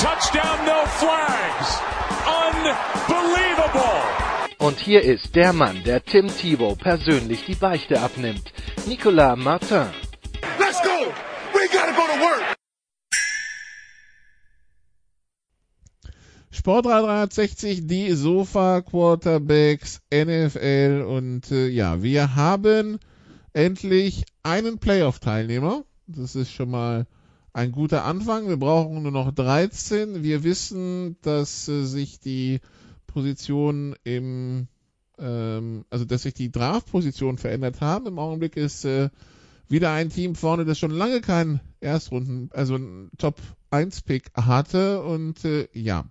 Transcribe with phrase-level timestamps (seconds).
[0.00, 1.78] touchdown, no flags.
[2.26, 4.00] Unbelievable.
[4.58, 8.52] Und hier ist der Mann, der Tim Thibault persönlich die Beichte abnimmt.
[8.86, 9.88] Nicolas Martin.
[10.58, 11.12] Let's go.
[11.52, 12.56] We gotta go to work.
[16.50, 22.98] Sport 360, die Sofa Quarterbacks NFL und äh, ja, wir haben
[23.52, 25.84] endlich einen Playoff-Teilnehmer.
[26.06, 27.06] Das ist schon mal
[27.52, 28.48] ein guter Anfang.
[28.48, 30.22] Wir brauchen nur noch 13.
[30.22, 32.60] Wir wissen, dass äh, sich die
[33.06, 34.68] Positionen im,
[35.18, 38.06] ähm, also dass sich die Draft-Positionen verändert haben.
[38.06, 39.10] Im Augenblick ist äh,
[39.68, 43.36] wieder ein Team vorne, das schon lange keinen Erstrunden, also einen Top
[43.70, 46.04] 1 Pick hatte und äh, ja.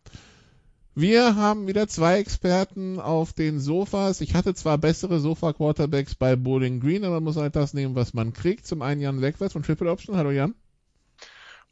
[0.96, 4.20] Wir haben wieder zwei Experten auf den Sofas.
[4.20, 8.14] Ich hatte zwar bessere Sofa-Quarterbacks bei Bowling Green, aber man muss halt das nehmen, was
[8.14, 8.66] man kriegt.
[8.66, 10.18] Zum einen Jan Wegwärts von Triple Option.
[10.18, 10.56] Hallo Jan.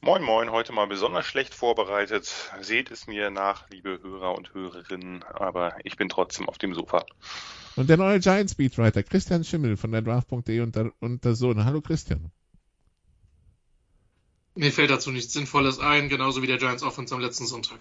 [0.01, 2.51] Moin Moin, heute mal besonders schlecht vorbereitet.
[2.61, 7.05] Seht es mir nach, liebe Hörer und Hörerinnen, aber ich bin trotzdem auf dem Sofa.
[7.75, 11.65] Und der neue Giants Beatwriter Christian Schimmel von der Draft.de und der, und der Sohn.
[11.65, 12.31] Hallo Christian.
[14.55, 17.79] Mir fällt dazu nichts Sinnvolles ein, genauso wie der Giants Offense am letzten Sonntag.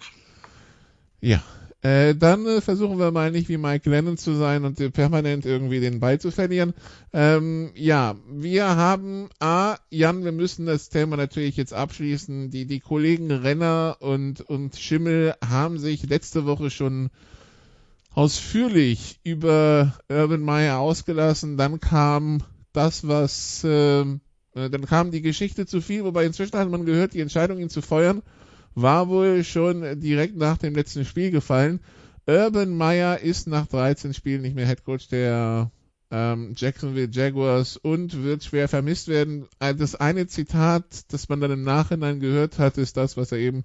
[1.21, 1.43] Ja,
[1.83, 5.45] äh, dann äh, versuchen wir mal nicht wie Mike Lennon zu sein und äh, permanent
[5.45, 6.73] irgendwie den Ball zu verlieren.
[7.13, 12.49] Ähm, ja, wir haben, A, Jan, wir müssen das Thema natürlich jetzt abschließen.
[12.49, 17.09] Die, die Kollegen Renner und, und Schimmel haben sich letzte Woche schon
[18.11, 21.57] ausführlich über Urban Meyer ausgelassen.
[21.57, 22.39] Dann kam
[22.73, 24.21] das, was, ähm,
[24.55, 27.69] äh, dann kam die Geschichte zu viel, wobei inzwischen hat man gehört, die Entscheidung, ihn
[27.69, 28.23] zu feuern,
[28.77, 31.79] war wohl schon direkt nach dem letzten Spiel gefallen.
[32.27, 35.71] Urban Meyer ist nach 13 Spielen nicht mehr Head Coach der
[36.11, 39.47] ähm, Jacksonville Jaguars und wird schwer vermisst werden.
[39.59, 43.39] Äh, das eine Zitat, das man dann im Nachhinein gehört hat, ist das, was er
[43.39, 43.63] eben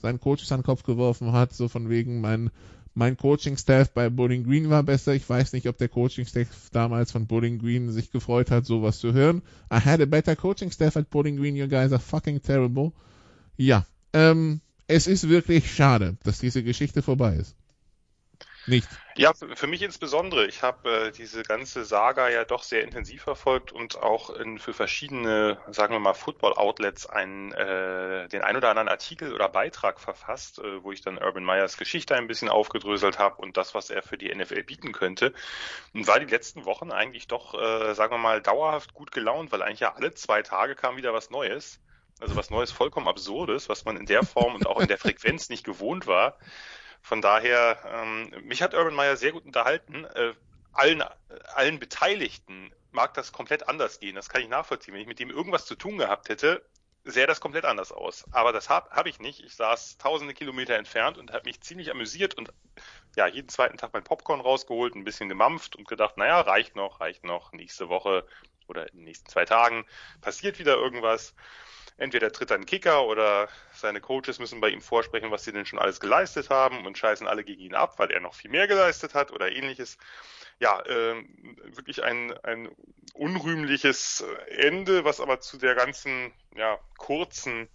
[0.00, 2.50] seinen Coaches an den Kopf geworfen hat, so von wegen mein
[2.96, 5.14] mein Coaching-Staff bei Bowling Green war besser.
[5.14, 9.12] Ich weiß nicht, ob der Coaching-Staff damals von Bowling Green sich gefreut hat, sowas zu
[9.12, 9.42] hören.
[9.70, 11.56] I had a better coaching-staff at Bowling Green.
[11.56, 12.92] You guys are fucking terrible.
[13.56, 17.56] Ja, ähm, es ist wirklich schade, dass diese Geschichte vorbei ist.
[18.66, 18.88] Nicht.
[19.16, 20.46] Ja, für mich insbesondere.
[20.46, 24.72] Ich habe äh, diese ganze Saga ja doch sehr intensiv verfolgt und auch in, für
[24.72, 30.60] verschiedene, sagen wir mal, Football-Outlets einen, äh, den ein oder anderen Artikel oder Beitrag verfasst,
[30.60, 34.02] äh, wo ich dann Urban Meyers Geschichte ein bisschen aufgedröselt habe und das, was er
[34.02, 35.34] für die NFL bieten könnte.
[35.92, 39.62] Und war die letzten Wochen eigentlich doch, äh, sagen wir mal, dauerhaft gut gelaunt, weil
[39.62, 41.80] eigentlich ja alle zwei Tage kam wieder was Neues.
[42.24, 45.50] Also was Neues, vollkommen Absurdes, was man in der Form und auch in der Frequenz
[45.50, 46.38] nicht gewohnt war.
[47.02, 50.06] Von daher, ähm, mich hat Urban Meyer sehr gut unterhalten.
[50.06, 50.32] Äh,
[50.72, 51.04] allen,
[51.54, 54.14] allen Beteiligten mag das komplett anders gehen.
[54.14, 54.94] Das kann ich nachvollziehen.
[54.94, 56.64] Wenn ich mit dem irgendwas zu tun gehabt hätte,
[57.04, 58.24] sähe das komplett anders aus.
[58.30, 59.44] Aber das habe hab ich nicht.
[59.44, 62.54] Ich saß tausende Kilometer entfernt und habe mich ziemlich amüsiert und
[63.16, 67.00] ja, jeden zweiten Tag mein Popcorn rausgeholt, ein bisschen gemampft und gedacht, naja, reicht noch,
[67.00, 67.52] reicht noch.
[67.52, 68.26] Nächste Woche
[68.66, 69.84] oder in den nächsten zwei Tagen
[70.22, 71.34] passiert wieder irgendwas
[71.96, 75.78] entweder tritt ein Kicker oder seine Coaches müssen bei ihm vorsprechen, was sie denn schon
[75.78, 79.14] alles geleistet haben und scheißen alle gegen ihn ab, weil er noch viel mehr geleistet
[79.14, 79.98] hat oder ähnliches.
[80.60, 81.24] Ja, äh,
[81.74, 82.68] wirklich ein, ein
[83.14, 87.68] unrühmliches Ende, was aber zu der ganzen ja, kurzen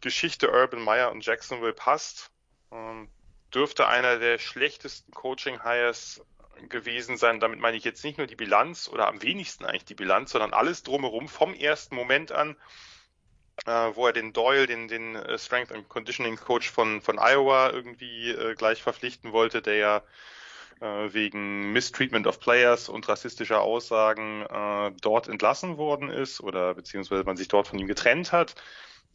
[0.00, 2.30] Geschichte Urban Meyer und Jacksonville passt.
[2.70, 3.08] Ähm,
[3.54, 6.22] dürfte einer der schlechtesten Coaching-Hires
[6.68, 7.40] gewesen sein.
[7.40, 10.52] Damit meine ich jetzt nicht nur die Bilanz oder am wenigsten eigentlich die Bilanz, sondern
[10.52, 12.56] alles drumherum vom ersten Moment an
[13.66, 17.70] äh, wo er den Doyle, den, den äh, Strength and Conditioning Coach von, von Iowa
[17.70, 20.02] irgendwie äh, gleich verpflichten wollte, der ja
[20.80, 27.24] äh, wegen Mistreatment of Players und rassistischer Aussagen äh, dort entlassen worden ist oder beziehungsweise
[27.24, 28.54] man sich dort von ihm getrennt hat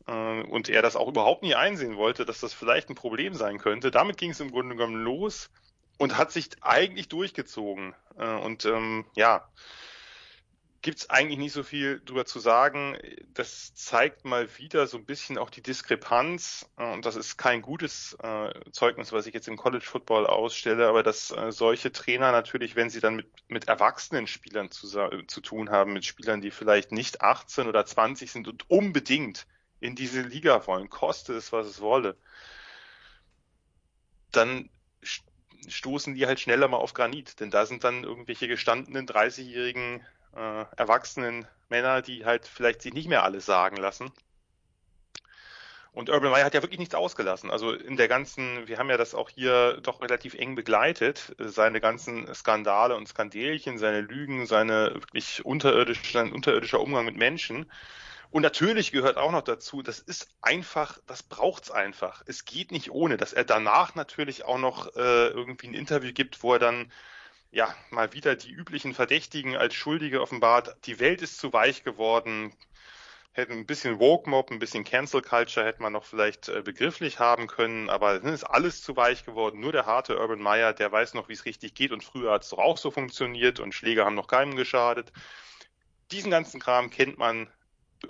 [0.08, 3.60] äh, und er das auch überhaupt nie einsehen wollte, dass das vielleicht ein Problem sein
[3.60, 3.92] könnte.
[3.92, 5.50] Damit ging es im Grunde genommen los
[5.98, 7.94] und hat sich eigentlich durchgezogen.
[8.16, 9.48] Und ähm, ja,
[10.84, 12.98] gibt es eigentlich nicht so viel drüber zu sagen.
[13.34, 18.16] Das zeigt mal wieder so ein bisschen auch die Diskrepanz und das ist kein gutes
[18.22, 22.76] äh, Zeugnis, was ich jetzt im College Football ausstelle, aber dass äh, solche Trainer natürlich,
[22.76, 24.88] wenn sie dann mit, mit erwachsenen Spielern zu,
[25.26, 29.48] zu tun haben, mit Spielern, die vielleicht nicht 18 oder 20 sind und unbedingt
[29.80, 32.18] in diese Liga wollen, koste es, was es wolle,
[34.32, 34.70] dann
[35.70, 40.66] stoßen die halt schneller mal auf Granit, denn da sind dann irgendwelche gestandenen 30-jährigen äh,
[40.78, 44.12] erwachsenen Männer, die halt vielleicht sich nicht mehr alles sagen lassen.
[45.94, 47.52] Und Urban Meyer hat ja wirklich nichts ausgelassen.
[47.52, 51.80] Also in der ganzen, wir haben ja das auch hier doch relativ eng begleitet, seine
[51.82, 57.72] ganzen Skandale und Skandelchen, seine Lügen, seine wirklich unterirdisch, sein unterirdischer Umgang mit Menschen.
[58.32, 62.24] Und natürlich gehört auch noch dazu, das ist einfach, das braucht's einfach.
[62.26, 66.42] Es geht nicht ohne, dass er danach natürlich auch noch äh, irgendwie ein Interview gibt,
[66.42, 66.92] wo er dann
[67.54, 70.76] ja mal wieder die üblichen Verdächtigen als Schuldige offenbart.
[70.86, 72.54] Die Welt ist zu weich geworden.
[73.32, 77.20] Hätte ein bisschen Woke Mob, ein bisschen Cancel Culture hätte man noch vielleicht äh, begrifflich
[77.20, 79.60] haben können, aber es ist alles zu weich geworden.
[79.60, 82.44] Nur der harte Urban Meyer, der weiß noch, wie es richtig geht und früher hat
[82.44, 85.12] es doch auch so funktioniert und Schläge haben noch keinem geschadet.
[86.12, 87.48] Diesen ganzen Kram kennt man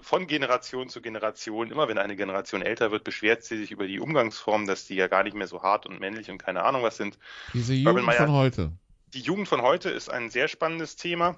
[0.01, 3.99] von Generation zu Generation, immer wenn eine Generation älter wird, beschwert sie sich über die
[3.99, 6.97] Umgangsformen, dass die ja gar nicht mehr so hart und männlich und keine Ahnung was
[6.97, 7.17] sind.
[7.53, 8.71] Diese Jugend Meyer, von heute.
[9.13, 11.37] Die Jugend von heute ist ein sehr spannendes Thema.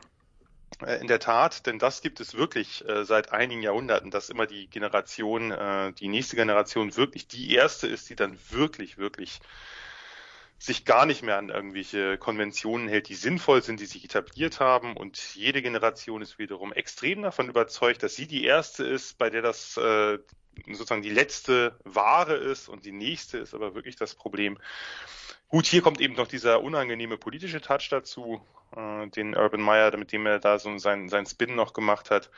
[0.86, 4.46] Äh, in der Tat, denn das gibt es wirklich äh, seit einigen Jahrhunderten, dass immer
[4.46, 9.42] die Generation, äh, die nächste Generation wirklich die erste ist, die dann wirklich, wirklich
[10.58, 14.96] sich gar nicht mehr an irgendwelche Konventionen hält, die sinnvoll sind, die sich etabliert haben.
[14.96, 19.42] Und jede Generation ist wiederum extrem davon überzeugt, dass sie die erste ist, bei der
[19.42, 20.18] das äh,
[20.68, 24.58] sozusagen die letzte Ware ist und die nächste ist aber wirklich das Problem.
[25.48, 28.42] Gut, hier kommt eben noch dieser unangenehme politische Touch dazu,
[28.76, 32.32] äh, den Urban Meyer, mit dem er da so sein, sein Spin noch gemacht hat.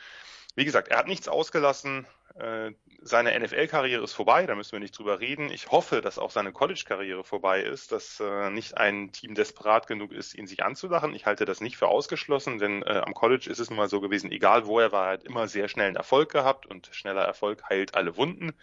[0.56, 2.06] Wie gesagt, er hat nichts ausgelassen.
[2.36, 2.72] Äh,
[3.02, 5.50] seine NFL-Karriere ist vorbei, da müssen wir nicht drüber reden.
[5.52, 10.12] Ich hoffe, dass auch seine College-Karriere vorbei ist, dass äh, nicht ein Team desperat genug
[10.12, 11.14] ist, ihn sich anzulachen.
[11.16, 14.02] Ich halte das nicht für ausgeschlossen, denn äh, am College ist es nun mal so
[14.02, 17.64] gewesen, egal wo er war, er hat immer sehr schnellen Erfolg gehabt und schneller Erfolg
[17.70, 18.54] heilt alle Wunden.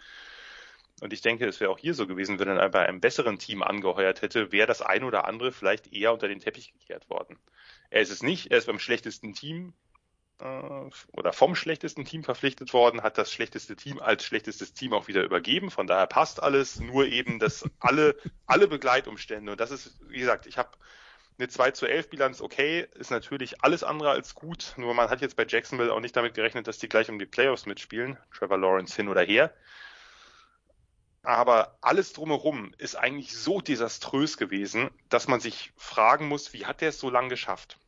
[1.01, 3.61] Und ich denke, es wäre auch hier so gewesen, wenn er bei einem besseren Team
[3.63, 7.37] angeheuert hätte, wäre das ein oder andere vielleicht eher unter den Teppich gekehrt worden.
[7.89, 9.73] Er ist es nicht, er ist beim schlechtesten Team
[10.39, 15.07] äh, oder vom schlechtesten Team verpflichtet worden, hat das schlechteste Team als schlechtestes Team auch
[15.07, 15.69] wieder übergeben.
[15.69, 18.15] Von daher passt alles, nur eben, dass alle,
[18.45, 20.71] alle Begleitumstände, und das ist, wie gesagt, ich habe
[21.37, 25.19] eine 2 zu 11 Bilanz, okay, ist natürlich alles andere als gut, nur man hat
[25.19, 28.57] jetzt bei Jacksonville auch nicht damit gerechnet, dass die gleich um die Playoffs mitspielen, Trevor
[28.57, 29.53] Lawrence hin oder her.
[31.25, 36.81] Aber alles drumherum ist eigentlich so desaströs gewesen, dass man sich fragen muss, wie hat
[36.81, 37.79] der es so lange geschafft?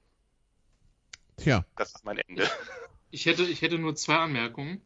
[1.38, 1.63] Tja.
[1.75, 2.50] Das ist mein Ende.
[3.10, 4.81] Ich hätte, ich hätte nur zwei Anmerkungen.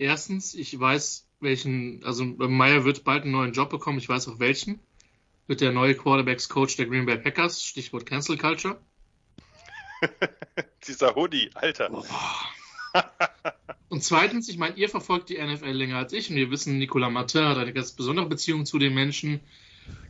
[0.00, 4.40] Erstens, ich weiß, welchen, also Meyer wird bald einen neuen Job bekommen, ich weiß auch
[4.40, 4.80] welchen.
[5.46, 8.80] Wird der neue Quarterbacks-Coach der Green Bay Packers, Stichwort Cancel Culture.
[10.88, 11.88] Dieser Hoodie, Alter.
[11.92, 12.04] Oh.
[13.88, 17.12] Und zweitens, ich meine, ihr verfolgt die NFL länger als ich und wir wissen, Nicolas
[17.12, 19.40] Martin hat eine ganz besondere Beziehung zu den Menschen.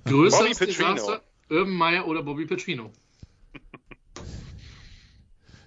[0.05, 2.93] Größeres Desaster, Urban Meyer oder Bobby Petrino.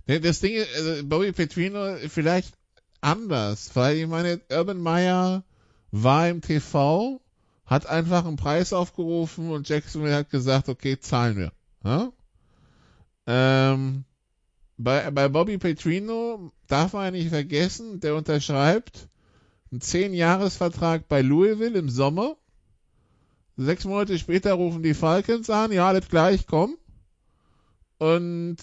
[0.06, 2.56] Das Ding ist, also Bobby Petrino vielleicht
[3.02, 5.44] anders, weil ich meine, Urban Meyer
[5.92, 7.22] war im TV,
[7.66, 11.52] hat einfach einen Preis aufgerufen und Jacksonville hat gesagt, okay, zahlen wir.
[11.84, 12.12] Ja?
[13.28, 14.06] Ähm,
[14.80, 19.10] bei, bei Bobby Petrino darf man nicht vergessen, der unterschreibt
[19.72, 22.38] einen 10-Jahres-Vertrag bei Louisville im Sommer.
[23.58, 26.78] Sechs Monate später rufen die Falcons an, ja, alles gleich, komm.
[27.98, 28.58] Und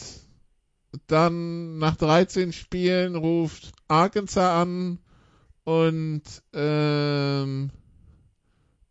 [1.06, 4.99] dann nach 13 Spielen ruft Arkansas an
[5.64, 6.23] und
[6.54, 7.70] ähm,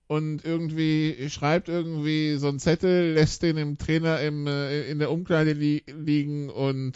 [0.08, 5.12] und irgendwie schreibt irgendwie so ein Zettel, lässt den im Trainer im, äh, in der
[5.12, 6.94] Umkleide li liegen und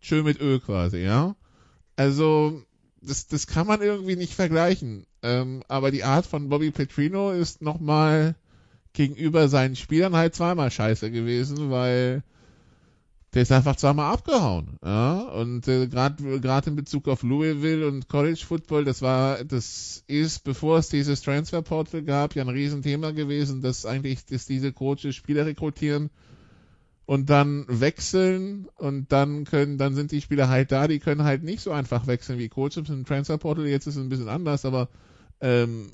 [0.00, 1.34] schön mit Öl quasi, ja.
[1.96, 2.62] Also
[3.02, 5.06] das, das kann man irgendwie nicht vergleichen.
[5.22, 8.36] Ähm, aber die Art von Bobby Petrino ist nochmal
[8.92, 12.22] gegenüber seinen Spielern halt zweimal scheiße gewesen, weil
[13.36, 14.78] der ist einfach zweimal abgehauen.
[14.82, 15.20] Ja?
[15.20, 20.78] Und äh, gerade in Bezug auf Louisville und College Football, das war, das ist, bevor
[20.78, 25.44] es dieses Transfer Portal gab, ja ein Riesenthema gewesen, dass eigentlich, dass diese Coaches Spieler
[25.44, 26.08] rekrutieren
[27.04, 31.42] und dann wechseln und dann können, dann sind die Spieler halt da, die können halt
[31.42, 33.66] nicht so einfach wechseln wie Coaches im Transfer Portal.
[33.66, 34.88] Jetzt ist es ein bisschen anders, aber
[35.42, 35.90] ähm,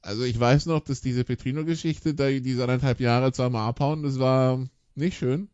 [0.00, 4.64] also ich weiß noch, dass diese Petrino-Geschichte, da diese anderthalb Jahre zweimal abhauen, das war
[4.94, 5.50] nicht schön.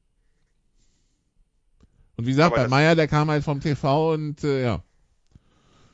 [2.17, 4.83] Und wie gesagt, bei Meier, der kam halt vom TV und äh, ja.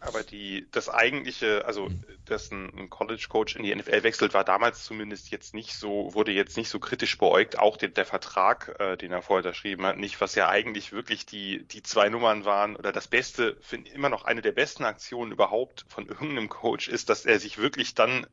[0.01, 1.89] Aber die, das eigentliche, also
[2.25, 6.57] dass ein, College-Coach in die NFL wechselt, war damals zumindest jetzt nicht so, wurde jetzt
[6.57, 7.59] nicht so kritisch beäugt.
[7.59, 11.27] Auch den, der Vertrag, äh, den er vorher unterschrieben hat, nicht, was ja eigentlich wirklich
[11.27, 15.33] die, die zwei Nummern waren oder das Beste, finde immer noch eine der besten Aktionen
[15.33, 18.27] überhaupt von irgendeinem Coach ist, dass er sich wirklich dann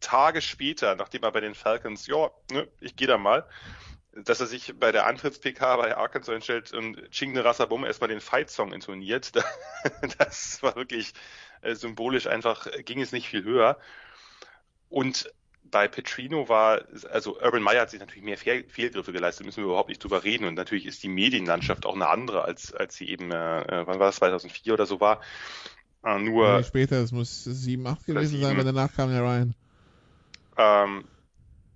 [0.00, 3.46] Tage später, nachdem er bei den Falcons, ja, ne, ich gehe da mal,
[4.14, 8.72] dass er sich bei der Antritts-PK bei Arkansas hinstellt und Chingde Rassabum erstmal den Fight-Song
[8.72, 9.32] intoniert.
[10.18, 11.12] Das war wirklich
[11.62, 13.78] äh, symbolisch einfach, ging es nicht viel höher.
[14.88, 15.32] Und
[15.64, 19.64] bei Petrino war, also Urban Meyer hat sich natürlich mehr Fehl Fehlgriffe geleistet, müssen wir
[19.64, 20.44] überhaupt nicht drüber reden.
[20.44, 23.98] Und natürlich ist die Medienlandschaft auch eine andere, als, als sie eben, äh, äh wann
[23.98, 25.20] war das, 2004 oder so war.
[26.04, 26.46] Äh, nur.
[26.46, 29.54] Ja, später, es muss 7, 8 gewesen sein, weil danach kam der Ryan.
[30.58, 31.04] Ähm,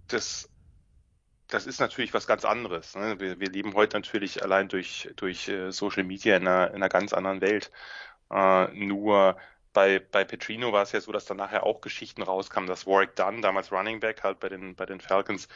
[0.09, 0.49] das
[1.49, 2.95] das ist natürlich was ganz anderes.
[2.97, 3.21] Ne?
[3.21, 6.89] Wir, wir leben heute natürlich allein durch, durch äh, Social Media in einer, in einer
[6.89, 7.71] ganz anderen Welt.
[8.31, 9.37] Äh, nur
[9.73, 13.15] bei, bei Petrino war es ja so, dass dann nachher auch Geschichten rauskamen, dass Warwick
[13.15, 15.49] Dunn, damals Running Back halt bei den, bei den Falcons,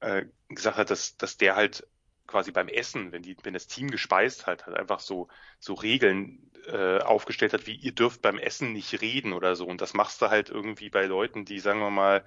[0.00, 1.86] äh, gesagt hat, dass, dass der halt
[2.26, 5.28] quasi beim Essen, wenn die, wenn das Team gespeist hat, halt einfach so,
[5.58, 9.66] so Regeln äh, aufgestellt hat, wie ihr dürft beim Essen nicht reden oder so.
[9.66, 12.24] Und das machst du halt irgendwie bei Leuten, die, sagen wir mal,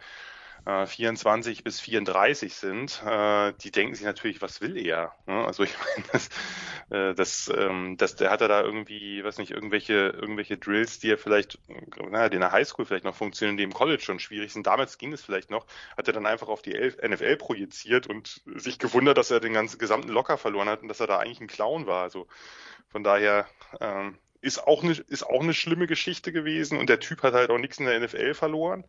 [0.85, 5.13] 24 äh, bis 34 sind, äh, die denken sich natürlich, was will er?
[5.25, 5.45] Ne?
[5.45, 6.29] Also ich meine, das,
[6.89, 11.11] äh, das, ähm, das, der hat er da irgendwie, weiß nicht, irgendwelche, irgendwelche Drills, die
[11.11, 11.59] er vielleicht,
[11.97, 14.67] naja, die in der Highschool vielleicht noch funktionieren, die im College schon schwierig sind.
[14.67, 15.65] Damals ging es vielleicht noch,
[15.97, 19.79] hat er dann einfach auf die NFL projiziert und sich gewundert, dass er den ganzen
[19.79, 22.03] gesamten Locker verloren hat und dass er da eigentlich ein Clown war.
[22.03, 22.27] Also
[22.89, 23.47] von daher
[23.79, 27.49] ähm, ist auch eine, ist auch eine schlimme Geschichte gewesen und der Typ hat halt
[27.49, 28.85] auch nichts in der NFL verloren.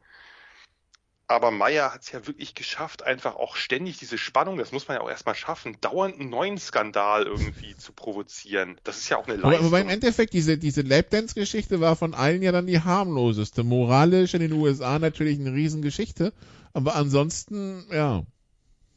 [1.30, 4.96] Aber Meyer hat es ja wirklich geschafft, einfach auch ständig diese Spannung, das muss man
[4.96, 8.80] ja auch erstmal schaffen, dauernd einen neuen Skandal irgendwie zu provozieren.
[8.82, 9.54] Das ist ja auch eine Leistung.
[9.54, 13.62] Aber, aber im Endeffekt, diese, diese Lapdance-Geschichte war von allen ja dann die harmloseste.
[13.62, 16.32] Moralisch in den USA natürlich eine Riesengeschichte,
[16.72, 18.24] aber ansonsten, ja.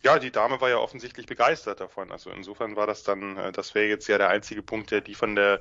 [0.01, 2.11] Ja, die Dame war ja offensichtlich begeistert davon.
[2.11, 5.13] Also insofern war das dann, äh, das wäre jetzt ja der einzige Punkt, der die
[5.13, 5.59] von der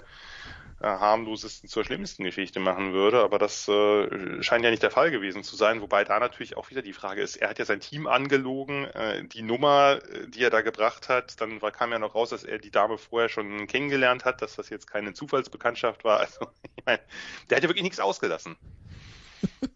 [0.89, 5.43] harmlosesten zur schlimmsten Geschichte machen würde, aber das äh, scheint ja nicht der Fall gewesen
[5.43, 8.07] zu sein, wobei da natürlich auch wieder die Frage ist, er hat ja sein Team
[8.07, 12.15] angelogen, äh, die Nummer, äh, die er da gebracht hat, dann war, kam ja noch
[12.15, 16.21] raus, dass er die Dame vorher schon kennengelernt hat, dass das jetzt keine Zufallsbekanntschaft war,
[16.21, 16.47] also
[16.77, 17.01] ich meine,
[17.49, 18.57] der hat ja wirklich nichts ausgelassen.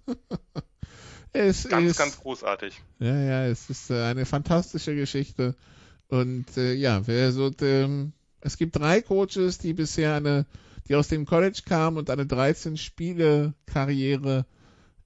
[1.33, 2.81] es ganz, ist, ganz großartig.
[2.99, 5.55] Ja, ja, es ist äh, eine fantastische Geschichte.
[6.09, 10.47] Und äh, ja, wer so, ähm, es gibt drei Coaches, die bisher eine
[10.89, 14.47] die aus dem College kamen und eine 13-Spiele-Karriere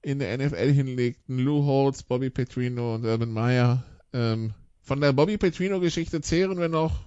[0.01, 1.39] in der NFL hinlegten.
[1.39, 3.83] Lou Holtz, Bobby Petrino und Urban Meyer.
[4.13, 6.99] Ähm, von der Bobby Petrino-Geschichte zehren wir noch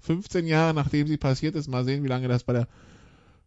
[0.00, 1.68] 15 Jahre, nachdem sie passiert ist.
[1.68, 2.68] Mal sehen, wie lange das bei der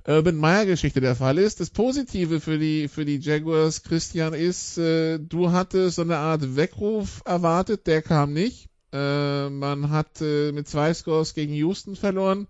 [0.05, 1.59] Urban Meyer Geschichte der Fall ist.
[1.59, 6.55] Das Positive für die für die Jaguars Christian ist, äh, du hattest so eine Art
[6.55, 8.67] Weckruf erwartet, der kam nicht.
[8.91, 12.47] Äh, man hat äh, mit zwei Scores gegen Houston verloren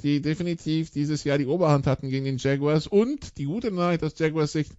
[0.00, 2.86] die definitiv dieses Jahr die Oberhand hatten gegen den Jaguars.
[2.86, 4.72] Und die gute Nachricht aus Jaguars Sicht,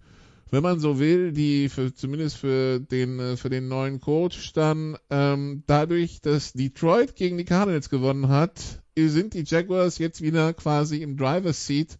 [0.50, 4.98] wenn man so will, die für, zumindest für den äh, für den neuen Coach dann
[5.08, 11.02] ähm, dadurch, dass Detroit gegen die Cardinals gewonnen hat, sind die Jaguars jetzt wieder quasi
[11.02, 11.98] im Driver's Seat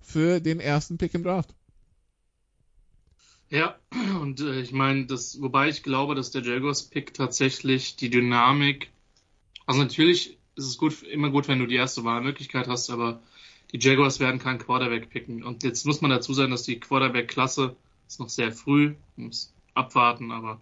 [0.00, 1.54] für den ersten Pick im Draft.
[3.50, 3.78] Ja,
[4.20, 8.90] und äh, ich meine, das, wobei ich glaube, dass der Jaguars Pick tatsächlich die Dynamik,
[9.66, 13.20] also natürlich ist es gut, immer gut, wenn du die erste Wahlmöglichkeit hast, aber
[13.72, 15.42] die Jaguars werden keinen Quarterback picken.
[15.42, 17.76] Und jetzt muss man dazu sagen, dass die Quarterback-Klasse
[18.08, 20.60] ist noch sehr früh, muss abwarten, aber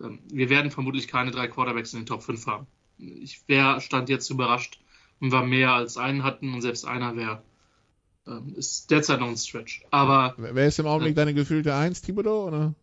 [0.00, 2.66] ähm, wir werden vermutlich keine drei Quarterbacks in den Top 5 haben.
[2.98, 4.80] Ich wäre, stand jetzt überrascht
[5.20, 7.42] und war mehr als einen hatten und selbst einer wäre.
[8.26, 9.84] Ähm, ist derzeit noch ein Stretch.
[9.90, 10.34] Aber.
[10.36, 12.74] Wer ist im Augenblick äh, deine gefühlte Eins, Thibodeau, oder?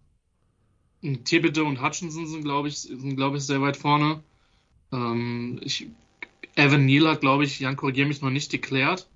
[1.01, 4.23] Thibodeau und Hutchinson sind, glaube ich, sind, glaube ich, sehr weit vorne.
[4.91, 5.87] Ähm, ich
[6.55, 9.09] Evan Neal hat, glaube ich, Jan korrigiere mich noch nicht deklärt.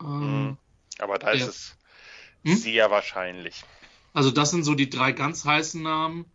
[0.00, 0.56] Ähm, mhm.
[0.98, 1.76] Aber da ist es
[2.44, 2.56] hm?
[2.56, 3.64] sehr wahrscheinlich.
[4.12, 6.26] Also das sind so die drei ganz heißen Namen.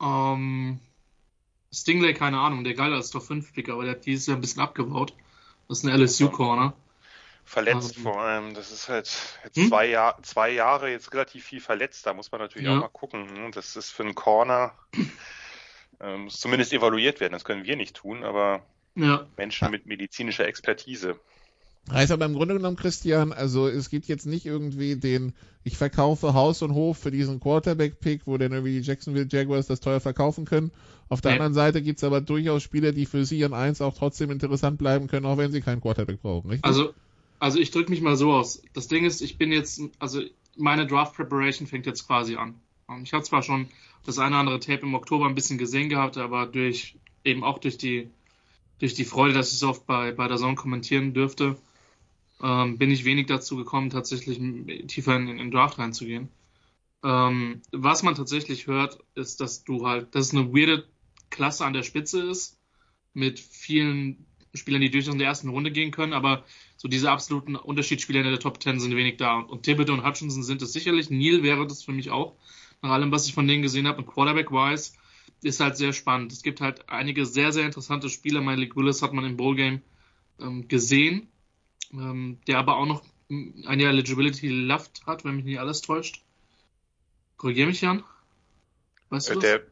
[0.00, 0.80] Ähm,
[1.72, 4.40] Stingley, keine Ahnung, der geil als Top 5 Picker, aber der hat dieses Jahr ein
[4.40, 5.12] bisschen abgebaut.
[5.68, 6.72] Das ist ein LSU-Corner.
[7.44, 9.08] Verletzt ähm, vor allem, das ist halt
[9.54, 9.68] hm?
[9.68, 12.76] zwei, Jahr, zwei Jahre jetzt relativ viel verletzt, da muss man natürlich ja.
[12.76, 13.32] auch mal gucken.
[13.32, 13.50] Ne?
[13.52, 14.74] Das ist für einen Corner,
[16.00, 18.62] äh, muss zumindest evaluiert werden, das können wir nicht tun, aber
[18.98, 19.26] ja.
[19.36, 21.16] Menschen mit medizinischer Expertise.
[21.90, 25.32] Heißt aber im Grunde genommen, Christian, also es gibt jetzt nicht irgendwie den,
[25.64, 29.80] ich verkaufe Haus und Hof für diesen Quarterback-Pick, wo dann irgendwie die Jacksonville Jaguars das
[29.80, 30.70] teuer verkaufen können.
[31.08, 31.36] Auf der nee.
[31.36, 35.06] anderen Seite gibt's aber durchaus Spieler, die für sie an eins auch trotzdem interessant bleiben
[35.06, 36.66] können, auch wenn sie keinen Quarterback brauchen, richtig?
[36.66, 36.92] Also
[37.40, 38.62] Also ich drücke mich mal so aus.
[38.74, 40.20] Das Ding ist, ich bin jetzt, also
[40.56, 42.56] meine Draft Preparation fängt jetzt quasi an.
[43.02, 43.68] Ich habe zwar schon
[44.04, 47.58] das eine oder andere Tape im Oktober ein bisschen gesehen gehabt, aber durch eben auch
[47.58, 48.10] durch die
[48.78, 51.56] durch die Freude, dass ich es oft bei, bei der Zone kommentieren dürfte,
[52.42, 54.38] ähm, bin ich wenig dazu gekommen, tatsächlich
[54.86, 56.28] tiefer in, in den Draft reinzugehen.
[57.04, 60.86] Ähm, was man tatsächlich hört, ist, dass du halt, dass es eine weirde
[61.30, 62.58] Klasse an der Spitze ist,
[63.14, 66.44] mit vielen Spielern, die durchaus in der ersten Runde gehen können, aber
[66.76, 69.40] so diese absoluten Unterschiedsspieler in der Top 10 sind wenig da.
[69.40, 71.10] Und Thibodeau und Hutchinson sind es sicherlich.
[71.10, 72.36] Neil wäre das für mich auch,
[72.82, 73.98] nach allem, was ich von denen gesehen habe.
[73.98, 74.92] Und Quarterback-wise
[75.42, 76.32] ist halt sehr spannend.
[76.32, 78.40] Es gibt halt einige sehr, sehr interessante Spieler.
[78.40, 79.82] Malik Willis hat man im Bowl-Game
[80.40, 81.28] ähm, gesehen,
[81.92, 86.22] ähm, der aber auch noch eine Eligibility left hat, wenn mich nicht alles täuscht.
[87.36, 88.02] Korrigiere mich, Jan.
[89.10, 89.62] Weißt du der,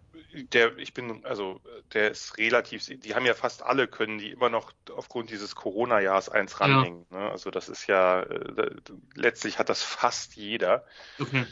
[0.52, 1.60] der, ich bin, also,
[1.92, 6.28] der ist relativ, die haben ja fast alle können, die immer noch aufgrund dieses Corona-Jahres
[6.28, 7.06] eins ranhängen.
[7.10, 7.18] Ja.
[7.18, 7.30] Ne?
[7.30, 8.70] Also, das ist ja, äh,
[9.14, 10.84] letztlich hat das fast jeder.
[11.18, 11.46] Okay.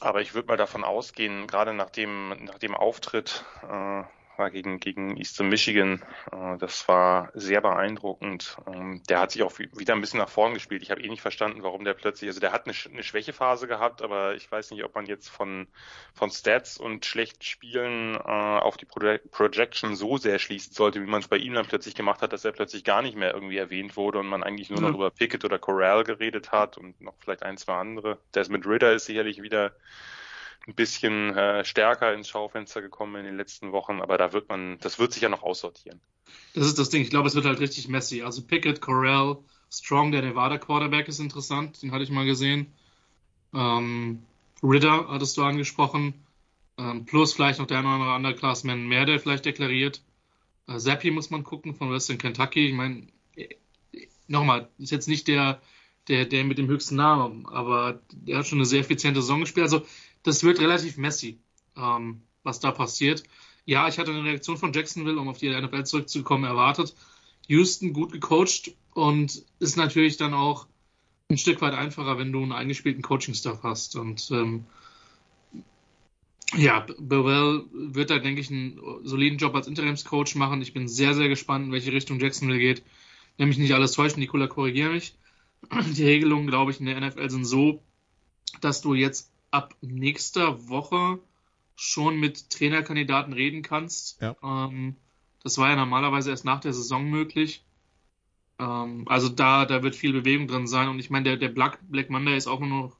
[0.00, 4.02] Aber ich würde mal davon ausgehen, gerade nach dem, nach dem Auftritt äh,
[4.42, 6.02] war gegen, gegen Eastern Michigan.
[6.32, 8.56] Äh, das war sehr beeindruckend.
[8.66, 10.82] Ähm, der hat sich auch wieder ein bisschen nach vorn gespielt.
[10.82, 14.02] Ich habe eh nicht verstanden, warum der plötzlich, also der hat eine, eine Schwächephase gehabt,
[14.02, 15.68] aber ich weiß nicht, ob man jetzt von,
[16.12, 21.10] von Stats und schlechten Spielen äh, auf die Pro Projection so sehr schließen sollte, wie
[21.10, 23.58] man es bei ihm dann plötzlich gemacht hat, dass er plötzlich gar nicht mehr irgendwie
[23.58, 24.86] erwähnt wurde und man eigentlich nur mhm.
[24.86, 28.18] noch über Pickett oder Corral geredet hat und noch vielleicht ein, zwei andere.
[28.34, 29.72] Desmond Ritter ist sicherlich wieder
[30.66, 34.78] ein bisschen äh, stärker ins Schaufenster gekommen in den letzten Wochen, aber da wird man,
[34.80, 36.00] das wird sich ja noch aussortieren.
[36.54, 37.02] Das ist das Ding.
[37.02, 38.22] Ich glaube, es wird halt richtig messy.
[38.22, 39.38] Also Pickett, Corral,
[39.70, 42.72] Strong, der Nevada Quarterback ist interessant, den hatte ich mal gesehen.
[43.54, 44.22] Ähm,
[44.62, 46.14] Ritter hattest du angesprochen.
[46.78, 50.02] Ähm, plus vielleicht noch der eine oder andere Underclassman mehr, der vielleicht deklariert.
[50.68, 52.68] Äh, Zappi muss man gucken von Western Kentucky.
[52.68, 53.08] Ich meine,
[54.28, 55.60] nochmal, ist jetzt nicht der,
[56.08, 59.64] der, der mit dem höchsten Namen, aber der hat schon eine sehr effiziente Saison gespielt.
[59.64, 59.86] Also
[60.22, 61.40] das wird relativ messy,
[61.76, 63.22] ähm, was da passiert.
[63.64, 66.94] Ja, ich hatte eine Reaktion von Jacksonville, um auf die NFL zurückzukommen, erwartet.
[67.48, 70.66] Houston gut gecoacht und ist natürlich dann auch
[71.28, 73.96] ein Stück weit einfacher, wenn du einen eingespielten Coaching-Staff hast.
[73.96, 74.66] Und ähm,
[76.54, 80.62] ja, Burwell wird da, denke ich, einen soliden Job als Interimscoach machen.
[80.62, 82.82] Ich bin sehr, sehr gespannt, in welche Richtung Jacksonville geht.
[83.38, 85.14] Nämlich nicht alles täuschen, Nicola, korrigiere mich.
[85.96, 87.82] Die Regelungen, glaube ich, in der NFL sind so,
[88.60, 91.20] dass du jetzt ab nächster Woche
[91.76, 94.20] schon mit Trainerkandidaten reden kannst.
[94.20, 94.36] Ja.
[94.42, 94.96] Ähm,
[95.42, 97.64] das war ja normalerweise erst nach der Saison möglich.
[98.58, 100.88] Ähm, also da, da wird viel Bewegung drin sein.
[100.88, 102.96] Und ich meine, der, der Black, Black Monday ist auch nur noch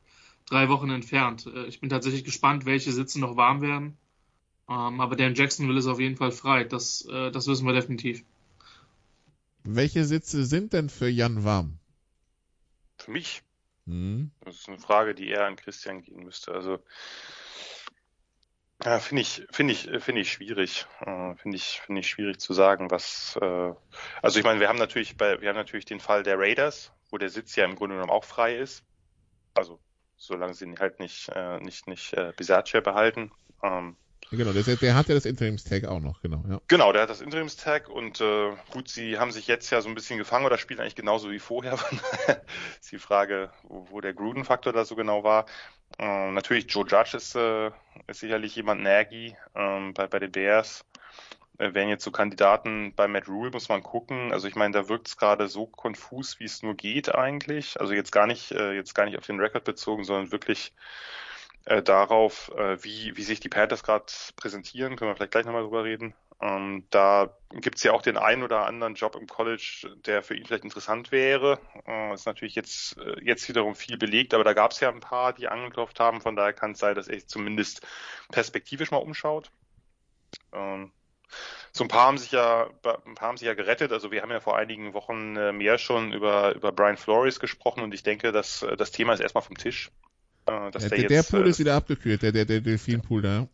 [0.46, 1.46] drei Wochen entfernt.
[1.46, 3.96] Äh, ich bin tatsächlich gespannt, welche Sitze noch warm werden.
[4.68, 6.64] Ähm, aber der in Jacksonville ist auf jeden Fall frei.
[6.64, 8.24] Das, äh, das wissen wir definitiv.
[9.64, 11.78] Welche Sitze sind denn für Jan warm?
[12.98, 13.42] Für mich?
[13.84, 14.30] Mhm.
[14.40, 16.52] Das ist eine Frage, die eher an Christian gehen müsste.
[16.52, 16.78] Also
[18.84, 20.86] ja, finde ich, finde ich, finde ich schwierig.
[21.00, 23.38] Äh, finde ich, finde ich schwierig zu sagen, was.
[23.40, 23.72] Äh,
[24.22, 27.18] also ich meine, wir haben natürlich bei, wir haben natürlich den Fall der Raiders, wo
[27.18, 28.84] der Sitz ja im Grunde genommen auch frei ist.
[29.54, 29.78] Also
[30.16, 32.32] solange sie ihn halt nicht, äh, nicht, nicht äh,
[32.80, 33.30] behalten.
[33.62, 33.96] Ähm,
[34.32, 36.42] Genau, der, der hat ja das Interimstag auch noch, genau.
[36.48, 36.60] Ja.
[36.66, 39.94] Genau, der hat das Interimstag und äh, gut, sie haben sich jetzt ja so ein
[39.94, 41.74] bisschen gefangen oder spielen eigentlich genauso wie vorher.
[42.80, 45.44] ist die Frage, wo, der Gruden-Faktor da so genau war.
[45.98, 47.68] Äh, natürlich, Joe Judge ist, äh,
[48.06, 50.84] ist sicherlich jemand Nagy ähm, bei, bei den Bears.
[51.58, 54.32] Äh, wären jetzt so Kandidaten bei Matt Rule, muss man gucken.
[54.32, 57.78] Also ich meine, da wirkt es gerade so konfus, wie es nur geht eigentlich.
[57.78, 60.72] Also jetzt gar nicht, äh, jetzt gar nicht auf den Rekord bezogen, sondern wirklich
[61.64, 65.62] äh, darauf, äh, wie, wie sich die Panthers gerade präsentieren, können wir vielleicht gleich nochmal
[65.62, 66.14] drüber reden.
[66.40, 70.44] Ähm, da gibt's ja auch den einen oder anderen Job im College, der für ihn
[70.44, 71.60] vielleicht interessant wäre.
[71.86, 75.32] Äh, ist natürlich jetzt, äh, jetzt wiederum viel belegt, aber da gab's ja ein paar,
[75.32, 76.20] die angeklopft haben.
[76.20, 77.86] Von daher kann es sein, dass er sich zumindest
[78.32, 79.52] perspektivisch mal umschaut.
[80.52, 80.90] Ähm,
[81.70, 83.92] so ein paar haben sich ja, ein paar haben sich ja gerettet.
[83.92, 87.84] Also wir haben ja vor einigen Wochen äh, mehr schon über, über Brian Flores gesprochen
[87.84, 89.92] und ich denke, dass äh, das Thema ist erstmal vom Tisch.
[90.46, 93.22] Äh, dass ja, der, der, der Pool äh, ist wieder abgekühlt, der, der, der Delfinpool
[93.22, 93.48] da.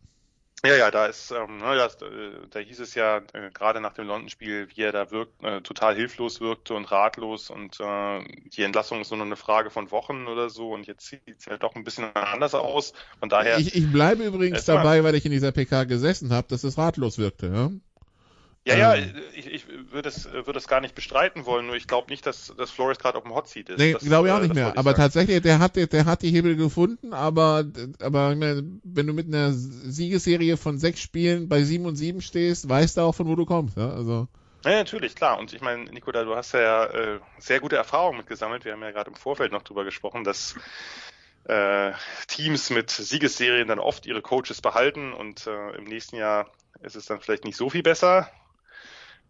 [0.65, 3.93] Ja, ja, da ist, ähm, ne, das, äh, da hieß es ja äh, gerade nach
[3.93, 8.63] dem London-Spiel, wie er da wirkt, äh, total hilflos wirkte und ratlos und äh, die
[8.63, 11.55] Entlassung ist nur noch eine Frage von Wochen oder so und jetzt sieht es ja
[11.55, 12.91] doch ein bisschen anders aus.
[13.21, 13.57] Von daher.
[13.57, 17.17] Ich, ich bleibe übrigens dabei, weil ich in dieser PK gesessen habe, dass es ratlos
[17.17, 17.47] wirkte.
[17.47, 17.71] Ja?
[18.67, 19.15] Ja, ja, ähm.
[19.33, 22.53] ich, ich würde es, würde es gar nicht bestreiten wollen, nur ich glaube nicht, dass,
[22.57, 23.79] dass Flores gerade auf dem Hot Seat ist.
[23.79, 24.77] Nee, glaube ich auch nicht mehr.
[24.77, 24.97] Aber sagen.
[24.97, 27.65] tatsächlich, der hat, der hat die Hebel gefunden, aber,
[27.99, 32.97] aber wenn du mit einer Siegesserie von sechs Spielen bei sieben und sieben stehst, weißt
[32.97, 33.77] du auch, von wo du kommst.
[33.77, 33.91] Ja?
[33.91, 34.27] Also.
[34.65, 35.39] Ja, natürlich, klar.
[35.39, 38.65] Und ich meine, Nikola, du hast ja äh, sehr gute Erfahrungen mitgesammelt.
[38.65, 40.55] Wir haben ja gerade im Vorfeld noch drüber gesprochen, dass
[41.45, 41.93] äh,
[42.27, 47.05] Teams mit Siegesserien dann oft ihre Coaches behalten und äh, im nächsten Jahr ist es
[47.05, 48.29] dann vielleicht nicht so viel besser.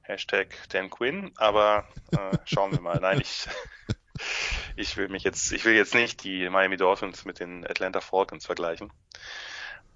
[0.09, 2.99] Hashtag Dan Quinn, aber äh, schauen wir mal.
[2.99, 3.47] Nein, ich,
[4.75, 8.47] ich will mich jetzt, ich will jetzt nicht die Miami Dolphins mit den Atlanta Falcons
[8.47, 8.91] vergleichen.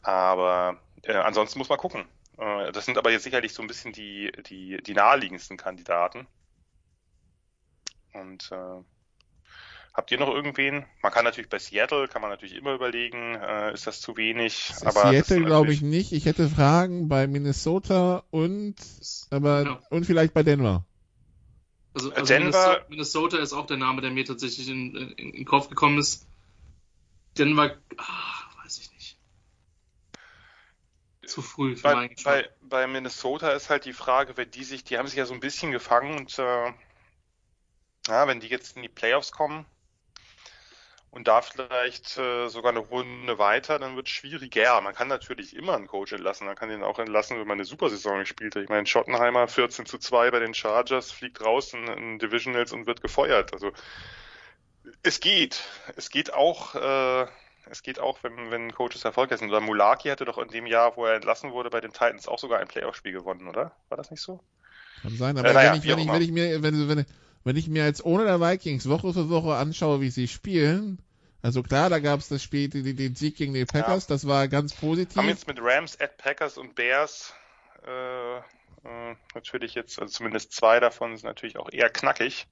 [0.04, 2.06] Aber äh, ansonsten muss man gucken.
[2.38, 6.28] Äh, das sind aber jetzt sicherlich so ein bisschen die, die, die naheliegendsten Kandidaten.
[8.14, 8.84] Und äh,
[9.94, 10.86] habt ihr noch irgendwen?
[11.02, 14.74] Man kann natürlich bei Seattle, kann man natürlich immer überlegen, äh, ist das zu wenig?
[14.84, 16.12] aber Seattle glaube ich nicht.
[16.12, 18.76] Ich hätte Fragen bei Minnesota und
[19.30, 19.80] aber ja.
[19.90, 20.86] und vielleicht bei Denver.
[21.94, 25.46] Also, also Denver, Minnesota ist auch der Name, der mir tatsächlich in, in, in den
[25.46, 26.26] Kopf gekommen ist.
[27.38, 29.18] Denver, ach, weiß ich nicht.
[31.28, 34.98] Zu früh für bei, bei, bei Minnesota ist halt die Frage, wenn die sich, die
[34.98, 36.74] haben sich ja so ein bisschen gefangen und äh,
[38.08, 39.66] ja, wenn die jetzt in die Playoffs kommen,
[41.14, 44.82] und da vielleicht äh, sogar eine Runde weiter, dann wird es schwieriger.
[44.82, 46.48] Man kann natürlich immer einen Coach entlassen.
[46.48, 48.64] Man kann ihn auch entlassen, wenn man eine Supersaison gespielt hat.
[48.64, 52.88] Ich meine, Schottenheimer 14 zu 2 bei den Chargers fliegt raus in, in Divisionals und
[52.88, 53.54] wird gefeuert.
[53.54, 53.72] Also
[55.04, 55.64] es geht.
[55.96, 57.28] Es geht auch, äh,
[57.70, 59.50] es geht auch, wenn, wenn Coaches erfolgreich sind.
[59.50, 62.40] Oder Mulaki hatte doch in dem Jahr, wo er entlassen wurde, bei den Titans auch
[62.40, 63.72] sogar ein Playoff-Spiel gewonnen, oder?
[63.90, 64.40] War das nicht so?
[65.04, 67.06] Kann sein, aber äh, naja, wenn, ich, wenn, ich, wenn ich mir, wenn, wenn,
[67.44, 71.00] wenn ich mir jetzt ohne der Vikings Woche für Woche anschaue, wie sie spielen,
[71.42, 74.16] also klar, da gab es das Spiel, den, den Sieg gegen die Packers, ja.
[74.16, 75.18] das war ganz positiv.
[75.18, 77.34] Haben jetzt mit Rams, at Packers und Bears
[77.86, 82.48] äh, äh, natürlich jetzt, also zumindest zwei davon sind natürlich auch eher knackig.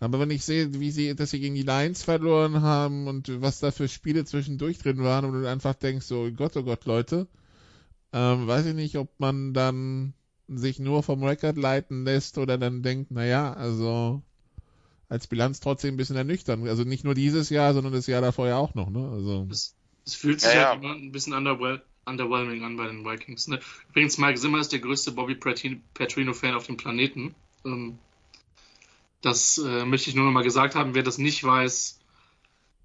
[0.00, 3.58] Aber wenn ich sehe, wie sie, dass sie gegen die Lions verloren haben und was
[3.58, 7.26] da für Spiele zwischendurch drin waren und du einfach denkst, so Gott, oh Gott, Leute,
[8.12, 10.14] ähm, weiß ich nicht, ob man dann
[10.48, 14.22] sich nur vom Record leiten lässt oder dann denkt, naja, also
[15.08, 16.66] als Bilanz trotzdem ein bisschen ernüchternd.
[16.68, 19.10] Also nicht nur dieses Jahr, sondern das Jahr davor ja auch noch, ne?
[19.10, 19.46] Also.
[19.50, 19.74] Es,
[20.06, 20.92] es fühlt sich ja, halt ja.
[20.92, 23.48] ein bisschen underwhel underwhelming an bei den Vikings.
[23.48, 23.60] Ne?
[23.90, 27.34] Übrigens, Mike Zimmer ist der größte Bobby Petrino-Fan auf dem Planeten.
[27.66, 27.98] Ähm,
[29.20, 30.94] das äh, möchte ich nur noch mal gesagt haben.
[30.94, 32.00] Wer das nicht weiß,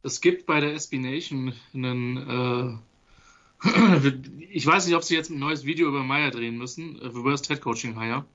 [0.04, 2.78] es gibt bei der SB Nation einen äh,
[4.52, 7.00] ich weiß nicht, ob sie jetzt ein neues Video über Meyer drehen müssen.
[7.00, 8.26] Äh, Reversed Head Coaching Hire.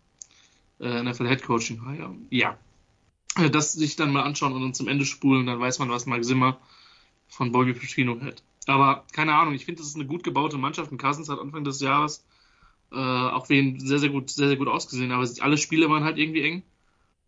[0.80, 2.14] Äh, NFL Head Coaching Hire.
[2.30, 2.58] Ja.
[3.36, 6.06] Äh, das sich dann mal anschauen und dann zum Ende spulen, dann weiß man, was
[6.06, 6.58] Mike Zimmer
[7.28, 8.42] von Bobby Petrino hält.
[8.66, 10.90] Aber keine Ahnung, ich finde, das ist eine gut gebaute Mannschaft.
[10.90, 12.24] Und Cousins hat Anfang des Jahres
[12.92, 15.12] äh, auch wen sehr, sehr gut, sehr, sehr gut ausgesehen.
[15.12, 16.62] Aber alle Spiele waren halt irgendwie eng.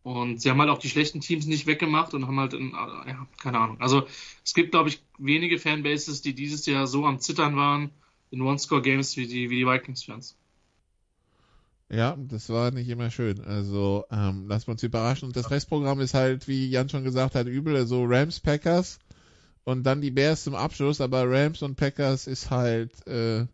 [0.03, 3.27] Und sie haben halt auch die schlechten Teams nicht weggemacht und haben halt, in, ja,
[3.43, 3.81] keine Ahnung.
[3.81, 4.07] Also
[4.45, 7.91] es gibt, glaube ich, wenige Fanbases, die dieses Jahr so am Zittern waren
[8.31, 10.37] in One-Score-Games wie die, wie die Vikings-Fans.
[11.91, 13.41] Ja, das war nicht immer schön.
[13.41, 15.27] Also ähm, lassen wir uns überraschen.
[15.27, 17.77] Und das Restprogramm ist halt, wie Jan schon gesagt hat, übel.
[17.77, 19.01] Also Rams, Packers
[19.65, 21.01] und dann die Bears zum Abschluss.
[21.01, 23.45] Aber Rams und Packers ist halt äh,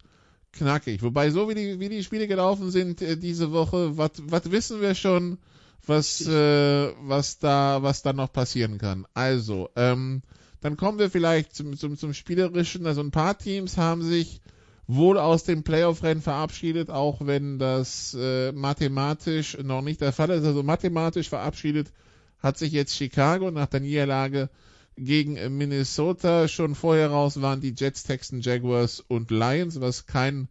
[0.52, 1.02] knackig.
[1.02, 4.94] Wobei so wie die, wie die Spiele gelaufen sind äh, diese Woche, was wissen wir
[4.94, 5.38] schon,
[5.86, 9.06] was, äh, was da, was da noch passieren kann.
[9.14, 10.22] Also, ähm,
[10.60, 12.86] dann kommen wir vielleicht zum, zum, zum Spielerischen.
[12.86, 14.40] Also ein paar Teams haben sich
[14.88, 20.44] wohl aus dem Playoff-Rennen verabschiedet, auch wenn das äh, mathematisch noch nicht der Fall ist.
[20.44, 21.92] Also mathematisch verabschiedet
[22.38, 24.48] hat sich jetzt Chicago nach der Niederlage
[24.96, 26.48] gegen Minnesota.
[26.48, 30.48] Schon vorher raus waren die Jets, Texans, Jaguars und Lions, was kein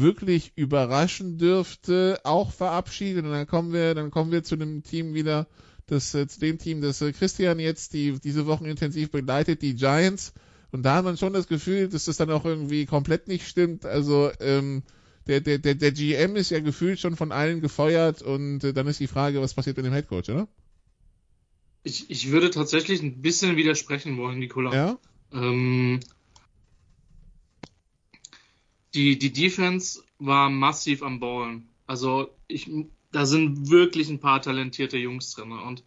[0.00, 3.24] wirklich überraschen dürfte, auch verabschiedet.
[3.24, 5.46] Und dann kommen wir, dann kommen wir zu dem Team wieder,
[5.86, 9.74] das, äh, zu dem Team, das äh, Christian jetzt die, diese Wochen intensiv begleitet, die
[9.74, 10.32] Giants.
[10.72, 13.86] Und da hat man schon das Gefühl, dass das dann auch irgendwie komplett nicht stimmt.
[13.86, 14.82] Also ähm,
[15.26, 18.86] der, der, der, der GM ist ja gefühlt schon von allen gefeuert und äh, dann
[18.86, 20.48] ist die Frage, was passiert mit dem Headcoach, oder?
[21.82, 24.74] Ich, ich würde tatsächlich ein bisschen widersprechen wollen, Nicola.
[24.74, 24.98] Ja.
[25.32, 26.00] Ähm,
[28.96, 31.68] die, die Defense war massiv am Ballen.
[31.86, 32.68] Also ich,
[33.12, 35.52] da sind wirklich ein paar talentierte Jungs drin.
[35.52, 35.84] Und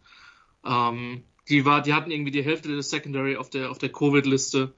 [0.65, 4.73] ähm, die war, die hatten irgendwie die Hälfte der Secondary auf der, auf der Covid-Liste.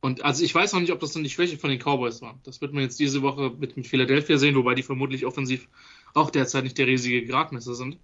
[0.00, 2.38] Und also ich weiß noch nicht, ob das dann die Schwäche von den Cowboys war.
[2.44, 5.66] Das wird man jetzt diese Woche mit, mit Philadelphia sehen, wobei die vermutlich offensiv
[6.14, 7.98] auch derzeit nicht der riesige Gradmesser sind.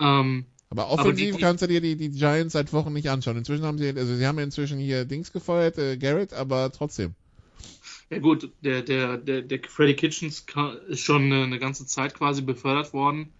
[0.00, 3.36] Ähm, aber offensiv aber die, kannst du dir die, die Giants seit Wochen nicht anschauen.
[3.36, 7.14] Inzwischen haben sie, also sie haben inzwischen hier Dings gefeuert, äh, Garrett, aber trotzdem.
[8.14, 10.46] Ja gut, der, der, der, der Freddy Kitchens
[10.88, 13.32] ist schon eine, ganze Zeit quasi befördert worden.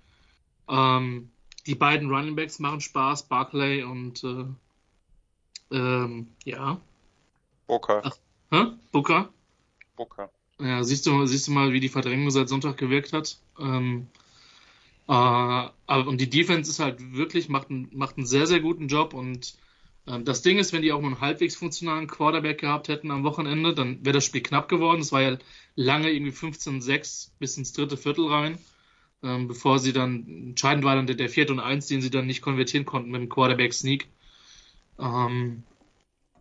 [0.69, 1.31] Ähm,
[1.67, 4.47] die beiden Running Backs machen Spaß, Barclay und äh,
[5.71, 6.81] ähm, ja.
[7.69, 8.03] Booker.
[8.05, 8.17] Ach,
[8.51, 8.73] hä?
[8.91, 9.33] Booker?
[9.97, 10.31] Booker.
[10.61, 13.39] Ja, siehst du, siehst du mal, wie die Verdrängung seit Sonntag gewirkt hat.
[13.61, 14.09] Ähm,
[15.07, 19.13] Äh, aber, und die Defense ist halt wirklich, macht, macht einen sehr, sehr guten Job
[19.13, 19.55] und
[20.07, 23.75] das Ding ist, wenn die auch nur einen halbwegs funktionalen Quarterback gehabt hätten am Wochenende,
[23.75, 25.01] dann wäre das Spiel knapp geworden.
[25.01, 25.39] Es war ja
[25.77, 28.59] lange irgendwie 15-6 bis ins dritte Viertel rein,
[29.23, 32.27] ähm, bevor sie dann, entscheidend war dann der, der vierte und eins, den sie dann
[32.27, 34.09] nicht konvertieren konnten mit dem Quarterback-Sneak.
[34.99, 35.63] Ähm,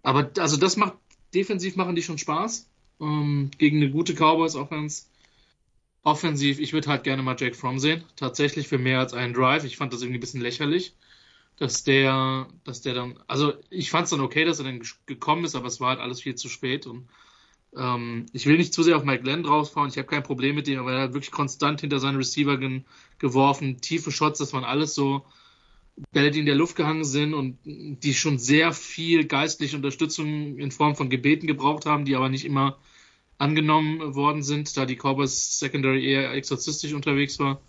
[0.01, 0.97] aber also das macht,
[1.33, 2.69] defensiv machen die schon Spaß.
[2.99, 5.05] Ähm, gegen eine gute Cowboys-Offense.
[6.03, 8.03] Offensiv, ich würde halt gerne mal Jake Fromm sehen.
[8.17, 9.63] Tatsächlich für mehr als einen Drive.
[9.63, 10.93] Ich fand das irgendwie ein bisschen lächerlich,
[11.57, 15.45] dass der, dass der dann, also ich fand es dann okay, dass er dann gekommen
[15.45, 17.07] ist, aber es war halt alles viel zu spät und
[17.75, 19.89] ähm, ich will nicht zu sehr auf Mike Glenn drauffahren.
[19.89, 22.57] Ich habe kein Problem mit dem, aber er hat wirklich konstant hinter seinen Receiver
[23.17, 23.81] geworfen.
[23.81, 25.25] Tiefe Shots, das waren alles so
[26.11, 30.71] Bälle, die in der Luft gehangen sind und die schon sehr viel geistliche Unterstützung in
[30.71, 32.77] Form von Gebeten gebraucht haben, die aber nicht immer
[33.37, 37.61] angenommen worden sind, da die Cowboys Secondary eher exorzistisch unterwegs war.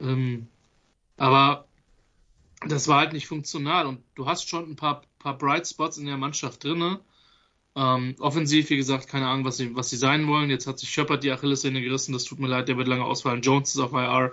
[0.00, 0.48] Ähm,
[1.16, 1.66] aber
[2.68, 6.06] das war halt nicht funktional und du hast schon ein paar, paar Bright Spots in
[6.06, 7.00] der Mannschaft drinne.
[7.74, 10.50] Ähm, offensiv, wie gesagt, keine Ahnung, was sie, was sie sein wollen.
[10.50, 13.42] Jetzt hat sich Shepard die Achillessehne gerissen, das tut mir leid, der wird lange ausfallen.
[13.42, 14.32] Jones ist auf IR.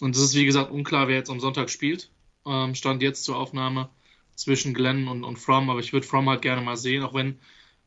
[0.00, 2.10] Und es ist, wie gesagt, unklar, wer jetzt am Sonntag spielt.
[2.44, 3.88] Ähm, stand jetzt zur Aufnahme
[4.34, 7.38] zwischen Glenn und, und Fromm, aber ich würde Fromm halt gerne mal sehen, auch wenn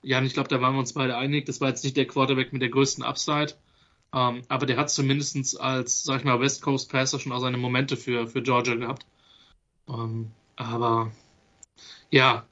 [0.01, 1.45] Jan, ich glaube, da waren wir uns beide einig.
[1.45, 3.53] Das war jetzt nicht der Quarterback mit der größten Upside.
[4.13, 7.57] Ähm, aber der hat zumindest als, sag ich mal, West Coast Passer schon auch seine
[7.57, 9.05] Momente für, für Georgia gehabt.
[9.89, 11.11] Ähm, aber
[12.11, 12.47] ja,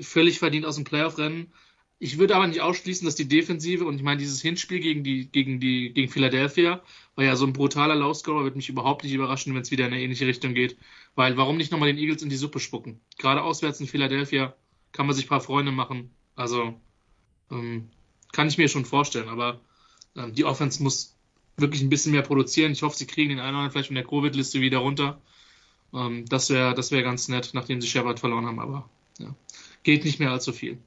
[0.00, 1.52] völlig verdient aus dem Playoff-Rennen.
[1.98, 5.30] Ich würde aber nicht ausschließen, dass die Defensive, und ich meine, dieses Hinspiel gegen die,
[5.30, 6.82] gegen die, gegen Philadelphia
[7.14, 9.94] war ja so ein brutaler Low-Scorer, wird mich überhaupt nicht überraschen, wenn es wieder in
[9.94, 10.76] eine ähnliche Richtung geht.
[11.14, 13.00] Weil warum nicht nochmal den Eagles in die Suppe spucken?
[13.16, 14.54] Gerade auswärts in Philadelphia
[14.92, 16.10] kann man sich ein paar Freunde machen.
[16.34, 16.78] Also
[17.50, 17.88] ähm,
[18.32, 19.60] kann ich mir schon vorstellen, aber
[20.14, 21.16] ähm, die Offense muss
[21.56, 22.72] wirklich ein bisschen mehr produzieren.
[22.72, 25.22] Ich hoffe, sie kriegen den einen oder anderen vielleicht von der Covid-Liste wieder runter.
[25.96, 29.34] Ähm, das wäre das wär ganz nett, nachdem sie Shepard verloren haben, aber ja,
[29.82, 30.78] geht nicht mehr allzu viel.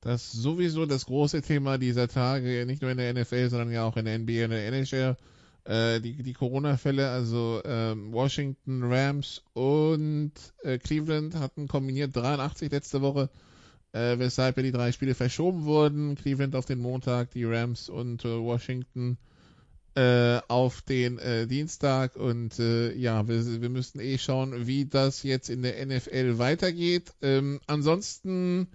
[0.00, 3.84] Das ist sowieso das große Thema dieser Tage, nicht nur in der NFL, sondern ja
[3.84, 5.16] auch in der NBA und der NHL.
[5.64, 13.02] Äh, die die Corona-Fälle, also ähm, Washington, Rams und äh, Cleveland hatten kombiniert 83 letzte
[13.02, 13.28] Woche
[13.92, 16.14] äh, weshalb ja die drei Spiele verschoben wurden.
[16.14, 19.18] Cleveland auf den Montag, die Rams und äh, Washington
[19.98, 22.14] äh, auf den äh, Dienstag.
[22.14, 27.12] Und äh, ja, wir, wir müssten eh schauen, wie das jetzt in der NFL weitergeht.
[27.20, 28.68] Ähm, ansonsten,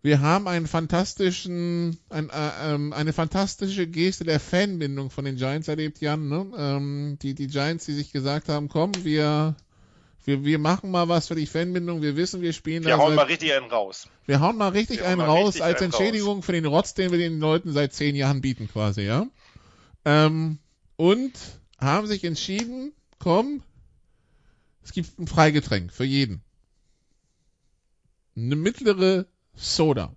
[0.00, 5.68] wir haben einen fantastischen, ein, äh, ähm, eine fantastische Geste der Fanbindung von den Giants
[5.68, 6.28] erlebt, Jan.
[6.28, 6.46] Ne?
[6.56, 9.54] Ähm, die, die Giants, die sich gesagt haben, komm, wir
[10.24, 12.96] wir, wir machen mal was für die Fanbindung, wir wissen, wir spielen wir da.
[12.96, 14.08] Wir hauen seit, mal richtig einen raus.
[14.26, 16.46] Wir hauen mal richtig wir einen raus als Entschädigung raus.
[16.46, 19.28] für den Rotz, den wir den Leuten seit zehn Jahren bieten, quasi, ja.
[20.06, 20.58] Ähm,
[20.96, 21.32] und
[21.78, 23.62] haben sich entschieden, komm,
[24.84, 26.42] es gibt ein Freigetränk für jeden.
[28.36, 30.14] Eine mittlere Soda.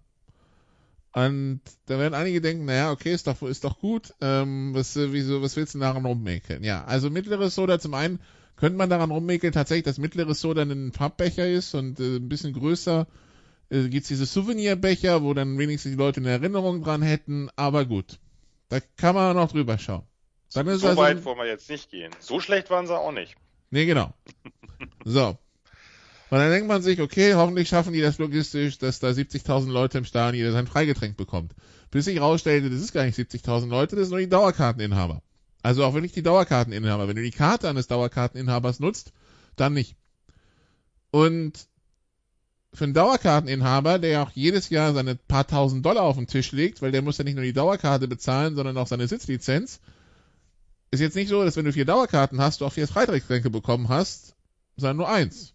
[1.12, 4.14] Und da werden einige denken, naja, okay, ist doch, ist doch gut.
[4.22, 6.64] Ähm, was, wieso, was willst du daran rummäkeln?
[6.64, 8.20] Ja, also mittlere Soda zum einen
[8.58, 12.54] könnte man daran rummäkeln, tatsächlich, dass mittleres Soda ein Pappbecher ist und äh, ein bisschen
[12.54, 13.08] größer
[13.70, 18.20] äh, gibt's diese Souvenirbecher, wo dann wenigstens die Leute eine Erinnerung dran hätten, aber gut.
[18.70, 20.04] Da kann man noch drüber schauen.
[20.54, 22.12] Dann ist so also, weit wollen wir jetzt nicht gehen.
[22.20, 23.36] So schlecht waren sie auch nicht.
[23.70, 24.14] Nee, genau.
[25.06, 25.38] so.
[26.32, 29.98] Und dann denkt man sich, okay, hoffentlich schaffen die das logistisch, dass da 70.000 Leute
[29.98, 31.54] im Stadion jeder sein Freigetränk bekommt.
[31.90, 35.24] Bis sich rausstellte, das ist gar nicht 70.000 Leute, das sind nur die Dauerkarteninhaber.
[35.64, 39.12] Also auch wenn ich die Dauerkarteninhaber, wenn du die Karte eines Dauerkarteninhabers nutzt,
[39.56, 39.96] dann nicht.
[41.12, 41.68] Und
[42.74, 46.52] für einen Dauerkarteninhaber, der ja auch jedes Jahr seine paar tausend Dollar auf den Tisch
[46.52, 49.80] legt, weil der muss ja nicht nur die Dauerkarte bezahlen, sondern auch seine Sitzlizenz,
[50.92, 53.90] ist jetzt nicht so, dass wenn du vier Dauerkarten hast, du auch vier Freiträgsgetränke bekommen
[53.90, 54.36] hast,
[54.76, 55.54] sondern nur eins.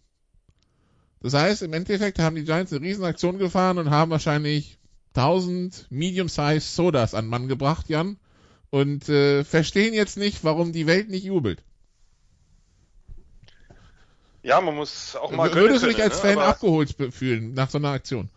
[1.21, 4.77] Das heißt, im Endeffekt haben die Giants eine Riesenaktion gefahren und haben wahrscheinlich
[5.15, 8.17] 1000 Medium-Size Sodas an Mann gebracht, Jan,
[8.69, 11.63] und äh, verstehen jetzt nicht, warum die Welt nicht jubelt.
[14.45, 15.51] Ja, man muss auch mal.
[15.55, 16.29] Würdest du dich als ne?
[16.29, 18.29] Fan Aber abgeholt fühlen nach so einer Aktion?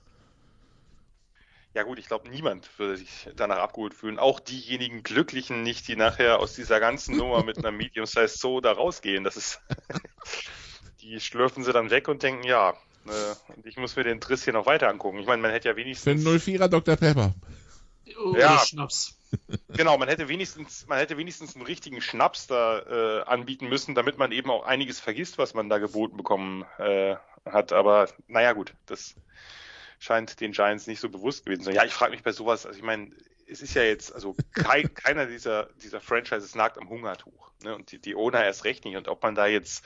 [1.74, 4.18] Ja gut, ich glaube, niemand würde sich danach abgeholt fühlen.
[4.18, 9.22] Auch diejenigen Glücklichen nicht, die nachher aus dieser ganzen Nummer mit einer Medium-Size da rausgehen.
[9.22, 9.60] Das ist,
[11.02, 12.70] die schlürfen sie dann weg und denken, ja,
[13.06, 15.18] äh, ich muss mir den Triss hier noch weiter angucken.
[15.18, 16.22] Ich meine, man hätte ja wenigstens.
[16.22, 16.96] Für einen 04er Dr.
[16.96, 17.34] Pepper.
[18.24, 19.17] Oh, ja, Schnaps.
[19.68, 24.18] Genau, man hätte wenigstens, man hätte wenigstens einen richtigen Schnaps da äh, anbieten müssen, damit
[24.18, 27.72] man eben auch einiges vergisst, was man da geboten bekommen äh, hat.
[27.72, 29.14] Aber naja gut, das
[29.98, 31.74] scheint den Giants nicht so bewusst gewesen zu sein.
[31.74, 33.10] Ja, ich frage mich bei sowas, also ich meine,
[33.46, 37.52] es ist ja jetzt, also kein, keiner dieser, dieser Franchises nagt am Hungertuch.
[37.62, 37.74] Ne?
[37.74, 38.96] Und die, die Owner erst recht nicht.
[38.96, 39.84] Und ob man da jetzt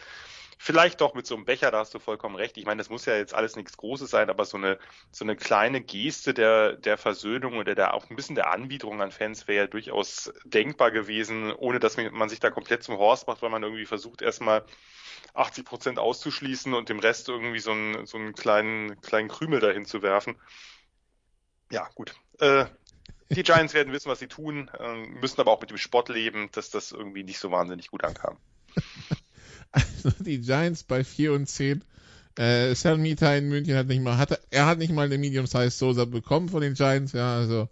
[0.62, 2.56] vielleicht doch mit so einem Becher, da hast du vollkommen recht.
[2.56, 4.78] Ich meine, das muss ja jetzt alles nichts Großes sein, aber so eine,
[5.10, 9.10] so eine kleine Geste der, der Versöhnung oder der auch ein bisschen der Anbiederung an
[9.10, 13.42] Fans wäre ja durchaus denkbar gewesen, ohne dass man sich da komplett zum Horst macht,
[13.42, 14.64] weil man irgendwie versucht, erstmal
[15.34, 19.84] 80 Prozent auszuschließen und dem Rest irgendwie so einen, so einen kleinen, kleinen Krümel dahin
[19.84, 20.36] zu werfen.
[21.72, 22.14] Ja, gut.
[22.38, 22.66] Äh,
[23.30, 26.50] die Giants werden wissen, was sie tun, äh, müssen aber auch mit dem Spott leben,
[26.52, 28.38] dass das irgendwie nicht so wahnsinnig gut ankam.
[29.72, 31.82] Also die Giants bei 4 und 10.
[32.38, 36.04] Äh, Salmita in München hat nicht mal, hat, er hat nicht mal eine Medium-Size Sosa
[36.04, 37.68] bekommen von den Giants, ja, also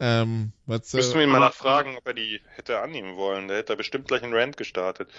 [0.00, 3.48] ähm, was, Müssen wir ihn mal nachfragen, ob er die hätte annehmen wollen.
[3.48, 5.10] Der hätte bestimmt gleich einen Rant gestartet.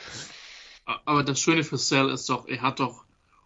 [0.86, 3.04] Aber das Schöne für Sal ist doch, er hat doch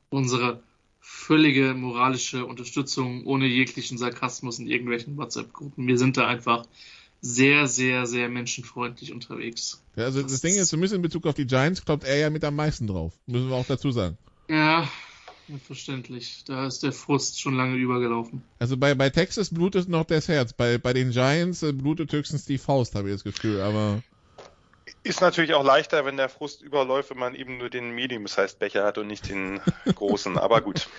[0.09, 0.61] unsere
[0.99, 5.87] völlige moralische Unterstützung ohne jeglichen Sarkasmus in irgendwelchen WhatsApp-Gruppen.
[5.87, 6.65] Wir sind da einfach
[7.23, 9.81] sehr, sehr, sehr menschenfreundlich unterwegs.
[9.95, 12.29] Ja, also das, das Ding ist, zumindest in Bezug auf die Giants glaubt er ja
[12.29, 13.13] mit am meisten drauf.
[13.25, 14.17] Müssen wir auch dazu sagen.
[14.49, 14.89] Ja,
[15.65, 16.43] verständlich.
[16.45, 18.43] Da ist der Frust schon lange übergelaufen.
[18.59, 20.51] Also bei, bei Texas blutet noch das Herz.
[20.51, 23.61] Bei, bei den Giants äh, blutet höchstens die Faust, habe ich das Gefühl.
[23.61, 24.03] Aber
[25.03, 28.97] ist natürlich auch leichter, wenn der Frust überläuft, wenn man eben nur den Medium-Sized-Becher hat
[28.97, 29.61] und nicht den
[29.95, 30.89] großen, aber gut.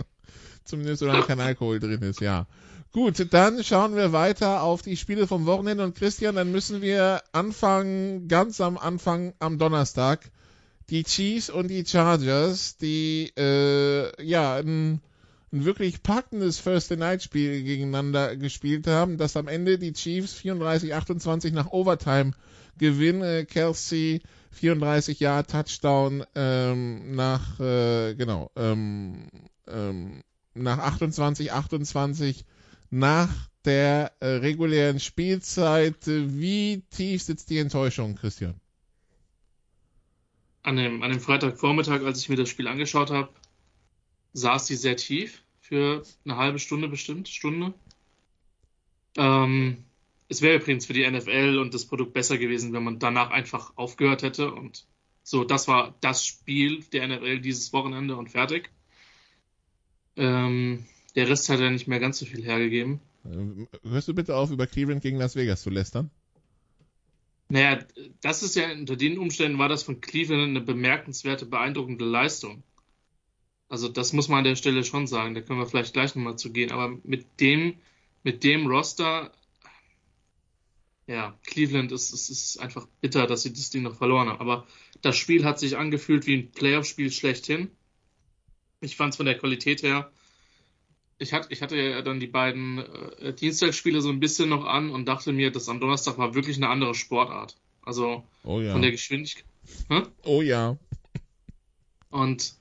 [0.64, 2.46] Zumindest solange kein Alkohol drin ist, ja.
[2.94, 7.24] Gut, dann schauen wir weiter auf die Spiele vom Wochenende und Christian, dann müssen wir
[7.32, 10.30] anfangen, ganz am Anfang am Donnerstag.
[10.90, 15.00] Die Chiefs und die Chargers, die äh, ja ein,
[15.52, 21.52] ein wirklich packendes First Night Spiel gegeneinander gespielt haben, dass am Ende die Chiefs 34-28
[21.52, 22.30] nach Overtime
[22.78, 23.22] Gewinn.
[23.22, 29.26] Äh, Kelsey 34 Jahre Touchdown ähm, nach äh, genau ähm,
[29.66, 30.22] ähm,
[30.54, 32.44] nach 28 28
[32.94, 36.06] nach der äh, regulären Spielzeit.
[36.06, 38.60] Wie tief sitzt die Enttäuschung, Christian?
[40.62, 43.30] An dem, an dem Freitagvormittag, als ich mir das Spiel angeschaut habe,
[44.32, 47.74] saß sie sehr tief für eine halbe Stunde bestimmt, Stunde.
[49.16, 49.84] Ähm,
[50.28, 53.72] es wäre übrigens für die NFL und das Produkt besser gewesen, wenn man danach einfach
[53.76, 54.52] aufgehört hätte.
[54.52, 54.86] Und
[55.22, 58.70] so, das war das Spiel der NFL dieses Wochenende und fertig.
[60.16, 63.00] Ähm, der Rest hat ja nicht mehr ganz so viel hergegeben.
[63.24, 66.10] Ähm, hörst du bitte auf, über Cleveland gegen Las Vegas zu lästern?
[67.48, 67.78] Naja,
[68.20, 72.62] das ist ja, unter den Umständen war das von Cleveland eine bemerkenswerte, beeindruckende Leistung.
[73.68, 76.36] Also das muss man an der Stelle schon sagen, da können wir vielleicht gleich nochmal
[76.36, 76.72] zu gehen.
[76.72, 77.76] Aber mit dem,
[78.22, 79.32] mit dem Roster
[81.06, 84.40] ja, Cleveland ist, ist, ist einfach bitter, dass sie das Ding noch verloren haben.
[84.40, 84.66] Aber
[85.02, 87.70] das Spiel hat sich angefühlt wie ein Playoff-Spiel schlechthin.
[88.80, 90.10] Ich fand es von der Qualität her.
[91.24, 92.78] Ich hatte, ich hatte ja dann die beiden
[93.18, 96.58] äh, Dienstagsspiele so ein bisschen noch an und dachte mir, das am Donnerstag war wirklich
[96.58, 97.56] eine andere Sportart.
[97.82, 98.72] Also oh ja.
[98.72, 99.44] von der Geschwindigkeit.
[99.88, 100.08] Hm?
[100.24, 100.76] Oh ja.
[102.10, 102.54] Und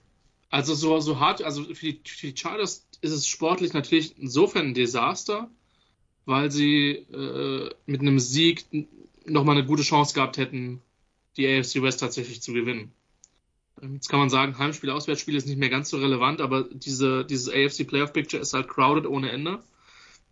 [0.49, 4.67] also so, so hart, also für die, für die Chargers ist es sportlich natürlich insofern
[4.67, 5.49] ein Desaster,
[6.25, 8.65] weil sie äh, mit einem Sieg
[9.25, 10.81] nochmal eine gute Chance gehabt hätten,
[11.35, 12.93] die AFC West tatsächlich zu gewinnen.
[13.91, 17.49] Jetzt kann man sagen, Heimspiel, Auswärtsspiel ist nicht mehr ganz so relevant, aber diese, dieses
[17.49, 19.61] AFC Playoff Picture ist halt crowded ohne Ende.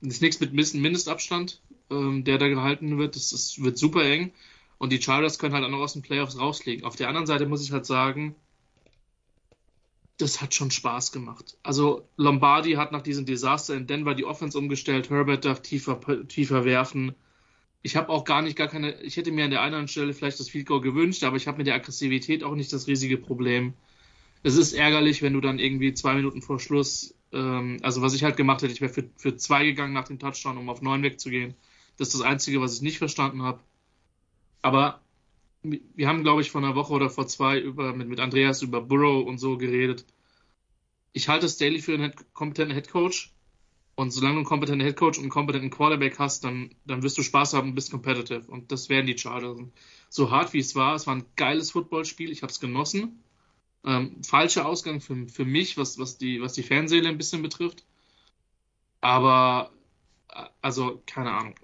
[0.01, 3.15] Das ist nichts mit Mindestabstand, ähm, der da gehalten wird.
[3.15, 4.31] Das, das wird super eng.
[4.77, 6.85] Und die Chargers können halt auch noch aus den Playoffs rauslegen.
[6.85, 8.35] Auf der anderen Seite muss ich halt sagen,
[10.17, 11.57] das hat schon Spaß gemacht.
[11.63, 16.63] Also Lombardi hat nach diesem Desaster in Denver die Offense umgestellt, Herbert darf tiefer, tiefer
[16.65, 17.15] werfen.
[17.83, 20.39] Ich habe auch gar nicht gar keine, ich hätte mir an der einen Stelle vielleicht
[20.39, 23.73] das Field Goal gewünscht, aber ich habe mit der Aggressivität auch nicht das riesige Problem.
[24.43, 28.23] Es ist ärgerlich, wenn du dann irgendwie zwei Minuten vor Schluss, ähm, also was ich
[28.23, 31.03] halt gemacht hätte, ich wäre für, für zwei gegangen nach dem Touchdown, um auf neun
[31.03, 31.55] wegzugehen.
[31.97, 33.59] Das ist das Einzige, was ich nicht verstanden habe.
[34.61, 35.01] Aber
[35.63, 38.81] wir haben, glaube ich, vor einer Woche oder vor zwei über, mit, mit Andreas über
[38.81, 40.05] Burrow und so geredet.
[41.13, 43.31] Ich halte Staley für einen Head, kompetenten Headcoach.
[43.95, 47.23] Und solange du einen kompetenten Headcoach und einen kompetenten Quarterback hast, dann, dann wirst du
[47.23, 48.49] Spaß haben und bist competitive.
[48.49, 49.60] Und das werden die Chargers.
[50.10, 52.32] So hart wie es war, es war ein geiles Footballspiel.
[52.32, 53.23] Ich habe es genossen.
[53.86, 57.84] Ähm, falscher Ausgang für, für mich, was, was, die, was die Fanseele ein bisschen betrifft.
[59.01, 59.71] Aber,
[60.30, 61.56] äh, also, keine Ahnung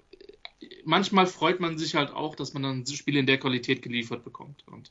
[0.84, 4.64] manchmal freut man sich halt auch, dass man dann Spiele in der Qualität geliefert bekommt.
[4.66, 4.90] Und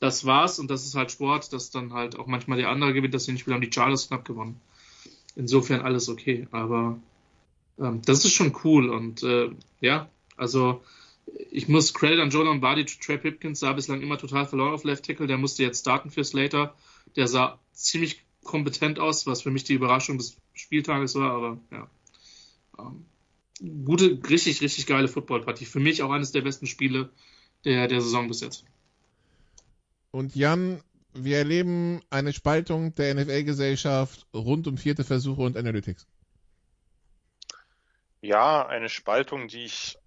[0.00, 3.14] das war's und das ist halt Sport, dass dann halt auch manchmal der andere gewinnt,
[3.14, 4.60] dass sie nicht Spiel haben die Chargers knapp gewonnen.
[5.36, 6.98] Insofern alles okay, aber
[7.78, 10.82] ähm, das ist schon cool und äh, ja, also
[11.50, 15.04] ich muss Credit an Joe Lombardi, Trey Pipkins sah bislang immer total verloren auf Left
[15.04, 16.74] Tackle, der musste jetzt starten für Slater,
[17.16, 21.90] der sah ziemlich kompetent aus, was für mich die Überraschung des Spieltages war, aber ja.
[22.78, 23.04] Ähm,
[23.84, 25.64] gute, richtig, richtig geile Footballpartie.
[25.64, 27.10] Für mich auch eines der besten Spiele
[27.64, 28.64] der, der Saison bis jetzt.
[30.10, 30.80] Und Jan,
[31.16, 36.06] wir erleben eine Spaltung der NFL-Gesellschaft rund um vierte Versuche und Analytics.
[38.20, 39.98] Ja, eine Spaltung, die ich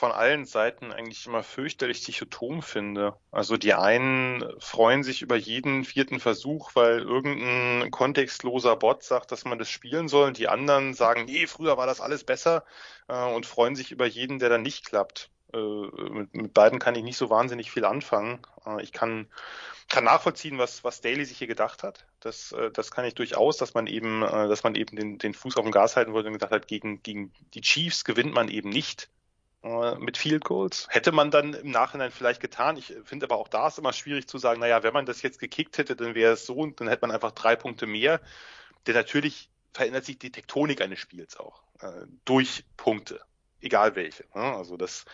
[0.00, 3.16] von allen Seiten eigentlich immer fürchterlich dichotom finde.
[3.30, 9.44] Also die einen freuen sich über jeden vierten Versuch, weil irgendein kontextloser Bot sagt, dass
[9.44, 10.32] man das spielen soll.
[10.32, 12.64] Die anderen sagen, nee, früher war das alles besser
[13.08, 15.30] äh, und freuen sich über jeden, der dann nicht klappt.
[15.52, 18.40] Äh, mit, mit beiden kann ich nicht so wahnsinnig viel anfangen.
[18.66, 19.26] Äh, ich kann,
[19.88, 22.06] kann nachvollziehen, was, was Daly sich hier gedacht hat.
[22.20, 25.56] Das, äh, das kann ich durchaus, dass man eben, dass man eben den, den Fuß
[25.56, 28.70] auf dem Gas halten wollte und gedacht hat, gegen, gegen die Chiefs gewinnt man eben
[28.70, 29.08] nicht
[29.98, 30.86] mit Field Goals.
[30.88, 32.78] Hätte man dann im Nachhinein vielleicht getan.
[32.78, 35.38] Ich finde aber auch da ist immer schwierig zu sagen, naja, wenn man das jetzt
[35.38, 38.22] gekickt hätte, dann wäre es so und dann hätte man einfach drei Punkte mehr.
[38.86, 43.20] Denn natürlich verändert sich die Tektonik eines Spiels auch äh, durch Punkte,
[43.60, 44.24] egal welche.
[44.34, 44.42] Ne?
[44.42, 45.04] Also das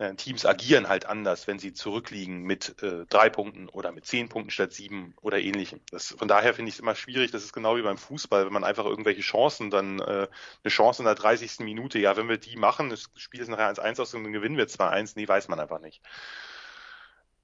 [0.00, 4.30] äh, Teams agieren halt anders, wenn sie zurückliegen mit äh, drei Punkten oder mit zehn
[4.30, 5.80] Punkten statt sieben oder ähnlichem.
[5.90, 7.30] Das, von daher finde ich es immer schwierig.
[7.32, 10.26] Das ist genau wie beim Fußball, wenn man einfach irgendwelche Chancen dann, äh,
[10.64, 11.60] eine Chance in der 30.
[11.60, 14.56] Minute, ja, wenn wir die machen, das Spiel ist nachher 1-1 aus und dann gewinnen
[14.56, 16.00] wir 2-1, nee, weiß man einfach nicht.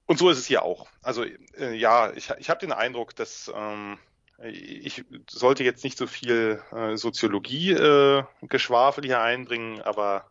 [0.06, 0.88] Und so ist es hier auch.
[1.02, 1.24] Also
[1.58, 3.98] äh, ja, ich, ich habe den Eindruck, dass ähm,
[4.42, 10.30] ich sollte jetzt nicht so viel äh, Soziologie-Geschwafel äh, hier einbringen, aber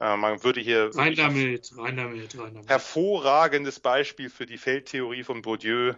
[0.00, 2.68] äh, man würde hier rein damit, rein damit, rein damit.
[2.68, 5.94] hervorragendes Beispiel für die Feldtheorie von Bourdieu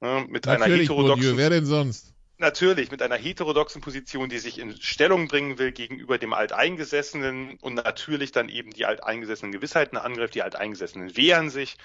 [0.00, 2.14] ne, mit Natürlich, einer heterodoxen Bourdieu, wer denn sonst?
[2.40, 7.74] Natürlich, mit einer heterodoxen Position, die sich in Stellung bringen will gegenüber dem Alteingesessenen und
[7.74, 11.76] natürlich dann eben die alteingesessenen Gewissheiten angreift, die Alteingesessenen wehren sich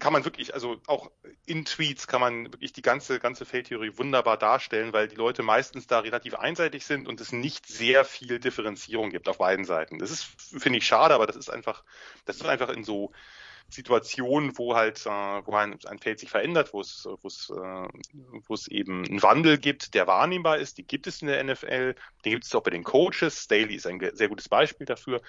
[0.00, 1.10] kann man wirklich, also auch
[1.46, 5.86] in Tweets kann man wirklich die ganze, ganze Feldtheorie wunderbar darstellen, weil die Leute meistens
[5.86, 9.98] da relativ einseitig sind und es nicht sehr viel Differenzierung gibt auf beiden Seiten.
[9.98, 11.84] Das ist, finde ich, schade, aber das ist einfach,
[12.24, 13.12] das ist einfach in so
[13.68, 17.88] Situationen, wo halt, äh, wo ein, ein Feld sich verändert, wo es, wo es, äh,
[18.46, 21.94] wo es eben einen Wandel gibt, der wahrnehmbar ist, die gibt es in der NFL,
[22.24, 23.42] den gibt es auch bei den Coaches.
[23.44, 25.20] Staley ist ein sehr gutes Beispiel dafür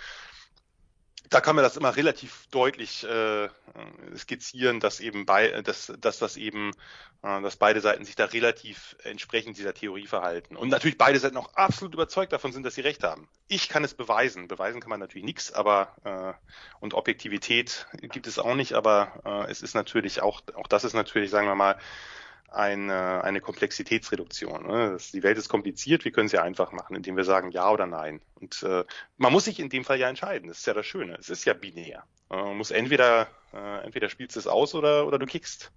[1.30, 3.49] da kann man das immer relativ deutlich äh,
[4.15, 6.71] skizzieren, dass eben bei, dass, dass das eben,
[7.23, 10.55] äh, dass beide Seiten sich da relativ entsprechend dieser Theorie verhalten.
[10.55, 13.28] Und natürlich beide Seiten auch absolut überzeugt davon sind, dass sie recht haben.
[13.47, 14.47] Ich kann es beweisen.
[14.47, 16.34] Beweisen kann man natürlich nichts, aber äh,
[16.80, 20.93] und Objektivität gibt es auch nicht, aber äh, es ist natürlich auch, auch das ist
[20.93, 21.78] natürlich, sagen wir mal,
[22.50, 24.68] eine, eine Komplexitätsreduktion.
[24.68, 24.98] Ne?
[25.14, 28.22] Die Welt ist kompliziert, wir können sie einfach machen, indem wir sagen ja oder nein.
[28.36, 28.84] Und äh,
[29.18, 30.48] man muss sich in dem Fall ja entscheiden.
[30.48, 31.18] Das ist ja das Schöne.
[31.20, 32.04] Es ist ja binär.
[32.30, 35.72] Äh, man muss entweder, äh, entweder spielst du es aus oder, oder du kickst.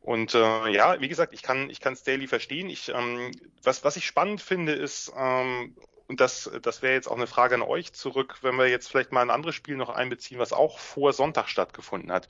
[0.00, 2.68] Und äh, ja, wie gesagt, ich kann ich kann Staley verstehen.
[2.68, 3.32] Ich ähm,
[3.62, 5.74] was was ich spannend finde ist ähm,
[6.08, 9.12] und das das wäre jetzt auch eine Frage an euch zurück, wenn wir jetzt vielleicht
[9.12, 12.28] mal ein anderes Spiel noch einbeziehen, was auch vor Sonntag stattgefunden hat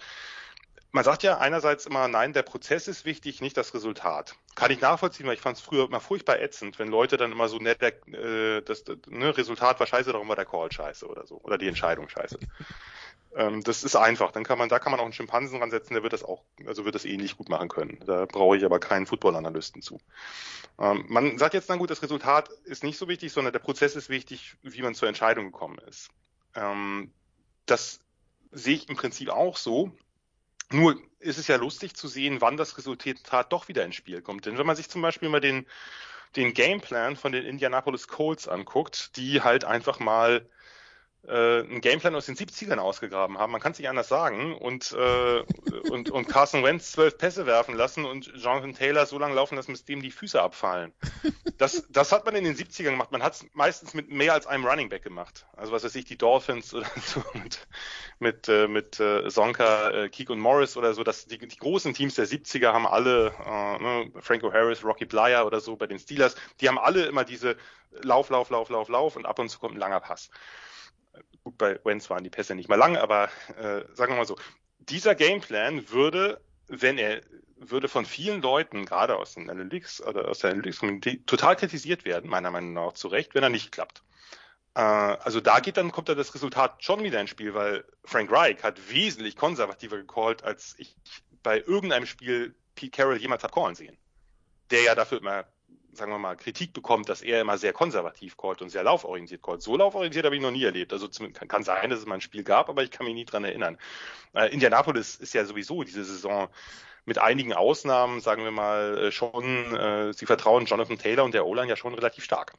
[0.94, 4.36] man sagt ja einerseits immer, nein, der Prozess ist wichtig, nicht das Resultat.
[4.54, 7.48] Kann ich nachvollziehen, weil ich fand es früher immer furchtbar ätzend, wenn Leute dann immer
[7.48, 11.40] so nett, äh, das ne, Resultat war scheiße, darum war der Call scheiße oder so,
[11.42, 12.38] oder die Entscheidung scheiße.
[13.34, 14.30] ähm, das ist einfach.
[14.30, 16.84] Dann kann man, da kann man auch einen Schimpansen ransetzen, der wird das auch, also
[16.84, 17.98] wird das ähnlich gut machen können.
[18.06, 19.98] Da brauche ich aber keinen Football-Analysten zu.
[20.78, 23.96] Ähm, man sagt jetzt dann gut, das Resultat ist nicht so wichtig, sondern der Prozess
[23.96, 26.10] ist wichtig, wie man zur Entscheidung gekommen ist.
[26.54, 27.10] Ähm,
[27.66, 27.98] das
[28.52, 29.90] sehe ich im Prinzip auch so.
[30.70, 34.46] Nur ist es ja lustig zu sehen, wann das Resultat doch wieder ins Spiel kommt.
[34.46, 35.66] Denn wenn man sich zum Beispiel mal den,
[36.36, 40.48] den Gameplan von den Indianapolis Colts anguckt, die halt einfach mal
[41.28, 43.52] äh, einen Gameplan aus den 70ern ausgegraben haben.
[43.52, 44.56] Man kann es nicht anders sagen.
[44.56, 45.40] Und, äh,
[45.90, 49.72] und, und Carson Wentz zwölf Pässe werfen lassen und Jonathan Taylor so lange laufen lassen,
[49.72, 50.92] bis dem die Füße abfallen.
[51.58, 53.12] Das, das hat man in den 70ern gemacht.
[53.12, 55.46] Man hat es meistens mit mehr als einem Running Back gemacht.
[55.56, 57.66] Also was weiß ich, die Dolphins oder so mit,
[58.18, 61.04] mit, äh, mit äh, Sonka, äh, Keek und Morris oder so.
[61.04, 65.46] Das, die, die großen Teams der 70er haben alle, äh, ne, Franco Harris, Rocky Blyer
[65.46, 67.56] oder so bei den Steelers, die haben alle immer diese
[68.02, 70.30] Lauf, Lauf, Lauf, Lauf, Lauf und ab und zu kommt ein langer Pass.
[71.44, 73.28] Gut, bei Wentz waren die Pässe nicht mal lang, aber
[73.58, 74.36] äh, sagen wir mal so,
[74.78, 77.20] dieser Gameplan würde, wenn er
[77.56, 82.28] würde von vielen Leuten, gerade aus den Analytics oder aus der Analytics-Community, total kritisiert werden,
[82.28, 84.02] meiner Meinung nach zu Recht, wenn er nicht klappt.
[84.74, 88.30] Äh, also da geht dann, kommt da das Resultat schon wieder ins Spiel, weil Frank
[88.32, 90.96] Reich hat wesentlich konservativer gecallt, als ich
[91.42, 93.96] bei irgendeinem Spiel Pete Carroll jemals habe callen sehen.
[94.70, 95.44] Der ja dafür immer
[95.94, 99.62] sagen wir mal, Kritik bekommt, dass er immer sehr konservativ callt und sehr lauforientiert callt.
[99.62, 100.92] So lauforientiert habe ich noch nie erlebt.
[100.92, 103.24] Also kann, kann sein, dass es mal ein Spiel gab, aber ich kann mich nie
[103.24, 103.78] dran erinnern.
[104.34, 106.48] Äh, Indianapolis ist ja sowieso diese Saison
[107.04, 111.46] mit einigen Ausnahmen, sagen wir mal, äh, schon, äh, sie vertrauen Jonathan Taylor und der
[111.46, 112.54] O-Line ja schon relativ stark.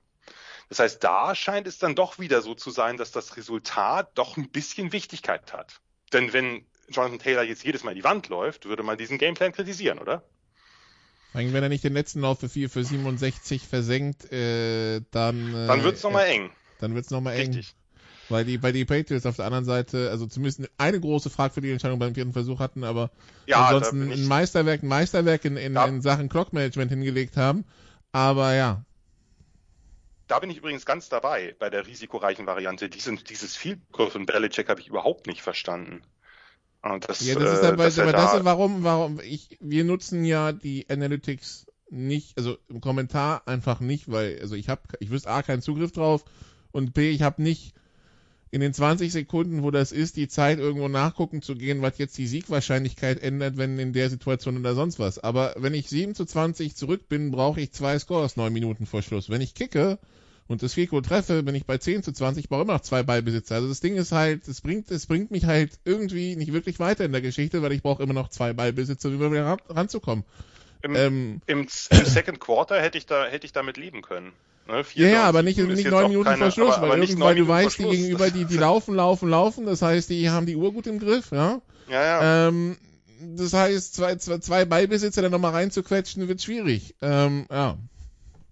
[0.69, 4.37] Das heißt, da scheint es dann doch wieder so zu sein, dass das Resultat doch
[4.37, 5.79] ein bisschen Wichtigkeit hat.
[6.13, 9.51] Denn wenn Jonathan Taylor jetzt jedes Mal in die Wand läuft, würde man diesen Gameplan
[9.51, 10.23] kritisieren, oder?
[11.35, 15.53] Wenn er nicht den letzten Lauf für 4 für 67 versenkt, äh, dann.
[15.53, 16.49] Äh, dann wird's nochmal eng.
[16.79, 17.47] Dann wird's nochmal eng.
[17.47, 17.75] Richtig.
[18.29, 21.61] Weil die, bei die Patriots auf der anderen Seite, also zumindest eine große Frage für
[21.61, 23.11] die Entscheidung beim vierten Versuch hatten, aber
[23.45, 25.85] ja, ansonsten ein Meisterwerk, ein Meisterwerk in, in, ja.
[25.85, 27.65] in Sachen Clockmanagement hingelegt haben.
[28.11, 28.83] Aber ja.
[30.27, 32.89] Da bin ich übrigens ganz dabei bei der risikoreichen Variante.
[32.89, 36.01] Diesen, dieses Field Goal von Belichick habe ich überhaupt nicht verstanden.
[36.85, 40.51] Das, ja, das ist äh, aber, aber das ist warum, warum ich, wir nutzen ja
[40.51, 45.41] die Analytics nicht, also im Kommentar einfach nicht, weil, also ich habe, ich wüsste A,
[45.41, 46.23] keinen Zugriff drauf
[46.71, 47.73] und B, ich habe nicht
[48.51, 52.17] in den 20 Sekunden, wo das ist, die Zeit irgendwo nachgucken zu gehen, was jetzt
[52.19, 55.17] die Siegwahrscheinlichkeit ändert, wenn in der Situation oder sonst was.
[55.17, 59.01] Aber wenn ich 7 zu 20 zurück bin, brauche ich zwei Scores neun Minuten vor
[59.01, 59.29] Schluss.
[59.29, 59.97] Wenn ich kicke
[60.47, 63.55] und das Fico treffe, bin ich bei 10 zu 20, brauche immer noch zwei Ballbesitzer.
[63.55, 67.03] Also das Ding ist halt, es bringt, es bringt mich halt irgendwie nicht wirklich weiter
[67.03, 70.23] in der Geschichte, weil ich brauche immer noch zwei Ballbesitzer, um wieder ran, ranzukommen.
[70.83, 74.33] Im, ähm, im, im Second Quarter hätte ich da, hätte ich damit leben können.
[74.67, 77.37] Ne, ja, ja, aber nicht, nicht neun Minuten keine, vor Schluss, aber, weil, aber irgendwann,
[77.37, 80.73] du weißt, die gegenüber, die, die laufen, laufen, laufen, das heißt, die haben die Uhr
[80.73, 81.61] gut im Griff, ja.
[81.87, 82.47] Ja, ja.
[82.47, 82.75] Ähm,
[83.35, 86.95] das heißt, zwei, zwei, zwei Ballbesitzer dann nochmal reinzuquetschen, wird schwierig.
[87.01, 87.77] Ähm, ja.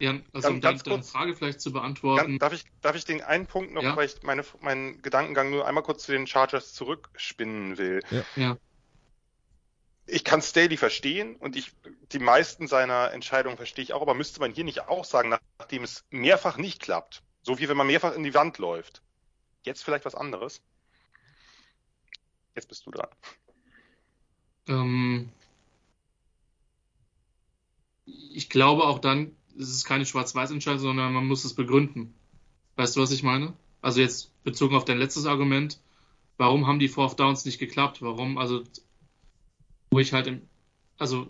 [0.04, 2.38] Ja, also um deine, deine Frage vielleicht zu beantworten.
[2.38, 3.96] darf, ich, darf ich den einen Punkt noch, ja?
[3.96, 8.02] weil ich meine, meinen Gedankengang nur einmal kurz zu den Chargers zurückspinnen will.
[8.12, 8.24] Ja.
[8.36, 8.58] ja
[10.06, 11.72] ich kann Staley verstehen und ich
[12.12, 15.84] die meisten seiner Entscheidungen verstehe ich auch, aber müsste man hier nicht auch sagen, nachdem
[15.84, 19.02] es mehrfach nicht klappt, so wie wenn man mehrfach in die Wand läuft.
[19.64, 20.62] Jetzt vielleicht was anderes.
[22.56, 23.08] Jetzt bist du dran.
[24.68, 25.32] Ähm,
[28.06, 32.14] ich glaube auch dann, es ist keine Schwarz-Weiß-Entscheidung, sondern man muss es begründen.
[32.76, 33.54] Weißt du, was ich meine?
[33.82, 35.80] Also jetzt bezogen auf dein letztes Argument,
[36.38, 38.02] warum haben die Fourth Downs nicht geklappt?
[38.02, 38.38] Warum?
[38.38, 38.64] Also
[39.92, 40.42] wo ich halt im,
[40.98, 41.28] also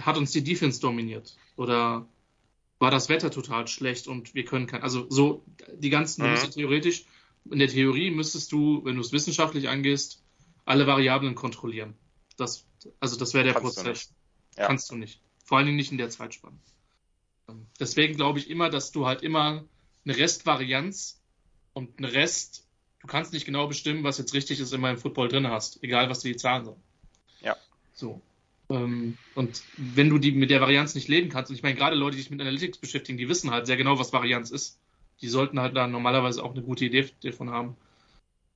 [0.00, 2.08] hat uns die Defense dominiert oder
[2.80, 5.44] war das Wetter total schlecht und wir können kein, also so
[5.74, 6.50] die ganzen, mhm.
[6.50, 7.04] theoretisch,
[7.50, 10.22] in der Theorie müsstest du, wenn du es wissenschaftlich angehst,
[10.64, 11.94] alle Variablen kontrollieren.
[12.36, 12.66] Das,
[13.00, 14.08] also das wäre der Kannst Prozess.
[14.08, 14.66] Du ja.
[14.66, 15.20] Kannst du nicht.
[15.44, 16.56] Vor allen Dingen nicht in der Zeitspanne.
[17.78, 19.64] Deswegen glaube ich immer, dass du halt immer
[20.04, 21.20] eine Restvarianz
[21.72, 22.66] und eine Rest,
[23.00, 26.08] du kannst nicht genau bestimmen, was jetzt richtig ist, immer im Football drin hast, egal
[26.08, 26.76] was die Zahlen sind.
[27.94, 28.20] So.
[28.70, 31.96] Ähm, und wenn du die mit der Varianz nicht leben kannst, und ich meine, gerade
[31.96, 34.78] Leute, die sich mit Analytics beschäftigen, die wissen halt sehr genau, was Varianz ist.
[35.20, 37.76] Die sollten halt da normalerweise auch eine gute Idee davon haben,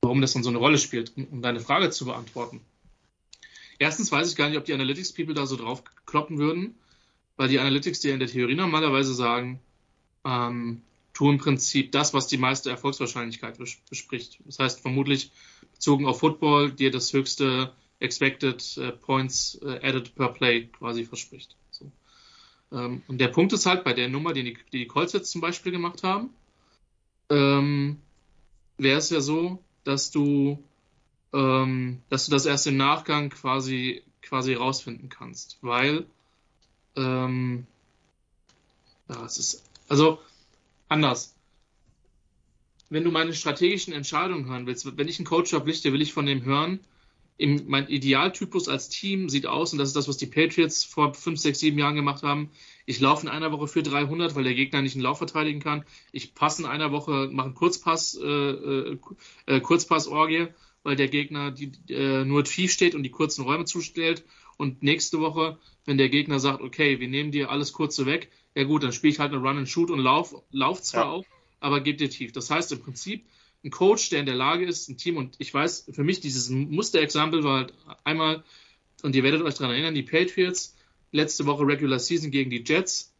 [0.03, 2.61] warum das dann so eine Rolle spielt, um, um deine Frage zu beantworten.
[3.79, 6.75] Erstens weiß ich gar nicht, ob die Analytics-People da so drauf kloppen würden,
[7.39, 9.61] weil die Analytics dir in der Theorie normalerweise sagen,
[10.27, 10.83] ähm,
[11.15, 13.59] tu im Prinzip das, was die meiste Erfolgswahrscheinlichkeit
[13.89, 14.39] bespricht.
[14.45, 15.31] Das heißt, vermutlich
[15.73, 21.57] bezogen auf Football dir das höchste Expected äh, Points äh, Added per Play quasi verspricht.
[21.71, 21.91] So.
[22.73, 25.41] Ähm, und der Punkt ist halt bei der Nummer, die die, die Colts jetzt zum
[25.41, 26.31] Beispiel gemacht haben,
[27.31, 27.99] ähm,
[28.77, 30.63] wäre es ja so, dass du,
[31.33, 36.07] ähm, dass du das erst im Nachgang quasi quasi rausfinden kannst, weil
[36.99, 37.67] ähm,
[39.09, 40.19] ja, es ist also
[40.89, 41.35] anders.
[42.91, 46.27] Wenn du meine strategischen Entscheidungen hören willst, wenn ich einen Coach verpflichte, will ich von
[46.27, 46.81] dem hören,
[47.37, 51.15] im, mein Idealtypus als Team sieht aus, und das ist das, was die Patriots vor
[51.15, 52.51] fünf, sechs, sieben Jahren gemacht haben.
[52.85, 55.85] Ich laufe in einer Woche für 300, weil der Gegner nicht einen Lauf verteidigen kann.
[56.11, 58.99] Ich passe in einer Woche, mache einen Kurzpass, äh, äh,
[59.47, 60.49] äh, Kurzpassorgie,
[60.83, 64.25] weil der Gegner die, äh, nur tief steht und die kurzen Räume zustellt.
[64.59, 68.65] Und nächste Woche, wenn der Gegner sagt, okay, wir nehmen dir alles kurze weg, ja
[68.65, 71.11] gut, dann spiele ich halt eine Run and Shoot und lauf, lauf zwar ja.
[71.11, 71.25] auch,
[71.61, 72.33] aber gib dir tief.
[72.33, 73.25] Das heißt im Prinzip,
[73.65, 76.51] ein Coach, der in der Lage ist, ein Team, und ich weiß, für mich dieses
[76.51, 78.45] Musterexempel war halt einmal,
[79.03, 80.77] und ihr werdet euch daran erinnern, die Patriots,
[81.13, 83.15] letzte Woche Regular Season gegen die Jets,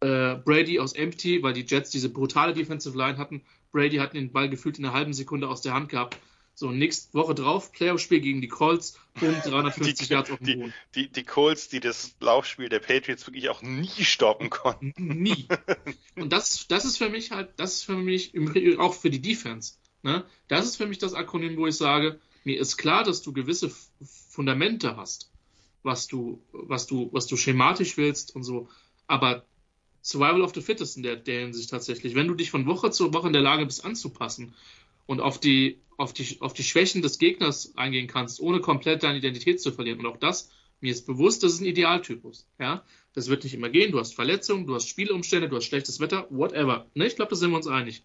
[0.00, 3.42] äh, Brady aus Empty, weil die Jets diese brutale Defensive Line hatten.
[3.72, 6.16] Brady hat den Ball gefühlt in einer halben Sekunde aus der Hand gehabt.
[6.54, 10.54] So, nächste Woche drauf, Playoff-Spiel gegen die Colts, Boom, 350 die, Yards auf dem die,
[10.56, 10.74] Boden.
[10.94, 14.92] Die, die, Colts, die das Laufspiel der Patriots wirklich auch nie stoppen konnten.
[14.98, 15.46] Nie.
[16.16, 18.34] Und das, das ist für mich halt, das ist für mich
[18.78, 19.74] auch für die Defense.
[20.02, 20.24] Ne?
[20.48, 23.70] Das ist für mich das Akronym, wo ich sage, mir ist klar, dass du gewisse
[24.28, 25.30] Fundamente hast,
[25.82, 28.68] was du, was du, was du schematisch willst und so.
[29.06, 29.44] Aber
[30.02, 32.14] Survival of the Fittest in der, der Hinsicht tatsächlich.
[32.14, 34.54] Wenn du dich von Woche zu Woche in der Lage bist anzupassen
[35.10, 39.18] und auf die, auf die, auf die Schwächen des Gegners eingehen kannst, ohne komplett deine
[39.18, 39.98] Identität zu verlieren.
[39.98, 42.46] Und auch das Mir ist bewusst, das ist ein Idealtypus.
[42.60, 43.90] Ja, das wird nicht immer gehen.
[43.90, 46.88] Du hast Verletzungen, du hast Spielumstände, du hast schlechtes Wetter, whatever.
[46.94, 47.08] Ne?
[47.08, 48.04] Ich glaube, da sind wir uns einig.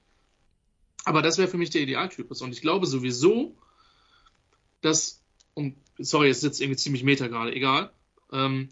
[1.04, 2.42] Aber das wäre für mich der Idealtypus.
[2.42, 3.56] Und ich glaube sowieso,
[4.82, 7.94] dass, und sorry, es sitzt irgendwie ziemlich Meter gerade, egal.
[8.32, 8.70] Ähm,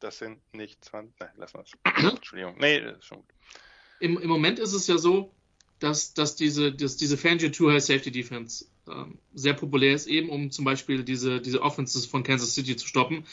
[0.00, 1.14] das sind nicht 20.
[1.20, 1.64] Nein, lass mal.
[1.84, 2.56] Entschuldigung.
[2.58, 3.34] Nee, das ist schon gut.
[4.00, 5.32] Im, Im Moment ist es ja so,
[5.80, 10.28] dass, dass diese, dass diese Fangio Two High Safety Defense ähm, sehr populär ist, eben
[10.28, 13.26] um zum Beispiel diese, diese Offenses von Kansas City zu stoppen.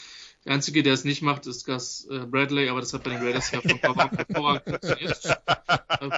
[0.44, 3.22] Der einzige, der es nicht macht, ist Gus äh, Bradley, aber das hat bei den
[3.22, 5.24] Raiders ja von hervorragend funktioniert.
[5.24, 6.10] Äh,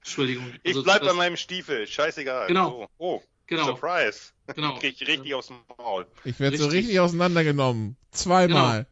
[0.00, 0.52] Entschuldigung.
[0.64, 2.48] Ich Also, bleib das- bei meinem Stiefel, scheißegal.
[2.48, 2.70] Genau.
[2.70, 2.88] So.
[2.98, 3.66] Oh, Genau.
[3.66, 4.30] Surprise.
[4.54, 4.78] Genau.
[4.78, 6.06] Krieg ich richtig aus dem Maul.
[6.24, 7.00] Ich werde so Richtig.
[7.00, 7.96] auseinandergenommen.
[8.12, 8.86] Zweimal.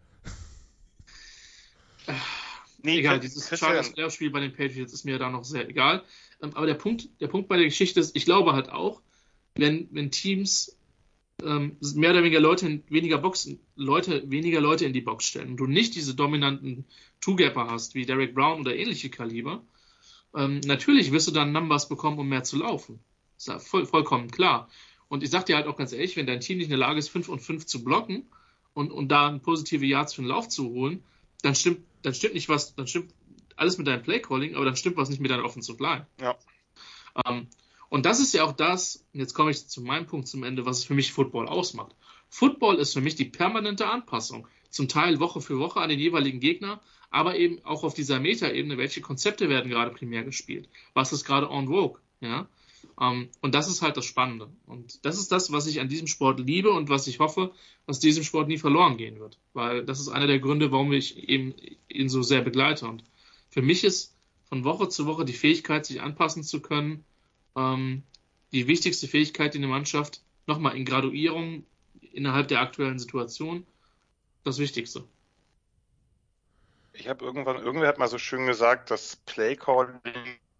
[2.83, 6.03] Nee, egal, dieses Christian, Chargers Playoff-Spiel bei den Patriots ist mir da noch sehr egal.
[6.43, 9.03] Ähm, aber der Punkt, der Punkt bei der Geschichte ist, ich glaube halt auch,
[9.55, 10.77] wenn, wenn Teams
[11.43, 15.51] ähm, mehr oder weniger Leute in, weniger Boxen, Leute, weniger Leute in die Box stellen
[15.51, 16.85] und du nicht diese dominanten
[17.21, 19.63] Two-Gapper hast, wie Derek Brown oder ähnliche Kaliber,
[20.35, 23.01] ähm, natürlich wirst du dann Numbers bekommen, um mehr zu laufen.
[23.37, 24.69] Ist ja voll, vollkommen klar.
[25.09, 26.99] Und ich sag dir halt auch ganz ehrlich, wenn dein Team nicht in der Lage
[26.99, 28.27] ist, 5 und 5 zu blocken
[28.75, 31.03] und, und da ein positive Yards für den Lauf zu holen,
[31.43, 33.15] dann stimmt, dann stimmt nicht was, dann stimmt
[33.59, 36.07] alles mit deinem Playcalling, aber dann stimmt was nicht mit deiner Offensive Line.
[36.21, 36.37] Ja.
[37.27, 37.49] Ähm,
[37.89, 40.67] und das ist ja auch das, und jetzt komme ich zu meinem Punkt zum Ende,
[40.67, 41.95] was es für mich Football ausmacht.
[42.29, 44.47] Football ist für mich die permanente Anpassung.
[44.71, 46.81] Zum Teil Woche für Woche an den jeweiligen Gegner,
[47.11, 50.69] aber eben auch auf dieser Metaebene, welche Konzepte werden gerade primär gespielt?
[50.93, 52.01] Was ist gerade en vogue?
[52.21, 52.49] Ja?
[53.01, 54.51] Ähm, und das ist halt das Spannende.
[54.67, 57.53] Und das ist das, was ich an diesem Sport liebe und was ich hoffe,
[57.87, 59.39] dass diesem Sport nie verloren gehen wird.
[59.55, 61.55] Weil das ist einer der Gründe, warum ich eben
[61.89, 62.87] ihn so sehr begleite.
[62.87, 63.05] Und
[63.59, 64.15] für mich ist
[64.49, 67.05] von Woche zu Woche die Fähigkeit, sich anpassen zu können,
[67.57, 68.05] ähm,
[68.53, 71.67] die wichtigste Fähigkeit in der Mannschaft, nochmal in Graduierung
[72.13, 73.67] innerhalb der aktuellen Situation,
[74.45, 75.03] das Wichtigste.
[76.93, 79.99] Ich habe irgendwann, irgendwer hat mal so schön gesagt, dass Playcalling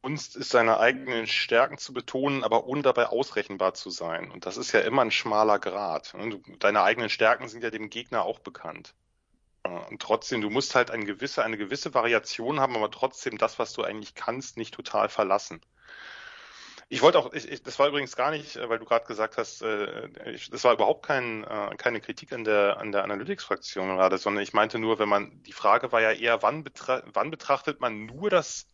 [0.03, 4.29] Kunst ist, seine eigenen Stärken zu betonen, aber ohne dabei ausrechenbar zu sein.
[4.29, 6.17] Und das ist ja immer ein schmaler Grad.
[6.59, 8.93] Deine eigenen Stärken sind ja dem Gegner auch bekannt.
[9.65, 13.59] Äh, Und trotzdem, du musst halt eine gewisse, eine gewisse Variation haben, aber trotzdem das,
[13.59, 15.61] was du eigentlich kannst, nicht total verlassen.
[16.91, 19.37] Ich wollte auch, ich, ich, das war übrigens gar nicht, äh, weil du gerade gesagt
[19.37, 23.89] hast, äh, ich, das war überhaupt kein, äh, keine Kritik an der, an der Analytics-Fraktion
[23.97, 27.31] gerade, sondern ich meinte nur, wenn man, die Frage war ja eher, wann, betra wann
[27.31, 28.67] betrachtet man nur das,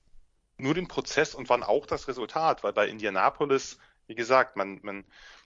[0.59, 5.05] nur den Prozess und wann auch das Resultat, weil bei Indianapolis, wie gesagt, man, man,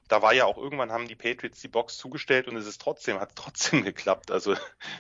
[0.09, 3.21] da war ja auch irgendwann haben die Patriots die Box zugestellt und es ist trotzdem,
[3.21, 4.31] hat trotzdem geklappt.
[4.31, 4.57] Also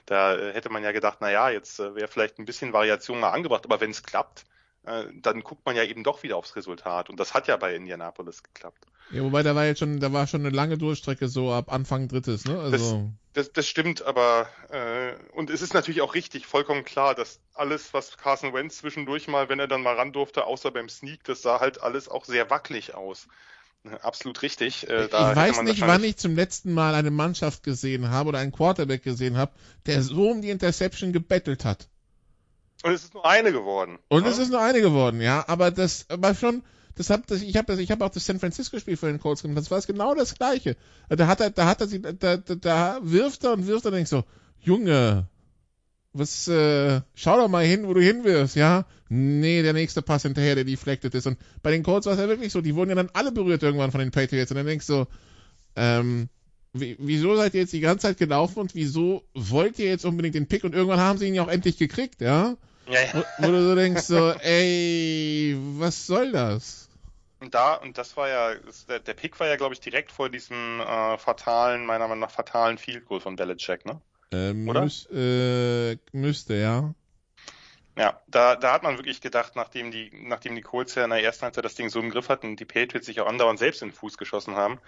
[0.07, 3.31] da hätte man ja gedacht, na ja, jetzt äh, wäre vielleicht ein bisschen Variation mal
[3.31, 4.45] angebracht, aber wenn es klappt,
[4.85, 7.11] äh, dann guckt man ja eben doch wieder aufs Resultat.
[7.11, 8.87] Und das hat ja bei Indianapolis geklappt.
[9.11, 12.09] Ja, wobei da war jetzt schon, da war schon eine lange Durchstrecke so ab Anfang
[12.09, 12.59] drittes, ne?
[12.59, 17.41] Also Das, das stimmt, aber äh, und es ist natürlich auch richtig, vollkommen klar, dass
[17.55, 21.25] alles, was Carson Wentz zwischendurch mal, wenn er dann mal ran durfte, außer beim Sneak,
[21.25, 23.29] das sah halt alles auch sehr wackelig aus.
[24.03, 24.89] Absolut richtig.
[24.89, 28.53] Äh, ich weiß nicht, wann ich zum letzten Mal eine Mannschaft gesehen habe oder einen
[28.53, 29.53] Quarterback gesehen habe,
[29.87, 31.89] der so um die Interception gebettelt hat.
[32.83, 33.99] Und es ist nur eine geworden.
[34.09, 34.29] Und ne?
[34.31, 36.63] es ist nur eine geworden, ja, aber das aber schon
[36.99, 39.21] das hab, das, ich habe das, ich habe auch das San Francisco Spiel für den
[39.21, 39.59] Colts gemacht.
[39.59, 40.77] Das war genau das Gleiche.
[41.09, 43.95] Da hat er, da hat er, da, da, da wirft er und wirft er und
[43.95, 44.25] denkt so,
[44.61, 45.29] Junge,
[46.19, 48.85] was, äh, schau doch mal hin, wo du hinwirfst, ja?
[49.09, 51.27] Nee, der nächste Pass hinterher, der deflected ist.
[51.27, 53.63] Und bei den Colts war es ja wirklich so, die wurden ja dann alle berührt
[53.63, 54.51] irgendwann von den Patriots.
[54.51, 55.07] Und dann denkst du,
[55.77, 56.29] ähm,
[56.73, 60.35] wie, wieso seid ihr jetzt die ganze Zeit gelaufen und wieso wollt ihr jetzt unbedingt
[60.35, 60.65] den Pick?
[60.65, 62.57] Und irgendwann haben sie ihn ja auch endlich gekriegt, ja?
[62.89, 63.15] Ja, ja.
[63.15, 66.89] Wo, wo du so denkst, so, ey, was soll das?
[67.41, 70.11] Und da, und das war ja, das, der, der Pick war ja, glaube ich, direkt
[70.11, 74.01] vor diesem äh, fatalen, meiner Meinung nach fatalen Field Goal von Belichick, ne?
[74.33, 74.83] Ähm, Oder?
[74.83, 76.95] müß, äh, müsste, ja.
[77.97, 81.23] Ja, da, da hat man wirklich gedacht, nachdem die, nachdem die Colts ja in der
[81.23, 83.83] ersten Halbzeit das Ding so im Griff hatten und die Patriots sich auch andauernd selbst
[83.83, 84.79] in den Fuß geschossen haben,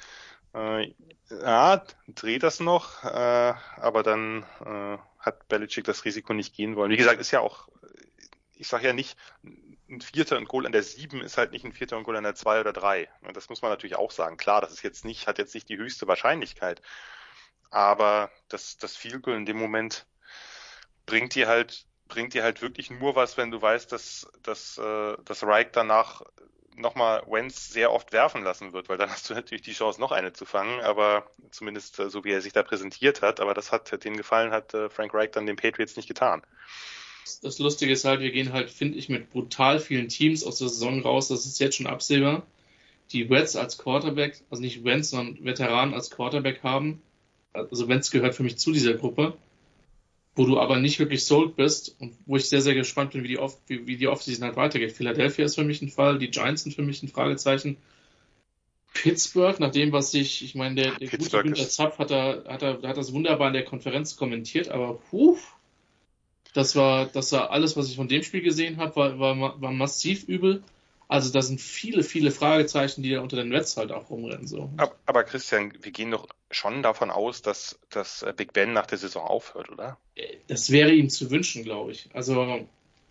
[0.55, 0.93] äh,
[1.31, 6.93] ja, dreht das noch, äh, aber dann äh, hat Belichick das Risiko nicht gehen wollen.
[6.93, 7.69] Wie gesagt, ist ja auch,
[8.55, 11.73] ich sage ja nicht, ein Vierter und Goal an der sieben ist halt nicht ein
[11.73, 13.09] Vierter und Goal an der zwei oder drei.
[13.35, 14.37] Das muss man natürlich auch sagen.
[14.37, 16.81] Klar, das ist jetzt nicht, hat jetzt nicht die höchste Wahrscheinlichkeit.
[17.71, 20.07] Aber das, das Field Goal in dem Moment
[21.07, 25.17] bringt dir halt, bringt dir halt wirklich nur was, wenn du weißt, dass, dass, äh,
[25.25, 26.23] dass Reich danach
[26.77, 30.13] nochmal Wentz sehr oft werfen lassen wird, weil dann hast du natürlich die Chance, noch
[30.13, 33.73] eine zu fangen, aber zumindest äh, so wie er sich da präsentiert hat, aber das
[33.73, 36.43] hat den Gefallen hat äh, Frank Reich dann den Patriots nicht getan.
[37.43, 40.69] Das Lustige ist halt, wir gehen halt, finde ich, mit brutal vielen Teams aus der
[40.69, 41.29] Saison raus.
[41.29, 42.43] Das ist jetzt schon absehbar.
[43.13, 47.03] Die Reds als Quarterback, also nicht Wentz, sondern Veteranen als Quarterback haben,
[47.53, 49.35] also Wentz gehört für mich zu dieser Gruppe,
[50.35, 53.29] wo du aber nicht wirklich sold bist und wo ich sehr, sehr gespannt bin, wie
[53.29, 54.93] die, Off wie, wie die Offseason halt weitergeht.
[54.93, 57.77] Philadelphia ist für mich ein Fall, die Giants sind für mich ein Fragezeichen.
[58.93, 62.63] Pittsburgh, nach dem, was ich, ich meine, der, der gute Günther Zapf hat, er, hat,
[62.63, 65.39] er, hat das wunderbar in der Konferenz kommentiert, aber puh,
[66.55, 69.73] das war, das war alles, was ich von dem Spiel gesehen habe, war, war, war
[69.73, 70.63] massiv übel.
[71.11, 74.47] Also da sind viele, viele Fragezeichen, die da unter den Reds halt auch rumrennen.
[74.47, 74.71] So.
[74.77, 78.87] Aber, aber Christian, wir gehen doch schon davon aus, dass, dass äh, Big Ben nach
[78.87, 79.99] der Saison aufhört, oder?
[80.47, 82.09] Das wäre ihm zu wünschen, glaube ich.
[82.15, 82.65] Also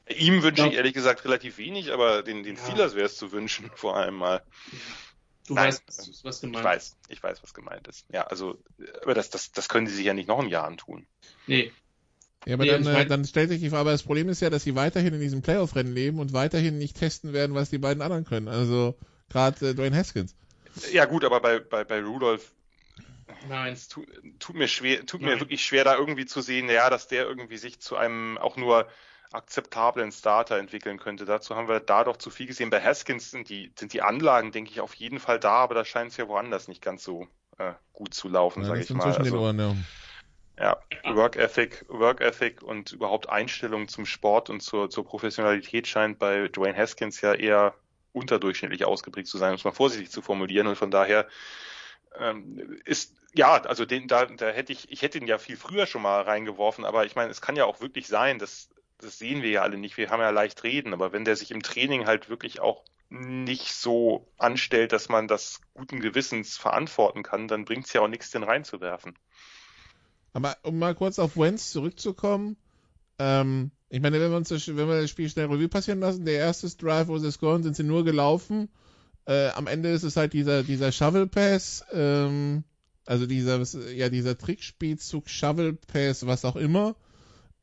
[0.07, 2.63] ihm wünsche ich ehrlich gesagt relativ wenig, aber den, den ja.
[2.63, 4.43] Steelers wäre es zu wünschen, vor allem mal.
[5.45, 6.61] Du Nein, weißt, was, gemeint ist.
[6.61, 8.05] Ich weiß, ich weiß, was gemeint ist.
[8.13, 8.57] Ja, also,
[9.01, 11.05] aber das, das, das können sie sich ja nicht noch ein Jahr antun.
[11.47, 11.73] Nee,
[12.45, 14.49] ja, aber nee, dann, äh, dann stellt sich die Frage, aber das Problem ist ja,
[14.49, 18.01] dass sie weiterhin in diesem Playoff-Rennen leben und weiterhin nicht testen werden, was die beiden
[18.01, 18.47] anderen können.
[18.47, 18.95] Also
[19.29, 20.35] gerade äh, Dwayne Haskins.
[20.91, 22.53] Ja gut, aber bei, bei, bei Rudolph
[23.47, 23.73] Nein.
[23.73, 24.07] Es tut,
[24.39, 25.35] tut, mir schwer, tut Nein.
[25.35, 28.57] mir wirklich schwer, da irgendwie zu sehen, ja, dass der irgendwie sich zu einem auch
[28.57, 28.87] nur
[29.31, 31.25] akzeptablen Starter entwickeln könnte.
[31.25, 32.69] Dazu haben wir da doch zu viel gesehen.
[32.69, 35.85] Bei Haskins sind die, sind die Anlagen, denke ich, auf jeden Fall da, aber da
[35.85, 37.27] scheint es ja woanders nicht ganz so
[37.57, 39.03] äh, gut zu laufen, ja, sage ich mal.
[39.03, 39.75] Zwischen also, den Ohren, ja.
[40.59, 46.19] Ja, Work Ethic, Work Ethic und überhaupt Einstellung zum Sport und zur, zur Professionalität scheint
[46.19, 47.73] bei Dwayne Haskins ja eher
[48.11, 50.67] unterdurchschnittlich ausgeprägt zu sein, um es mal vorsichtig zu formulieren.
[50.67, 51.27] Und von daher
[52.17, 55.85] ähm, ist ja, also den da, da hätte ich, ich hätte ihn ja viel früher
[55.85, 59.41] schon mal reingeworfen, aber ich meine, es kann ja auch wirklich sein, dass das sehen
[59.41, 59.95] wir ja alle nicht.
[59.95, 63.73] Wir haben ja leicht reden, aber wenn der sich im Training halt wirklich auch nicht
[63.73, 68.29] so anstellt, dass man das guten Gewissens verantworten kann, dann bringt es ja auch nichts,
[68.29, 69.17] den reinzuwerfen.
[70.33, 72.57] Aber um mal kurz auf Wentz zurückzukommen,
[73.17, 76.25] ähm, ich meine, wenn wir uns das, wenn wir das Spiel schnell Revue passieren lassen,
[76.25, 78.69] der erste Drive, wo sie scoren, sind sie nur gelaufen.
[79.25, 82.63] Äh, am Ende ist es halt dieser, dieser Shovel Pass, ähm,
[83.05, 83.61] also dieser,
[83.91, 86.95] ja, dieser Trickspielzug, Shovel Pass, was auch immer,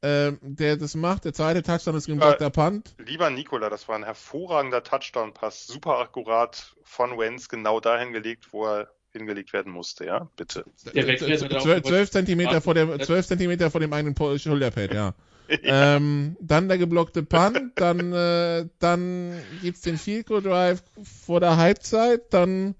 [0.02, 1.24] ähm, der das macht.
[1.24, 2.94] Der zweite Touchdown ist geblockter äh, Punt.
[2.98, 8.66] Lieber Nikola, das war ein hervorragender Touchdown-Pass, super akkurat von Wentz, genau dahin gelegt, wo
[8.66, 10.64] er hingelegt werden musste, ja, bitte.
[10.94, 15.14] Der Wechsel 12, 12 Zentimeter vor dem, 12 Zentimeter vor dem eigenen Schulterpad, ja.
[15.62, 15.96] ja.
[15.96, 21.56] Ähm, dann der geblockte Punt, dann, äh, dann gibt's den Field Goal Drive vor der
[21.56, 22.74] Halbzeit, dann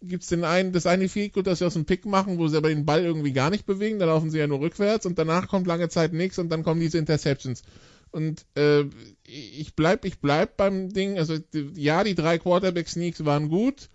[0.00, 2.56] gibt's den einen, das eine Field Goal, das sie aus dem Pick machen, wo sie
[2.56, 5.48] aber den Ball irgendwie gar nicht bewegen, da laufen sie ja nur rückwärts und danach
[5.48, 7.62] kommt lange Zeit nichts und dann kommen diese Interceptions.
[8.10, 8.84] Und äh,
[9.24, 11.36] ich bleib, ich bleib beim Ding, also
[11.74, 13.88] ja, die drei Quarterback Sneaks waren gut,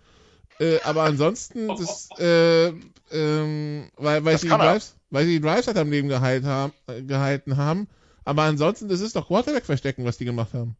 [0.58, 2.72] äh, aber ansonsten, das, äh,
[3.10, 6.72] ähm, weil, weil, sie die Drives, weil sie die Drives halt am Leben geheilt haben,
[6.86, 7.88] äh, gehalten haben.
[8.24, 10.76] Aber ansonsten, das ist doch Quarterback-Verstecken, was die gemacht haben.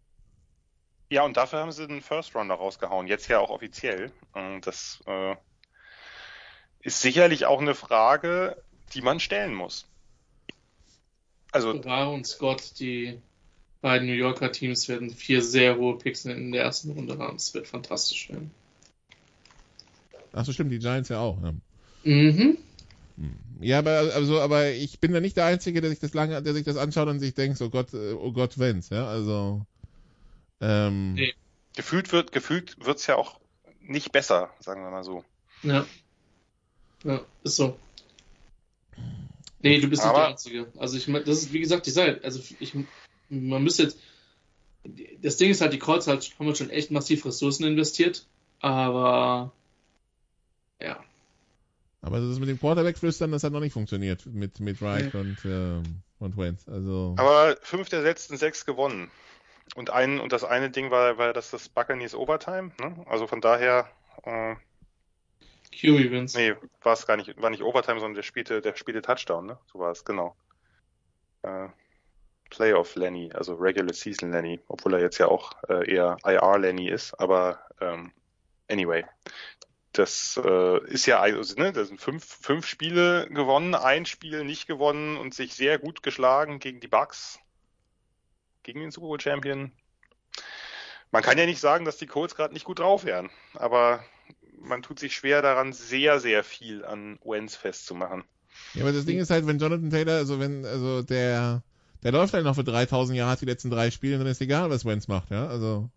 [1.10, 3.06] Ja, und dafür haben sie den First Rounder rausgehauen.
[3.06, 4.10] Jetzt ja auch offiziell.
[4.62, 5.36] Das äh,
[6.80, 8.62] ist sicherlich auch eine Frage,
[8.94, 9.86] die man stellen muss.
[11.52, 11.72] Also.
[11.72, 13.20] Bewahre und Scott, die
[13.80, 17.36] beiden New Yorker Teams werden vier sehr hohe Picks in der ersten Runde haben.
[17.36, 18.50] Es wird fantastisch werden.
[20.34, 21.40] Ach so, stimmt, die Giants ja auch.
[21.42, 21.52] Ja.
[22.04, 22.58] Mhm.
[23.16, 23.36] Hm.
[23.60, 26.54] Ja, aber also, aber ich bin ja nicht der Einzige, der sich das lange, der
[26.54, 29.64] sich das anschaut und sich denkt, so Gott, äh, oh Gott, wenn's, ja, also.
[30.60, 31.34] Ähm, nee.
[31.76, 33.40] Gefühlt wird, gefühlt wird's ja auch
[33.80, 35.24] nicht besser, sagen wir mal so.
[35.62, 35.86] Ja.
[37.04, 37.76] Ja, ist so.
[39.60, 40.78] Nee, du bist aber, nicht der Einzige.
[40.78, 42.74] Also ich das ist, wie gesagt, die Seite, also ich,
[43.28, 43.98] man müsste jetzt,
[45.22, 48.26] das Ding ist halt, die Calls halt, haben wir schon echt massiv Ressourcen investiert,
[48.60, 49.52] aber
[50.80, 51.02] ja.
[52.04, 55.42] Aber das ist mit dem Quarterback-Flüstern, das hat noch nicht funktioniert mit, mit Wright und,
[55.46, 55.82] äh,
[56.18, 56.68] und Wentz.
[56.68, 57.14] Also.
[57.16, 59.10] Aber fünf der letzten sechs gewonnen.
[59.74, 63.06] Und ein, und das eine Ding war, war das, das Buccaneers Overtime, ne?
[63.08, 63.88] Also von daher,
[64.24, 64.54] äh,
[65.72, 66.34] QB wins.
[66.34, 69.58] Nee, war es gar nicht, war nicht Overtime, sondern der spielte, der spielte Touchdown, ne?
[69.72, 70.36] So war es, genau.
[71.40, 71.68] Äh,
[72.50, 76.88] Playoff Lenny, also Regular Season Lenny, obwohl er jetzt ja auch äh, eher IR Lenny
[76.90, 78.12] ist, aber ähm,
[78.70, 79.04] anyway
[79.94, 84.66] das äh, ist ja, also, ne, das sind fünf, fünf Spiele gewonnen, ein Spiel nicht
[84.66, 87.38] gewonnen und sich sehr gut geschlagen gegen die Bucks,
[88.64, 89.72] gegen den Super Bowl Champion.
[91.12, 94.04] Man kann ja nicht sagen, dass die Colts gerade nicht gut drauf wären, aber
[94.58, 98.24] man tut sich schwer daran, sehr, sehr viel an Wentz festzumachen.
[98.74, 101.62] Ja, aber das Ding ist halt, wenn Jonathan Taylor, also wenn, also der,
[102.02, 104.84] der läuft halt noch für 3000 Jahre die letzten drei Spiele, dann ist egal, was
[104.84, 105.88] Wentz macht, ja, also.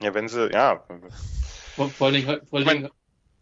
[0.00, 0.84] Ja, wenn sie, ja.
[1.74, 2.90] Vor, vor vor allen Dingen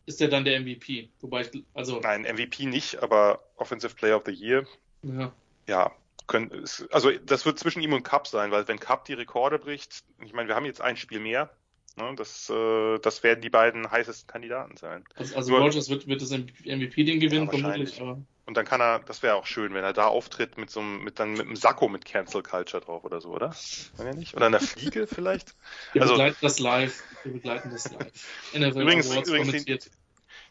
[0.08, 1.10] ist der dann der MVP.
[1.20, 2.00] Wobei ich, also.
[2.00, 4.66] Nein, MVP nicht, aber Offensive Player of the Year.
[5.02, 5.32] Ja.
[5.66, 5.92] Ja,
[6.26, 10.02] können, also das wird zwischen ihm und Cup sein, weil wenn Cup die Rekorde bricht,
[10.24, 11.50] ich meine, wir haben jetzt ein Spiel mehr,
[11.98, 15.04] Ne, das, äh, das werden die beiden heißesten Kandidaten sein.
[15.16, 18.00] Also, also Rogers wird, wird das MVP-Ding gewinnen, Ja, vermutlich.
[18.00, 20.78] Aber Und dann kann er, das wäre auch schön, wenn er da auftritt mit so
[20.78, 23.52] einem, mit dann mit einem Sakko mit Cancel Culture drauf oder so, oder?
[23.98, 24.36] Er nicht?
[24.36, 25.56] Oder einer Fliege vielleicht?
[25.92, 27.02] wir Also- begleiten das live.
[27.24, 28.12] Wir begleiten das live.
[28.54, 29.90] NFL Übrigens, Awards übrigens kommentiert.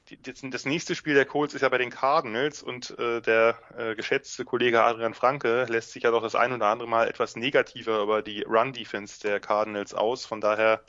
[0.10, 3.93] Die, das, nächste Spiel der Colts ist ja bei den Cardinals und äh, der äh,
[3.93, 8.01] geschätzte Kollege Adrian Franke lässt sich ja doch das ein oder andere Mal etwas negativer
[8.01, 10.26] über die Run-Defense der Cardinals aus.
[10.26, 10.82] Von daher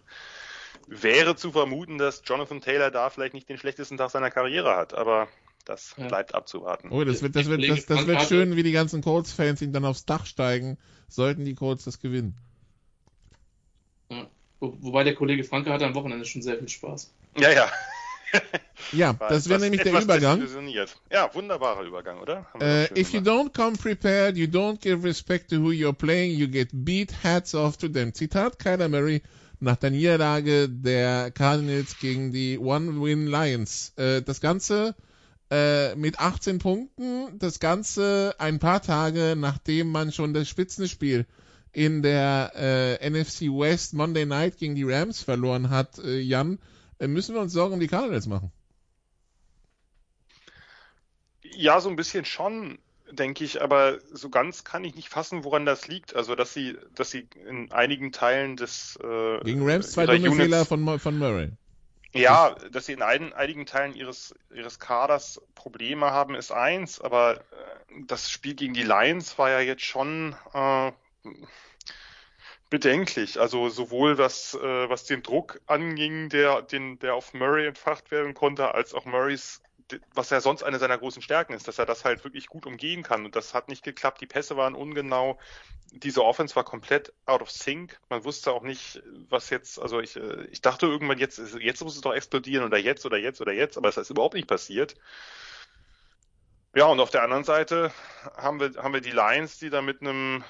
[0.87, 4.95] wäre zu vermuten, dass Jonathan Taylor da vielleicht nicht den schlechtesten Tag seiner Karriere hat,
[4.95, 5.29] aber
[5.65, 6.07] das Ja.
[6.07, 6.91] bleibt abzuwarten.
[6.91, 9.85] Oh, das wird, das wird, das, das wird schön, wie die ganzen Colts-Fans ihm dann
[9.85, 12.37] aufs Dach steigen, sollten die Colts das gewinnen.
[14.11, 14.29] Ja.
[14.61, 17.13] Wo, wobei der Kollege Franke hatte am Wochenende schon sehr viel Spaß.
[17.37, 17.71] Ja, ja.
[18.93, 20.47] Ja, das wäre nämlich der Übergang.
[21.11, 22.47] Ja, wunderbarer Übergang, oder?
[22.55, 26.49] Uh, if you don't come prepared, you don't give respect to who you're playing, you
[26.49, 28.15] get beat, hats off to them.
[28.15, 29.23] Zitat Kyler Murray
[29.61, 33.93] nach der Niederlage der Cardinals gegen die One-Win Lions.
[33.97, 34.95] Äh, das Ganze
[35.51, 41.27] äh, mit 18 Punkten, das Ganze ein paar Tage nachdem man schon das Spitzenspiel
[41.73, 46.59] in der NFC West Monday Night gegen die Rams verloren hat, Jan,
[47.07, 48.51] müssen wir uns Sorgen um die Cardinals machen.
[51.43, 52.79] Ja, so ein bisschen schon,
[53.11, 56.15] denke ich, aber so ganz kann ich nicht fassen, woran das liegt.
[56.15, 60.37] Also, dass sie, dass sie in einigen Teilen des äh, Gegen Rams zwei dumme Units-
[60.37, 61.51] Fehler von, von Murray.
[62.15, 67.37] Ja, dass sie in einigen, einigen Teilen ihres, ihres Kaders Probleme haben, ist eins, aber
[67.37, 67.41] äh,
[68.07, 70.93] das Spiel gegen die Lions war ja jetzt schon äh,
[72.71, 73.41] bedenklich.
[73.41, 78.35] Also sowohl was, äh, was den Druck anging, der, den, der auf Murray entfacht werden
[78.35, 79.63] konnte, als auch Murrays,
[80.15, 83.03] was ja sonst eine seiner großen Stärken ist, dass er das halt wirklich gut umgehen
[83.03, 83.25] kann.
[83.25, 84.21] Und das hat nicht geklappt.
[84.21, 85.39] Die Pässe waren ungenau.
[85.93, 87.99] Diese Offense war komplett out of sync.
[88.11, 91.95] Man wusste auch nicht, was jetzt, also ich, äh, ich dachte irgendwann, jetzt, jetzt muss
[91.95, 94.97] es doch explodieren oder jetzt oder jetzt oder jetzt, aber es ist überhaupt nicht passiert.
[96.75, 97.91] Ja, und auf der anderen Seite
[98.37, 100.45] haben wir, haben wir die Lions, die da mit einem,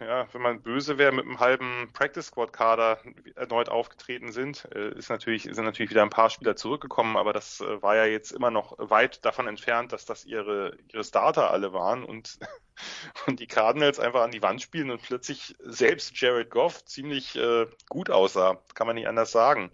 [0.00, 2.98] ja, wenn man böse wäre, mit einem halben Practice Squad Kader
[3.36, 4.66] erneut aufgetreten sind.
[4.74, 8.06] Äh, Ist natürlich, sind natürlich wieder ein paar Spieler zurückgekommen, aber das äh, war ja
[8.06, 12.38] jetzt immer noch weit davon entfernt, dass das ihre, ihre Starter alle waren und,
[13.26, 17.66] und die Cardinals einfach an die Wand spielen und plötzlich selbst Jared Goff ziemlich äh,
[17.88, 18.62] gut aussah.
[18.74, 19.70] Kann man nicht anders sagen.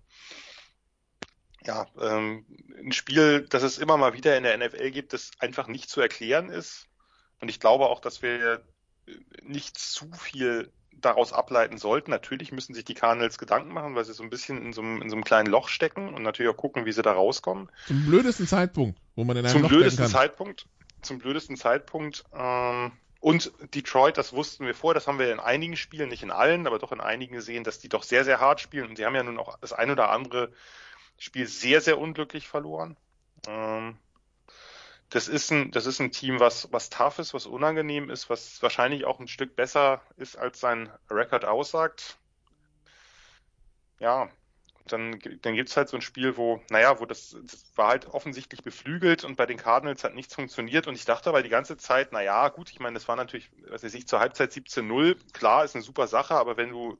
[1.64, 2.46] Ja, ähm,
[2.78, 6.00] ein Spiel, das es immer mal wieder in der NFL gibt, das einfach nicht zu
[6.00, 6.88] erklären ist.
[7.40, 8.64] Und ich glaube auch, dass wir
[9.42, 12.10] nicht zu viel daraus ableiten sollten.
[12.10, 15.02] Natürlich müssen sich die Cardinals Gedanken machen, weil sie so ein bisschen in so einem,
[15.02, 17.70] in so einem kleinen Loch stecken und natürlich auch gucken, wie sie da rauskommen.
[17.86, 20.06] Zum blödesten Zeitpunkt, wo man in einem Zum Loch blödesten.
[20.06, 20.66] Zeitpunkt,
[21.02, 22.24] zum blödesten Zeitpunkt.
[22.34, 26.30] Ähm, und Detroit, das wussten wir vor, das haben wir in einigen Spielen, nicht in
[26.30, 28.88] allen, aber doch in einigen gesehen, dass die doch sehr, sehr hart spielen.
[28.88, 30.52] Und die haben ja nun auch das ein oder andere
[31.18, 32.96] Spiel sehr, sehr unglücklich verloren.
[33.48, 33.96] Ähm,
[35.10, 38.62] das ist ein, das ist ein Team, was, was tough ist, was unangenehm ist, was
[38.62, 42.18] wahrscheinlich auch ein Stück besser ist, als sein Rekord aussagt.
[44.00, 44.28] Ja,
[44.86, 48.62] dann, dann gibt's halt so ein Spiel, wo, naja, wo das, das war halt offensichtlich
[48.62, 52.12] beflügelt und bei den Cardinals hat nichts funktioniert und ich dachte aber die ganze Zeit,
[52.12, 55.74] naja, gut, ich meine, das war natürlich, was weiß ich, zur Halbzeit 17-0, klar, ist
[55.74, 56.98] eine super Sache, aber wenn du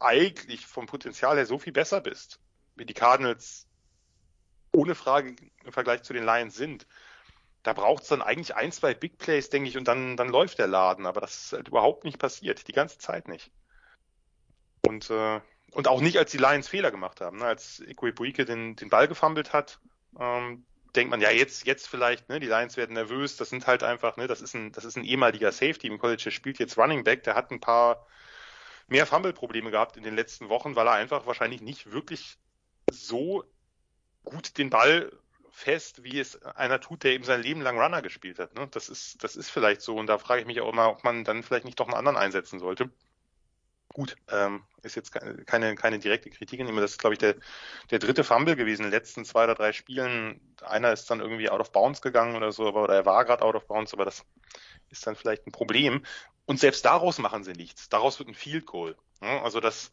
[0.00, 2.40] eigentlich vom Potenzial her so viel besser bist,
[2.76, 3.66] wie die Cardinals
[4.72, 6.86] ohne Frage im Vergleich zu den Lions sind,
[7.62, 10.66] da braucht's dann eigentlich ein, zwei Big Plays, denke ich, und dann, dann läuft der
[10.66, 13.52] Laden, aber das ist halt überhaupt nicht passiert, die ganze Zeit nicht.
[14.86, 15.40] Und, äh,
[15.72, 17.38] und auch nicht, als die Lions Fehler gemacht haben.
[17.38, 17.44] Ne?
[17.44, 19.80] Als Ikuibuike den, den Ball gefummelt hat,
[20.18, 23.82] ähm, denkt man, ja, jetzt, jetzt vielleicht, ne, die Lions werden nervös, das sind halt
[23.82, 26.76] einfach, ne, das ist ein, das ist ein ehemaliger Safety im College, der spielt jetzt
[26.76, 28.06] Running Back, der hat ein paar
[28.88, 32.36] mehr Fumble-Probleme gehabt in den letzten Wochen, weil er einfach wahrscheinlich nicht wirklich
[32.90, 33.44] so
[34.24, 35.10] gut den Ball
[35.52, 38.54] fest, wie es einer tut, der eben sein Leben lang Runner gespielt hat.
[38.54, 38.66] Ne?
[38.70, 39.96] Das ist, das ist vielleicht so.
[39.96, 42.16] Und da frage ich mich auch immer, ob man dann vielleicht nicht doch einen anderen
[42.16, 42.90] einsetzen sollte.
[43.92, 46.76] Gut, ähm, ist jetzt keine, keine direkte Kritik an ihm.
[46.76, 47.36] Das ist, glaube ich, der,
[47.90, 50.40] der dritte Fumble gewesen in den letzten zwei oder drei Spielen.
[50.62, 53.44] Einer ist dann irgendwie out of bounds gegangen oder so, aber oder er war gerade
[53.44, 54.24] out of bounds, aber das
[54.88, 56.06] ist dann vielleicht ein Problem.
[56.46, 57.90] Und selbst daraus machen sie nichts.
[57.90, 58.96] Daraus wird ein Field Goal.
[59.20, 59.42] Ne?
[59.42, 59.92] Also das,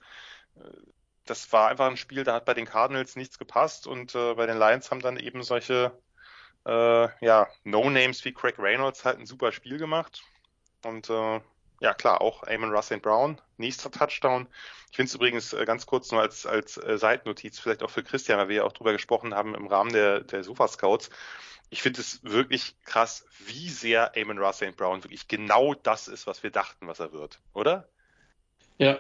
[1.30, 4.46] das war einfach ein Spiel, da hat bei den Cardinals nichts gepasst und äh, bei
[4.46, 5.92] den Lions haben dann eben solche
[6.66, 10.24] äh, ja, No-Names wie Craig Reynolds halt ein super Spiel gemacht.
[10.84, 11.42] Und äh,
[11.82, 14.48] ja klar, auch Amon Russell Brown, nächster Touchdown.
[14.90, 18.04] Ich finde es übrigens äh, ganz kurz nur als, als äh, Seitennotiz, vielleicht auch für
[18.04, 21.10] Christian, weil wir ja auch drüber gesprochen haben im Rahmen der, der Sofa-Scouts.
[21.70, 26.42] Ich finde es wirklich krass, wie sehr Amon Russell Brown wirklich genau das ist, was
[26.42, 27.88] wir dachten, was er wird, oder?
[28.78, 29.00] Ja.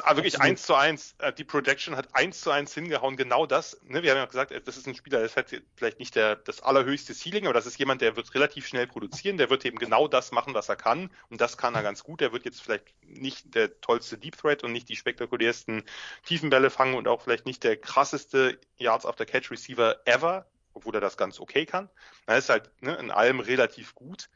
[0.00, 1.14] Also ah, wirklich eins zu eins.
[1.18, 3.16] Äh, die Projection hat eins zu eins hingehauen.
[3.16, 3.80] Genau das.
[3.84, 4.02] Ne?
[4.02, 7.14] Wir haben ja gesagt, das ist ein Spieler, der ist vielleicht nicht der, das allerhöchste
[7.14, 9.36] Ceiling, aber das ist jemand, der wird relativ schnell produzieren.
[9.36, 11.10] Der wird eben genau das machen, was er kann.
[11.28, 12.20] Und das kann er ganz gut.
[12.20, 15.82] Der wird jetzt vielleicht nicht der tollste Deep Threat und nicht die spektakulärsten
[16.24, 21.00] Tiefenbälle fangen und auch vielleicht nicht der krasseste Yards after Catch Receiver ever, obwohl er
[21.00, 21.90] das ganz okay kann.
[22.26, 24.28] Er ist halt ne, in allem relativ gut.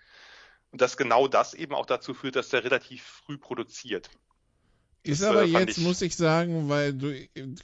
[0.73, 4.11] Und dass genau das eben auch dazu führt, dass der relativ früh produziert.
[5.07, 7.15] Ist das, aber äh, jetzt, ich muss ich sagen, weil du,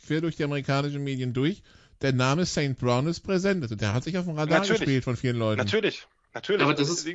[0.06, 1.62] quer durch die amerikanischen Medien durch,
[2.00, 2.76] der Name St.
[2.78, 3.62] Brown ist präsent.
[3.62, 4.80] Also der hat sich auf dem Radar natürlich.
[4.80, 5.58] gespielt von vielen Leuten.
[5.58, 6.62] Natürlich, natürlich.
[6.62, 7.06] Aber das ist,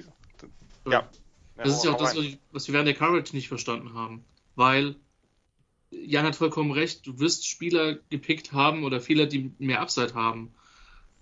[0.89, 1.09] ja.
[1.55, 2.15] Das ist ja auch das,
[2.51, 4.23] was wir während der Coverage nicht verstanden haben.
[4.55, 4.95] Weil
[5.89, 10.53] Jan hat vollkommen recht, du wirst Spieler gepickt haben oder viele, die mehr Upside haben.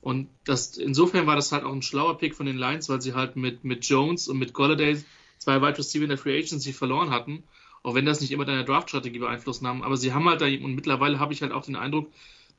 [0.02, 3.14] Und das, insofern war das halt auch ein schlauer Pick von den Lions, weil sie
[3.14, 5.04] halt mit, mit Jones und mit Golladay
[5.40, 7.44] zwei Wide Receiver in der Free Agency verloren hatten
[7.86, 9.84] auch wenn das nicht immer deine Draft-Strategie beeinflusst haben.
[9.84, 12.12] Aber sie haben halt da, und mittlerweile habe ich halt auch den Eindruck,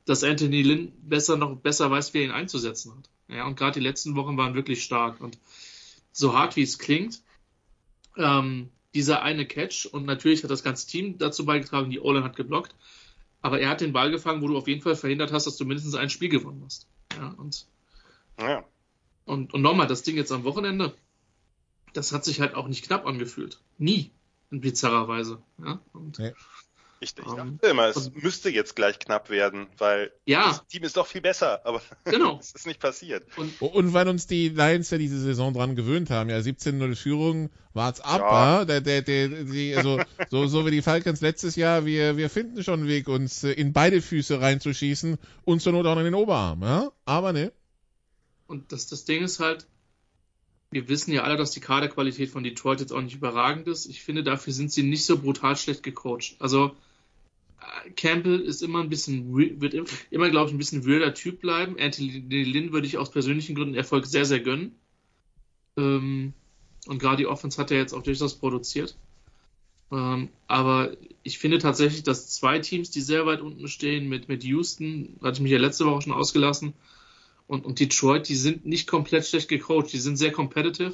[0.05, 3.09] dass Anthony Lynn besser noch besser weiß, wer ihn einzusetzen hat.
[3.27, 5.19] Ja, und gerade die letzten Wochen waren wirklich stark.
[5.19, 5.37] Und
[6.13, 7.21] so hart wie es klingt,
[8.15, 12.37] ähm, dieser eine Catch und natürlich hat das ganze Team dazu beigetragen, die Olin hat
[12.37, 12.73] geblockt,
[13.41, 15.65] aber er hat den Ball gefangen, wo du auf jeden Fall verhindert hast, dass du
[15.65, 16.87] mindestens ein Spiel gewonnen hast.
[17.17, 17.67] Ja, und,
[18.39, 18.63] ja.
[19.25, 20.95] und, und nochmal, das Ding jetzt am Wochenende,
[21.91, 23.59] das hat sich halt auch nicht knapp angefühlt.
[23.77, 24.11] Nie
[24.51, 25.41] in bizarrer Weise.
[25.63, 25.79] Ja?
[25.93, 26.33] Und, nee.
[26.99, 30.65] Ich, ich dachte um, immer, es und, müsste jetzt gleich knapp werden, weil ja, das
[30.65, 32.39] Team ist doch viel besser, aber genau.
[32.39, 33.23] es ist nicht passiert.
[33.37, 37.51] Und, und, weil uns die Lions ja diese Saison dran gewöhnt haben, ja, 17-0 Führung,
[37.73, 38.65] wart's ab, ja.
[38.65, 39.99] Der, der, der, die, also,
[40.31, 43.51] so, so wie die Falcons letztes Jahr, wir, wir finden schon einen Weg, uns äh,
[43.51, 46.91] in beide Füße reinzuschießen und zur Not auch in den Oberarm, ja?
[47.05, 47.51] Aber ne.
[48.47, 49.67] Und das, das Ding ist halt,
[50.71, 53.85] wir wissen ja alle, dass die Kaderqualität von Detroit jetzt auch nicht überragend ist.
[53.85, 56.35] Ich finde, dafür sind sie nicht so brutal schlecht gecoacht.
[56.39, 56.75] Also
[57.61, 59.73] äh, Campbell ist immer ein bisschen, wird
[60.11, 61.77] immer, glaube ich, ein bisschen weirder Typ bleiben.
[61.79, 64.75] Anthony Lynn würde ich aus persönlichen Gründen Erfolg sehr, sehr gönnen.
[65.77, 66.33] Ähm,
[66.87, 68.97] und gerade die Offense hat er jetzt auch durchaus produziert.
[69.91, 74.43] Ähm, aber ich finde tatsächlich, dass zwei Teams, die sehr weit unten stehen, mit, mit
[74.43, 76.73] Houston, hatte ich mich ja letzte Woche schon ausgelassen,
[77.47, 80.93] und, und Detroit, die sind nicht komplett schlecht gecoacht, die sind sehr competitive.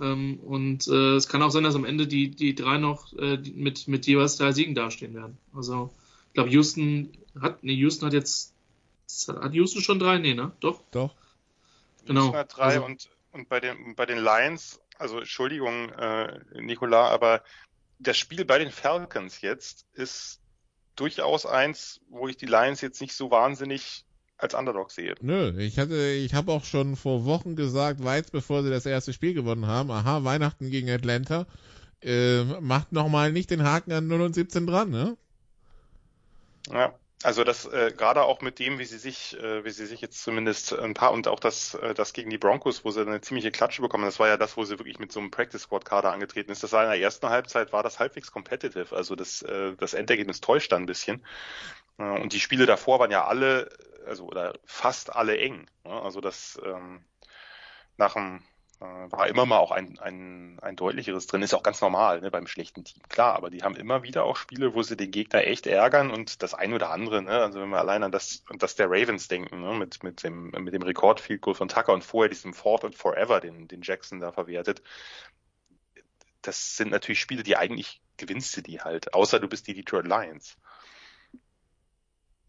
[0.00, 3.38] Ähm, und äh, es kann auch sein, dass am Ende die, die drei noch äh,
[3.54, 5.38] mit, mit jeweils drei Siegen dastehen werden.
[5.54, 5.92] Also
[6.28, 8.52] ich glaube, Houston hat, nee, Houston hat jetzt,
[9.28, 10.18] hat Houston schon drei?
[10.18, 10.52] Nee, ne?
[10.60, 10.82] Doch?
[10.90, 11.14] Doch.
[12.04, 12.22] Genau.
[12.22, 17.08] Houston hat drei also, und, und bei den, bei den Lions, also Entschuldigung, äh, Nicola,
[17.08, 17.42] aber
[17.98, 20.40] das Spiel bei den Falcons jetzt ist
[20.96, 24.05] durchaus eins, wo ich die Lions jetzt nicht so wahnsinnig
[24.38, 25.14] als Underdog sehe.
[25.20, 29.12] Nö, ich hatte, ich habe auch schon vor Wochen gesagt, weit bevor sie das erste
[29.12, 31.46] Spiel gewonnen haben, aha, Weihnachten gegen Atlanta,
[32.02, 35.16] äh, macht nochmal nicht den Haken an 0 und 17 dran, ne?
[36.70, 40.00] Ja, also das äh, gerade auch mit dem, wie sie sich, äh, wie sie sich
[40.00, 43.20] jetzt zumindest ein paar und auch das, äh, das gegen die Broncos, wo sie eine
[43.22, 45.84] ziemliche Klatsche bekommen, das war ja das, wo sie wirklich mit so einem Practice Squad
[45.84, 46.62] Kader angetreten ist.
[46.62, 50.40] Das war in der ersten Halbzeit war das halbwegs competitive, also das, äh, das Endergebnis
[50.42, 51.22] täuscht dann ein bisschen.
[51.98, 53.68] Äh, und die Spiele davor waren ja alle
[54.06, 55.66] also oder fast alle eng.
[55.84, 55.92] Ne?
[55.92, 57.04] Also das ähm,
[57.96, 58.42] nach dem
[58.80, 62.30] äh, war immer mal auch ein, ein, ein deutlicheres drin, ist auch ganz normal ne,
[62.30, 65.46] beim schlechten Team, klar, aber die haben immer wieder auch Spiele, wo sie den Gegner
[65.46, 68.74] echt ärgern und das ein oder andere, ne, also wenn wir allein an das, das
[68.76, 72.28] der Ravens denken, ne, mit, mit dem, mit dem Rekord Goal von Tucker und vorher
[72.28, 74.82] diesem Fourth and Forever, den, den Jackson da verwertet,
[76.42, 80.06] das sind natürlich Spiele, die eigentlich gewinnst du die halt, außer du bist die Detroit
[80.06, 80.56] Lions.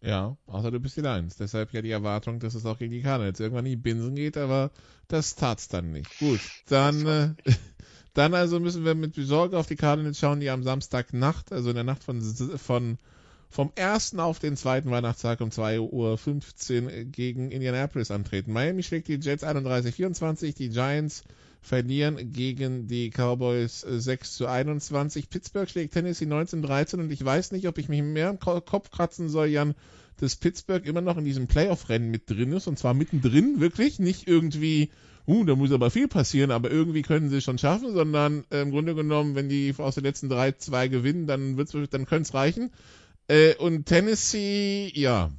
[0.02, 1.38] Ja, außer du bist die Lions.
[1.38, 4.38] Deshalb ja die Erwartung, dass es auch gegen die Cardinals irgendwann in die Binsen geht,
[4.38, 4.72] aber
[5.08, 6.20] das tat's dann nicht.
[6.20, 7.34] Gut, dann, äh,
[8.14, 11.76] dann also müssen wir mit Sorge auf die Cardinals schauen, die am Samstagnacht, also in
[11.76, 12.98] der Nacht von, von
[13.50, 18.52] vom ersten auf den zweiten Weihnachtstag um 2.15 Uhr gegen Indianapolis antreten.
[18.52, 21.24] Miami schlägt die Jets 31-24, die Giants
[21.68, 25.30] verlieren gegen die Cowboys 6 äh, zu 21.
[25.30, 29.30] Pittsburgh schlägt Tennessee 19-13 und ich weiß nicht, ob ich mich mehr im Kopf kratzen
[29.30, 29.76] soll, Jan,
[30.18, 34.28] dass Pittsburgh immer noch in diesem Playoff-Rennen mit drin ist und zwar mittendrin, wirklich, nicht
[34.28, 34.90] irgendwie,
[35.28, 38.62] uh, da muss aber viel passieren, aber irgendwie können sie es schon schaffen, sondern äh,
[38.62, 42.24] im Grunde genommen, wenn die aus den letzten drei zwei gewinnen, dann wird's, dann könnte
[42.24, 42.72] es reichen.
[43.28, 45.32] Äh, und Tennessee, ja,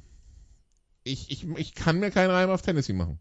[1.03, 3.19] ich, ich, ich kann mir keinen Reim auf Tennessee machen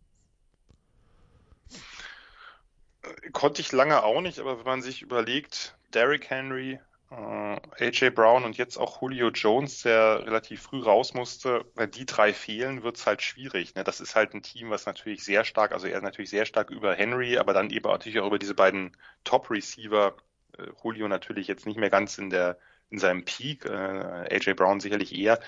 [3.33, 6.79] konnte ich lange auch nicht, aber wenn man sich überlegt, Derrick Henry,
[7.11, 12.07] äh, AJ Brown und jetzt auch Julio Jones, der relativ früh raus musste, wenn die
[12.07, 13.75] drei fehlen, wird's halt schwierig.
[13.75, 13.85] Ne?
[13.85, 16.95] Das ist halt ein Team, was natürlich sehr stark, also er natürlich sehr stark über
[16.95, 20.17] Henry, aber dann eben natürlich auch über diese beiden Top-Receiver,
[20.59, 22.59] äh, Julio natürlich jetzt nicht mehr ganz in der
[22.91, 25.41] in seinem Peak, äh, AJ Brown sicherlich eher.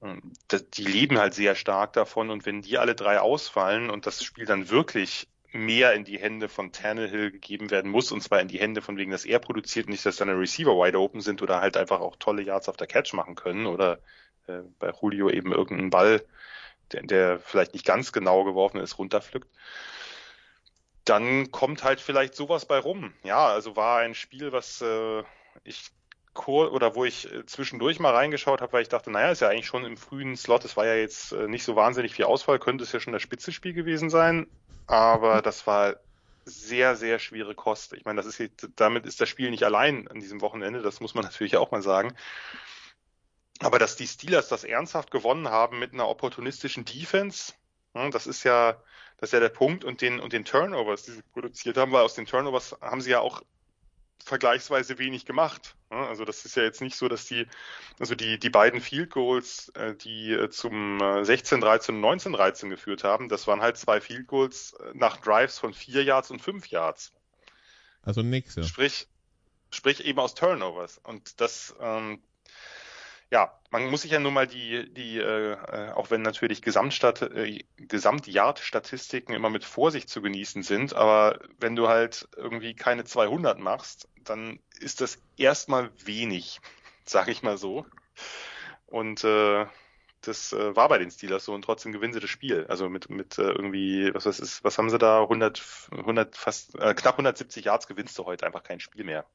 [0.00, 4.44] Die leben halt sehr stark davon und wenn die alle drei ausfallen und das Spiel
[4.44, 8.58] dann wirklich mehr in die Hände von Tannehill gegeben werden muss, und zwar in die
[8.58, 11.76] Hände von wegen, dass er produziert, nicht, dass seine Receiver wide open sind oder halt
[11.76, 14.00] einfach auch tolle Yards auf der Catch machen können oder
[14.46, 16.24] äh, bei Julio eben irgendeinen Ball,
[16.92, 19.48] der, der vielleicht nicht ganz genau geworfen ist, runterpflückt.
[21.04, 23.12] Dann kommt halt vielleicht sowas bei rum.
[23.22, 25.22] Ja, also war ein Spiel, was äh,
[25.62, 25.90] ich
[26.46, 29.66] oder wo ich äh, zwischendurch mal reingeschaut habe, weil ich dachte, naja, ist ja eigentlich
[29.66, 32.82] schon im frühen Slot, es war ja jetzt äh, nicht so wahnsinnig viel Auswahl, könnte
[32.82, 34.48] es ja schon das Spitzenspiel gewesen sein,
[34.86, 35.96] aber das war
[36.44, 37.94] sehr, sehr schwere Kost.
[37.94, 41.14] Ich meine, das ist damit ist das Spiel nicht allein an diesem Wochenende, das muss
[41.14, 42.14] man natürlich auch mal sagen.
[43.60, 47.54] Aber dass die Steelers das ernsthaft gewonnen haben mit einer opportunistischen Defense,
[47.94, 48.72] das ist ja,
[49.18, 52.02] das ist ja der Punkt und den, und den Turnovers, die sie produziert haben, weil
[52.02, 53.42] aus den Turnovers haben sie ja auch
[54.24, 55.76] vergleichsweise wenig gemacht.
[55.90, 57.46] Also das ist ja jetzt nicht so, dass die,
[57.98, 63.28] also die, die beiden Field Goals, äh, die äh, zum 16-13 und 19-13 geführt haben,
[63.28, 67.12] das waren halt zwei Field Goals äh, nach Drives von vier Yards und fünf Yards.
[68.02, 68.62] Also nix, ja.
[68.64, 69.06] Sprich,
[69.70, 70.98] sprich eben aus Turnovers.
[70.98, 72.22] Und das, ähm,
[73.34, 77.64] ja, man muss sich ja nur mal die, die äh, auch wenn natürlich Gesamtstadt, äh,
[77.78, 84.08] Gesamtjahrstatistiken immer mit Vorsicht zu genießen sind, aber wenn du halt irgendwie keine 200 machst,
[84.22, 86.60] dann ist das erstmal wenig,
[87.04, 87.84] sage ich mal so.
[88.86, 89.66] Und äh,
[90.20, 92.66] das äh, war bei den Steelers so und trotzdem gewinnen sie das Spiel.
[92.68, 95.60] Also mit mit äh, irgendwie was was ist was haben sie da 100
[95.90, 99.26] 100 fast äh, knapp 170 Yards gewinnst du heute einfach kein Spiel mehr.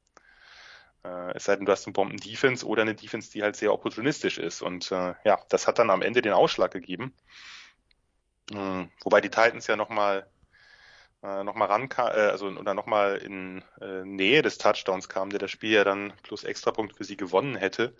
[1.04, 4.38] Äh, es sei denn, du hast eine Bomben-Defense oder eine Defense, die halt sehr opportunistisch
[4.38, 4.62] ist.
[4.62, 7.14] Und äh, ja, das hat dann am Ende den Ausschlag gegeben.
[8.52, 10.26] Äh, wobei die Titans ja nochmal
[11.22, 15.38] äh, noch mal ran äh, also oder nochmal in äh, Nähe des Touchdowns kam, der
[15.38, 17.94] das Spiel ja dann plus Extrapunkt für sie gewonnen hätte.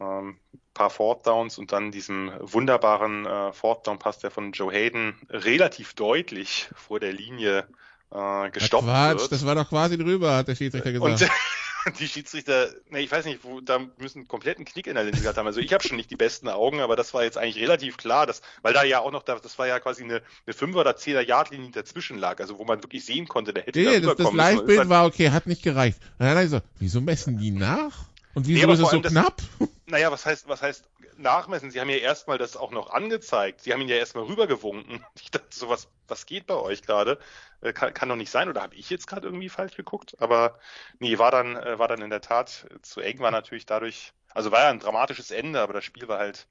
[0.00, 0.38] Ähm,
[0.74, 5.14] paar Fourth Downs und dann diesem wunderbaren äh, Fourth Down Pass, der von Joe Hayden
[5.30, 7.66] relativ deutlich vor der Linie
[8.10, 9.32] äh, gestoppt Quatsch, wird.
[9.32, 11.22] Das war doch quasi drüber, hat der Schiedsrichter gesagt.
[11.22, 11.30] Und,
[11.98, 15.22] die Schiedsrichter, ne, ich weiß nicht, wo, da müssen einen kompletten Knick in der Linse
[15.22, 15.46] gehabt haben.
[15.46, 18.26] Also ich habe schon nicht die besten Augen, aber das war jetzt eigentlich relativ klar,
[18.26, 21.20] dass, weil da ja auch noch, das war ja quasi eine, eine 5 oder 10er
[21.20, 24.32] Yardlinie dazwischen lag, also wo man wirklich sehen konnte, der hätte nee, da das, das
[24.32, 25.98] Live-Bild war okay, hat nicht gereicht.
[26.18, 28.06] Und dann so, wieso messen die nach?
[28.36, 29.40] Und wieso nee, ist es so knapp?
[29.58, 31.70] Das, naja, was heißt, was heißt nachmessen?
[31.70, 33.62] Sie haben ja erstmal das auch noch angezeigt.
[33.62, 35.02] Sie haben ihn ja erstmal rübergewunken.
[35.18, 37.18] Ich dachte so, was, was geht bei euch gerade?
[37.62, 38.50] Äh, kann, kann doch nicht sein.
[38.50, 40.16] Oder habe ich jetzt gerade irgendwie falsch geguckt?
[40.20, 40.58] Aber
[40.98, 44.52] nee, war dann, äh, war dann in der Tat zu eng, war natürlich dadurch, also
[44.52, 46.46] war ja ein dramatisches Ende, aber das Spiel war halt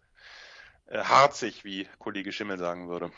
[0.88, 3.12] äh, harzig, wie Kollege Schimmel sagen würde.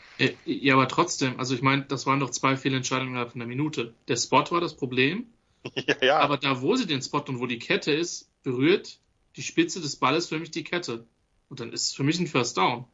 [0.44, 3.94] Ja, aber trotzdem, also ich meine, das waren doch zwei Fehlentscheidungen innerhalb von einer Minute.
[4.08, 5.32] Der Spot war das Problem.
[5.86, 6.18] ja, ja.
[6.18, 8.98] Aber da, wo sie den Spot und wo die Kette ist, berührt
[9.36, 11.06] die Spitze des Balles für mich die Kette.
[11.48, 12.84] Und dann ist es für mich ein First Down.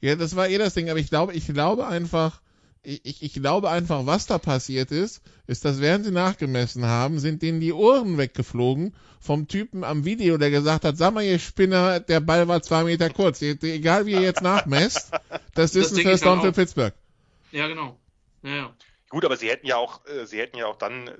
[0.00, 2.40] Ja, das war eh das Ding, aber ich glaube, ich glaube einfach,
[2.82, 7.42] ich, ich glaube einfach, was da passiert ist, ist, dass während sie nachgemessen haben, sind
[7.42, 12.00] denen die Ohren weggeflogen vom Typen am Video, der gesagt hat, sag mal, ihr Spinner,
[12.00, 13.42] der Ball war zwei Meter kurz.
[13.42, 15.10] Egal wie ihr jetzt nachmesst,
[15.54, 16.94] das, das ist ein First Down für Pittsburgh.
[17.50, 17.98] Ja, genau.
[18.42, 18.76] Ja, ja.
[19.08, 21.10] Gut, aber sie hätten ja auch, äh, sie hätten ja auch dann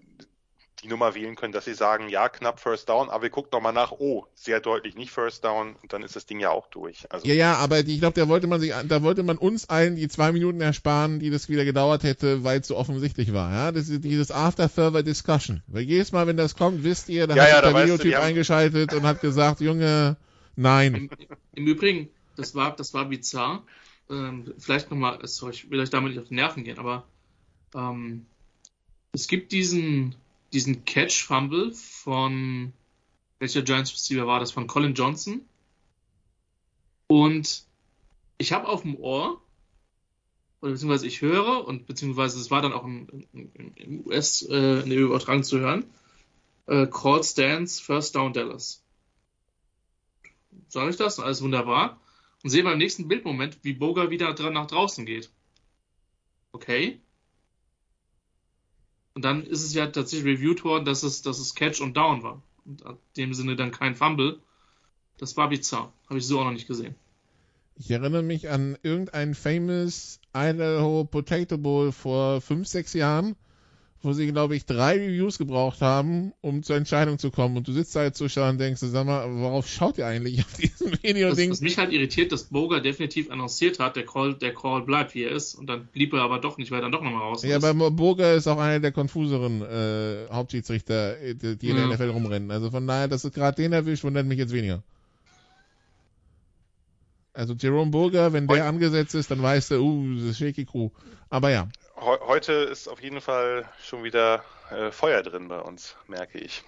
[0.87, 3.73] die Nummer wählen können, dass sie sagen, ja, knapp First Down, aber wir gucken nochmal
[3.73, 7.11] nach, oh, sehr deutlich nicht First Down und dann ist das Ding ja auch durch.
[7.11, 9.97] Also, ja, ja, aber ich glaube, da wollte man sich, da wollte man uns allen
[9.97, 13.53] die zwei Minuten ersparen, die das wieder gedauert hätte, weil es so offensichtlich war.
[13.53, 15.63] Ja, das ist dieses After Further Discussion.
[15.67, 18.21] Weil jedes Mal, wenn das kommt, wisst ihr, da ja, hat ja, der Videotyp du,
[18.21, 20.17] eingeschaltet und hat gesagt, Junge,
[20.55, 20.95] nein.
[20.95, 21.11] Im,
[21.55, 23.65] Im, Übrigen, das war, das war bizarr.
[24.09, 27.05] Ähm, vielleicht nochmal, sorry, ich will euch damit nicht auf die Nerven gehen, aber
[27.75, 28.27] ähm,
[29.13, 30.15] es gibt diesen
[30.57, 32.73] diesen Catch-Fumble von
[33.39, 34.53] welcher Giants Receiver war das?
[34.53, 35.47] Von Colin Johnson.
[37.09, 37.67] Und
[38.39, 39.43] ich habe auf dem Ohr,
[40.63, 44.81] oder beziehungsweise ich höre, und beziehungsweise es war dann auch im, im, im US äh,
[44.81, 45.85] in der Übertragung zu hören,
[46.67, 48.83] äh, Call Stands, First Down Dallas.
[50.69, 51.21] Sage ich das?
[51.21, 52.01] Alles wunderbar.
[52.43, 55.31] Und sehe beim nächsten Bildmoment, wie Boga wieder nach draußen geht.
[56.53, 56.99] Okay.
[59.17, 62.23] Und dann ist es ja tatsächlich reviewed worden, dass es, dass es Catch und Down
[62.23, 62.43] war.
[62.67, 64.41] Und in dem Sinne dann kein Fumble.
[65.17, 65.91] Das war bizarr.
[66.11, 66.95] Habe ich so auch noch nicht gesehen.
[67.77, 73.37] Ich erinnere mich an irgendein famous Idaho Potato Bowl vor fünf, sechs Jahren,
[74.03, 77.57] wo sie, glaube ich, drei Reviews gebraucht haben, um zur Entscheidung zu kommen.
[77.57, 80.53] Und du sitzt da als Zuschauer und denkst, sag mal, worauf schaut ihr eigentlich auf
[80.55, 81.51] diesem Video-Ding?
[81.51, 85.25] Was, mich halt irritiert, dass Boga definitiv annonciert hat, der Call, der Call bleibt, wie
[85.25, 85.55] er ist.
[85.55, 87.65] Und dann blieb er aber doch nicht, weil er dann doch nochmal raus Ja, ist.
[87.65, 91.95] aber Boga ist auch einer der konfuseren äh, Hauptschiedsrichter, äh, die die in der Ja.
[91.95, 92.51] NFL rumrennen.
[92.51, 94.83] Also von daher, dass es gerade den erwischt, wundert mich jetzt weniger.
[97.33, 100.89] Also Jerome Burger, wenn der angesetzt ist, dann weißt du, uh, das ist Shaky Crew.
[101.29, 105.97] Aber ja, Heu- Heute ist auf jeden Fall schon wieder äh, Feuer drin bei uns,
[106.07, 106.63] merke ich.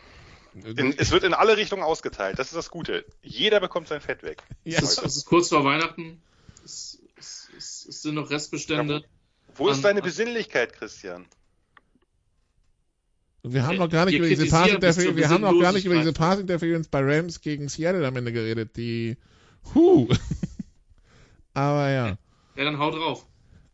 [0.55, 2.39] In, es wird in alle Richtungen ausgeteilt.
[2.39, 3.05] Das ist das Gute.
[3.23, 4.43] Jeder bekommt sein Fett weg.
[4.65, 6.21] ja, es, ist, es ist kurz vor Weihnachten.
[6.65, 9.05] Es, es, es, es sind noch Restbestände.
[9.55, 11.27] Wo ist An- deine an- Besinnlichkeit, Christian?
[13.45, 15.43] wir haben noch gar nicht Wir über diese kritisieren Pass bis Interference, zur wir haben
[15.43, 16.29] noch gar nicht über diese Besinnlosigkeit.
[16.29, 19.17] Pass Interference bei Rams gegen Seattle am Ende geredet, die,
[19.75, 20.09] huh.
[21.55, 22.19] Aber ja.
[22.57, 23.27] Ja, dann hau drauf.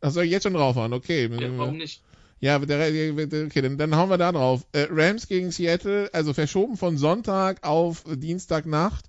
[0.05, 0.93] Ach, soll ich jetzt schon draufhauen?
[0.93, 1.29] Okay.
[1.41, 2.03] Ja, warum nicht?
[2.41, 4.67] Ja, okay, dann, dann hauen wir da drauf.
[4.73, 9.07] Äh, Rams gegen Seattle, also verschoben von Sonntag auf Dienstagnacht,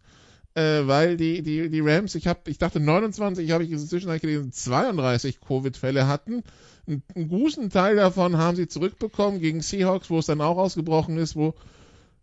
[0.54, 4.54] äh, weil die, die, die Rams, ich hab, ich dachte 29, habe ich inzwischen gelesen,
[4.54, 6.44] 32 Covid-Fälle hatten.
[6.88, 11.18] Ein- Einen großen Teil davon haben sie zurückbekommen gegen Seahawks, wo es dann auch ausgebrochen
[11.18, 11.56] ist, wo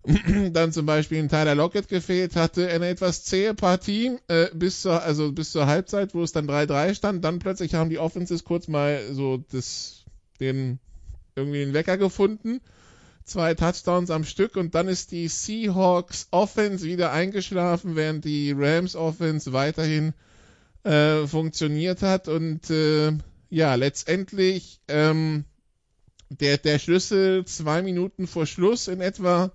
[0.53, 5.03] dann zum Beispiel ein Tyler Lockett gefehlt hatte, eine etwas zähe Partie äh, bis zur
[5.03, 8.67] also bis zur Halbzeit, wo es dann 3-3 stand, dann plötzlich haben die Offenses kurz
[8.67, 10.05] mal so das
[10.41, 10.81] den
[11.37, 12.61] irgendwie den Wecker gefunden,
[13.25, 18.97] zwei Touchdowns am Stück und dann ist die Seahawks Offense wieder eingeschlafen, während die Rams
[18.97, 20.15] Offense weiterhin
[20.83, 22.27] äh, funktioniert hat.
[22.29, 23.13] Und äh,
[23.51, 25.45] ja letztendlich ähm,
[26.29, 29.53] der der Schlüssel zwei Minuten vor Schluss in etwa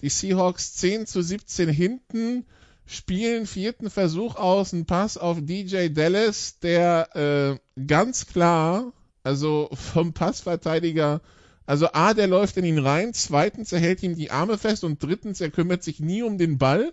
[0.00, 2.44] die Seahawks 10 zu 17 hinten,
[2.86, 8.92] spielen vierten Versuch aus, einen Pass auf DJ Dallas, der äh, ganz klar,
[9.22, 11.20] also vom Passverteidiger,
[11.66, 15.02] also A, der läuft in ihn rein, zweitens, er hält ihm die Arme fest und
[15.02, 16.92] drittens, er kümmert sich nie um den Ball.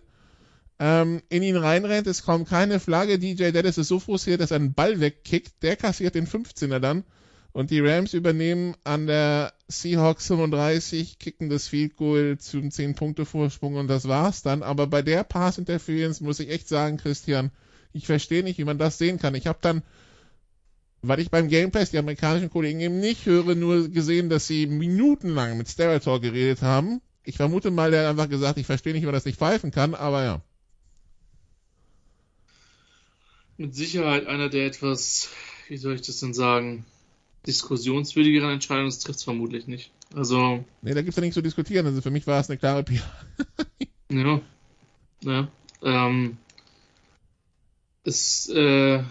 [0.80, 4.56] Ähm, in ihn reinrennt, es kommt keine Flagge, DJ Dallas ist so frustriert, dass er
[4.56, 7.04] einen Ball wegkickt, der kassiert den 15er dann.
[7.54, 13.88] Und die Rams übernehmen an der Seahawks 35, kicken das Field Goal zum 10-Punkte-Vorsprung und
[13.88, 14.64] das war's dann.
[14.64, 17.52] Aber bei der Pass Interference muss ich echt sagen, Christian,
[17.92, 19.36] ich verstehe nicht, wie man das sehen kann.
[19.36, 19.84] Ich habe dann,
[21.02, 24.66] weil ich beim Game Pass die amerikanischen Kollegen eben nicht höre, nur gesehen, dass sie
[24.68, 27.02] minutenlang mit Stereotalk geredet haben.
[27.24, 29.72] Ich vermute mal, der hat einfach gesagt, ich verstehe nicht, wie man das nicht pfeifen
[29.72, 30.42] kann, aber ja.
[33.58, 35.30] Mit Sicherheit einer der etwas,
[35.68, 36.86] wie soll ich das denn sagen,
[37.48, 38.90] diskussionswürdigeren Entscheidungen.
[38.90, 39.92] Das trifft vermutlich nicht.
[40.16, 41.86] Also, Nee, da gibt's ja nichts zu diskutieren.
[41.86, 43.02] Also für mich war es eine klare P.
[44.12, 44.42] ja.
[45.22, 45.48] ja
[45.84, 46.38] ähm,
[48.04, 49.04] es, äh,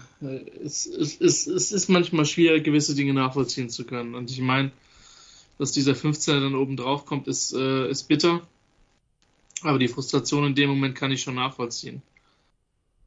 [0.63, 4.15] es, es, es, es ist manchmal schwer, gewisse Dinge nachvollziehen zu können.
[4.15, 4.71] Und ich meine,
[5.57, 8.41] dass dieser 15er dann oben drauf kommt, ist, äh, ist bitter.
[9.63, 12.01] Aber die Frustration in dem Moment kann ich schon nachvollziehen.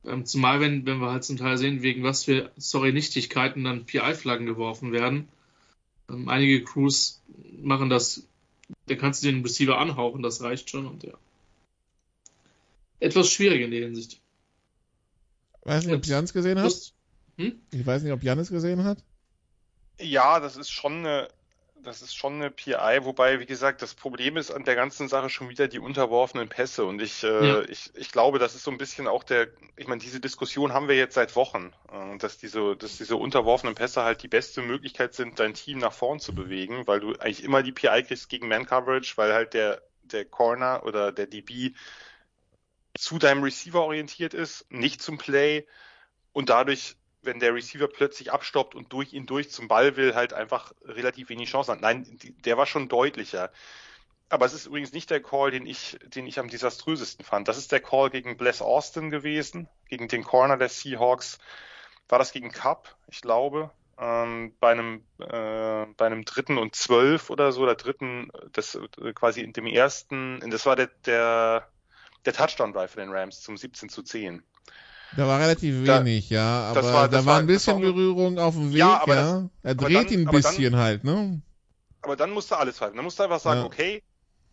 [0.06, 3.86] Ähm, zumal, wenn, wenn wir halt zum Teil sehen, wegen was für, sorry, Nichtigkeiten dann
[3.86, 5.28] PI-Flaggen geworfen werden.
[6.10, 7.22] Ähm, einige Crews
[7.60, 8.26] machen das,
[8.86, 11.14] da kannst du den Receiver anhauchen, das reicht schon und ja.
[13.01, 14.20] Etwas schwierig in der Hinsicht.
[15.62, 16.66] Weiß nicht, ob Jan es gesehen hat.
[16.66, 16.94] Plus,
[17.70, 19.02] Ich weiß nicht, ob Jan es gesehen hat.
[19.98, 21.28] Ja, das ist schon eine,
[21.85, 25.31] das ist schon eine PI, wobei, wie gesagt, das Problem ist an der ganzen Sache
[25.31, 26.85] schon wieder die unterworfenen Pässe.
[26.85, 27.62] Und ich, äh, Ja.
[27.69, 30.89] ich, ich glaube, das ist so ein bisschen auch der, ich meine, diese Diskussion haben
[30.89, 35.15] wir jetzt seit Wochen, äh, dass diese, dass diese unterworfenen Pässe halt die beste Möglichkeit
[35.15, 38.48] sind, dein Team nach vorn zu bewegen, weil du eigentlich immer die PI kriegst gegen
[38.48, 41.74] Man-Coverage, weil halt der, der Corner oder der DB
[42.97, 45.66] zu deinem Receiver orientiert ist, nicht zum Play
[46.32, 50.32] und dadurch, wenn der Receiver plötzlich abstoppt und durch ihn durch zum Ball will, halt
[50.32, 51.80] einfach relativ wenig Chancen hat.
[51.80, 53.51] Nein, der war schon deutlicher.
[54.28, 57.46] Aber es ist übrigens nicht der Call, den ich, den ich am desaströsesten fand.
[57.48, 61.38] Das ist der Call gegen Bless Austin gewesen, gegen den Corner der Seahawks.
[62.09, 67.30] War das gegen Cup, ich glaube, ähm, bei einem äh, bei einem dritten und zwölf
[67.30, 71.68] oder so, der dritten, das äh, quasi in dem ersten, das war der der
[72.24, 74.42] der Touchdown Drive für den Rams zum 17 zu 10.
[75.16, 77.80] Da war relativ Da- wenig, ja, aber das war- da war war- ein bisschen war-
[77.92, 79.02] Berührung auf dem Weg, Ja, ja.
[79.02, 81.42] aber das- er dreht dann- ihn ein aber dann- bisschen halt, ne?
[82.02, 82.96] Aber dann musst du alles halten.
[82.96, 83.66] Dann musst du einfach sagen, Ja.
[83.66, 84.02] okay,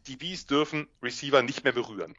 [0.07, 2.15] die Bees dürfen Receiver nicht mehr berühren.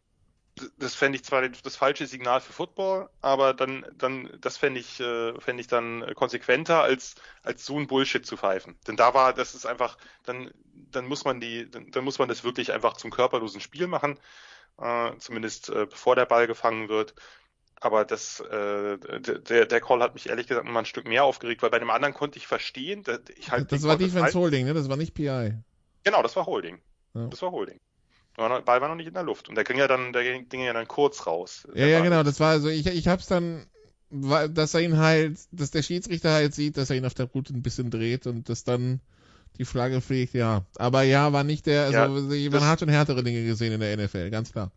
[0.79, 5.01] Das fände ich zwar das falsche Signal für Football, aber dann, dann, das fände ich,
[5.01, 8.77] äh, fände ich dann konsequenter, als, als so ein Bullshit zu pfeifen.
[8.87, 10.51] Denn da war, das ist einfach, dann,
[10.91, 14.19] dann muss man die, dann, dann muss man das wirklich einfach zum körperlosen Spiel machen,
[14.79, 17.15] äh, zumindest äh, bevor der Ball gefangen wird.
[17.83, 21.63] Aber das, äh, der, der Call hat mich ehrlich gesagt mal ein Stück mehr aufgeregt,
[21.63, 24.67] weil bei dem anderen konnte ich verstehen, dass ich halt das war Defense halt- Holding,
[24.67, 24.73] ne?
[24.73, 25.55] Das war nicht PI.
[26.05, 26.79] Genau, das war Holding.
[27.15, 27.27] Ja.
[27.27, 27.81] Das war Holding.
[28.39, 30.63] Der Ball war noch nicht in der Luft und der ging ja dann, der ging
[30.63, 31.67] ja dann kurz raus.
[31.75, 33.67] Ja, ja, genau, das war also, ich, ich hab's dann,
[34.11, 37.53] dass er ihn halt, dass der Schiedsrichter halt sieht, dass er ihn auf der Route
[37.53, 39.01] ein bisschen dreht und das dann
[39.59, 40.65] die Flagge fliegt, ja.
[40.77, 43.97] Aber ja, war nicht der, also ja, man hat schon härtere Dinge gesehen in der
[43.97, 44.71] NFL, ganz klar.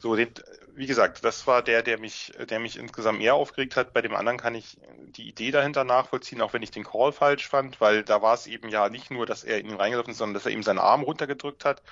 [0.00, 0.28] So, den,
[0.76, 3.92] wie gesagt, das war der, der mich, der mich insgesamt mehr aufgeregt hat.
[3.92, 4.76] Bei dem anderen kann ich
[5.06, 8.46] die Idee dahinter nachvollziehen, auch wenn ich den Call falsch fand, weil da war es
[8.46, 10.78] eben ja nicht nur, dass er in ihn reingelaufen ist, sondern dass er ihm seinen
[10.78, 11.82] Arm runtergedrückt hat.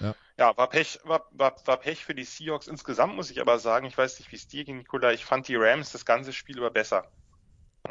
[0.00, 3.58] Ja, ja war, Pech, war, war, war Pech für die Seahawks insgesamt, muss ich aber
[3.58, 3.86] sagen.
[3.86, 5.12] Ich weiß nicht, wie es dir ging, Nikola.
[5.12, 7.04] Ich fand die Rams das ganze Spiel über besser.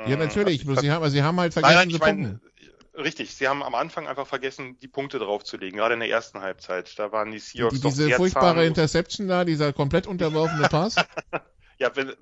[0.06, 0.68] Ja, natürlich.
[0.68, 2.42] Also, sie, haben, sie haben halt vergessen nein, nein, ich mein,
[2.98, 6.98] Richtig, sie haben am Anfang einfach vergessen, die Punkte draufzulegen, gerade in der ersten Halbzeit.
[6.98, 8.68] Da waren die Seahawks die, Diese furchtbare zahnlos.
[8.68, 10.96] Interception da, dieser komplett unterworfene Pass.
[11.78, 12.14] ja, wenn,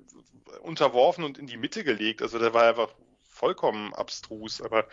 [0.60, 2.88] unterworfen und in die Mitte gelegt, also der war einfach
[3.28, 4.86] vollkommen abstrus, aber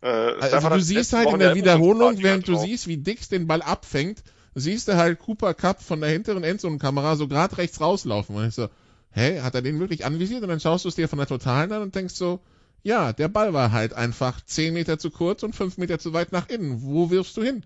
[0.00, 3.62] äh, also du siehst halt in der Wiederholung, während du siehst, wie Dix den Ball
[3.62, 4.22] abfängt,
[4.54, 8.36] siehst du halt Cooper Cup von der hinteren Endzone-Kamera so gerade rechts rauslaufen.
[8.36, 8.68] Und ich so,
[9.12, 10.42] hä, hat er den wirklich anvisiert?
[10.42, 12.40] Und dann schaust du es dir von der Totalen an und denkst so,
[12.82, 16.32] ja, der Ball war halt einfach 10 Meter zu kurz und 5 Meter zu weit
[16.32, 16.82] nach innen.
[16.82, 17.64] Wo wirfst du hin?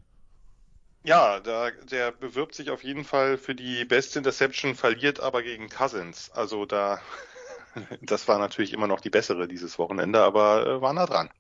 [1.05, 5.69] Ja, da, der bewirbt sich auf jeden Fall für die beste Interception, verliert aber gegen
[5.69, 6.31] Cousins.
[6.31, 7.01] Also da,
[8.03, 11.31] das war natürlich immer noch die bessere dieses Wochenende, aber äh, war nah dran.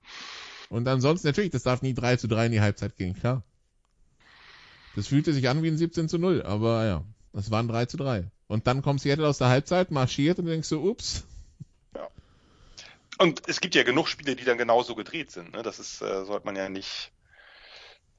[0.68, 3.42] Und ansonsten natürlich, das darf nie 3 zu 3 in die Halbzeit gehen, klar.
[4.94, 7.96] Das fühlte sich an wie ein 17 zu 0, aber ja, das waren 3 zu
[7.98, 8.30] 3.
[8.46, 11.24] Und dann kommt Seattle aus der Halbzeit, marschiert und denkst so, ups,
[13.18, 15.52] und es gibt ja genug Spiele, die dann genauso gedreht sind.
[15.52, 15.62] Ne?
[15.62, 17.12] Das ist, äh, sollte man ja nicht,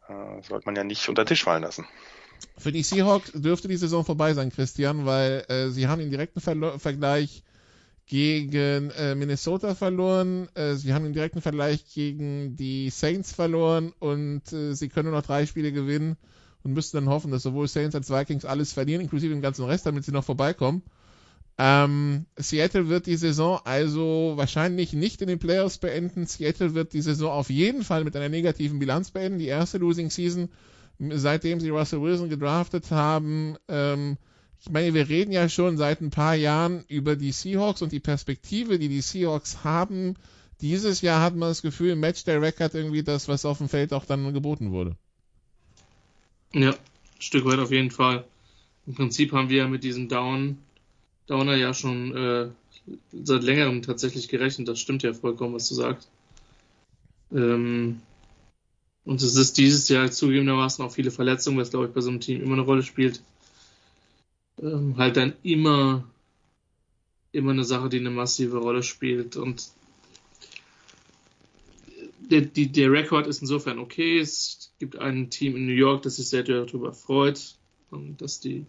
[0.07, 1.85] äh, sollte man ja nicht unter den Tisch fallen lassen.
[2.57, 6.39] Für die Seahawks dürfte die Saison vorbei sein, Christian, weil äh, sie haben den direkten
[6.39, 7.43] Ver Vergleich
[8.07, 14.53] gegen äh, Minnesota verloren, äh, sie haben den direkten Vergleich gegen die Saints verloren und
[14.53, 16.15] äh, sie können nur noch drei Spiele gewinnen
[16.63, 19.85] und müssten dann hoffen, dass sowohl Saints als Vikings alles verlieren, inklusive den ganzen Rest,
[19.85, 20.83] damit sie noch vorbeikommen.
[21.59, 26.27] Ähm, Seattle wird die Saison also wahrscheinlich nicht in den Playoffs beenden.
[26.27, 29.39] Seattle wird die Saison auf jeden Fall mit einer negativen Bilanz beenden.
[29.39, 30.49] Die erste Losing Season,
[30.99, 33.55] seitdem sie Russell Wilson gedraftet haben.
[33.67, 34.17] Ähm,
[34.59, 37.99] ich meine, wir reden ja schon seit ein paar Jahren über die Seahawks und die
[37.99, 40.15] Perspektive, die die Seahawks haben.
[40.61, 43.93] Dieses Jahr hat man das Gefühl, Match der Record irgendwie das, was auf dem Feld
[43.93, 44.95] auch dann geboten wurde.
[46.53, 46.75] Ja, ein
[47.19, 48.25] Stück weit auf jeden Fall.
[48.85, 50.57] Im Prinzip haben wir ja mit diesem Down
[51.27, 52.49] Downer ja schon äh,
[53.11, 54.67] seit längerem tatsächlich gerechnet.
[54.67, 56.09] Das stimmt ja vollkommen, was du sagst.
[57.31, 58.01] Ähm,
[59.05, 62.19] und es ist dieses Jahr zugegebenermaßen auch viele Verletzungen, was glaube ich bei so einem
[62.19, 63.21] Team immer eine Rolle spielt.
[64.61, 66.03] Ähm, halt dann immer,
[67.31, 69.35] immer eine Sache, die eine massive Rolle spielt.
[69.35, 69.69] Und
[72.19, 74.19] der, die, der Rekord ist insofern okay.
[74.19, 77.55] Es gibt ein Team in New York, das sich sehr darüber freut,
[78.17, 78.65] dass die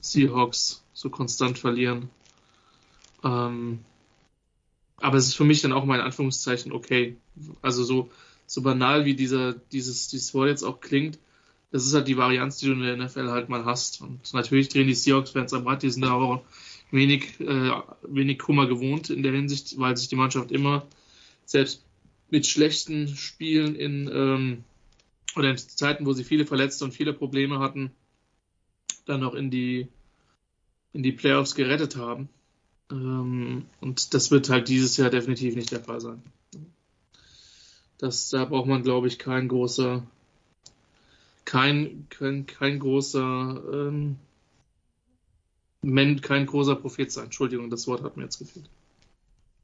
[0.00, 2.08] Seahawks so konstant verlieren.
[3.22, 3.80] Ähm,
[4.96, 7.16] aber es ist für mich dann auch mal in Anführungszeichen okay.
[7.60, 8.10] Also so,
[8.46, 11.18] so banal wie dieser, dieses, dieses Wort jetzt auch klingt,
[11.72, 14.00] das ist halt die Varianz, die du in der NFL halt mal hast.
[14.00, 16.44] Und natürlich drehen die Seahawks-Fans am Rad, die sind da auch
[16.92, 17.70] wenig, äh,
[18.02, 20.86] wenig Kummer gewohnt in der Hinsicht, weil sich die Mannschaft immer
[21.44, 21.84] selbst
[22.30, 24.64] mit schlechten Spielen in ähm,
[25.36, 27.90] oder in Zeiten, wo sie viele Verletzte und viele Probleme hatten,
[29.04, 29.88] dann noch in die
[30.94, 32.30] in die Playoffs gerettet haben.
[32.90, 36.22] Ähm, und das wird halt dieses Jahr definitiv nicht der Fall sein.
[37.98, 40.02] Das, da braucht man, glaube ich, kein großer,
[41.44, 44.18] kein, kein, kein großer, ähm,
[46.22, 47.24] kein großer Prophet sein.
[47.24, 48.68] Entschuldigung, das Wort hat mir jetzt gefehlt.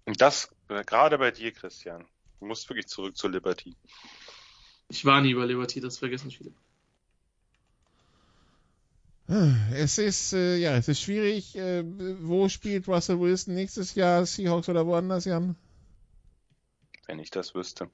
[0.04, 2.04] Und das äh, gerade bei dir, Christian.
[2.40, 3.76] Du musst wirklich zurück zur Liberty.
[4.88, 6.52] Ich war nie bei Liberty, das vergessen viele.
[9.72, 11.56] Es ist, äh, ja, es ist schwierig.
[11.56, 14.26] Äh, wo spielt Russell Wilson nächstes Jahr?
[14.26, 15.54] Seahawks oder woanders, Jan?
[17.06, 17.90] Wenn ich das wüsste.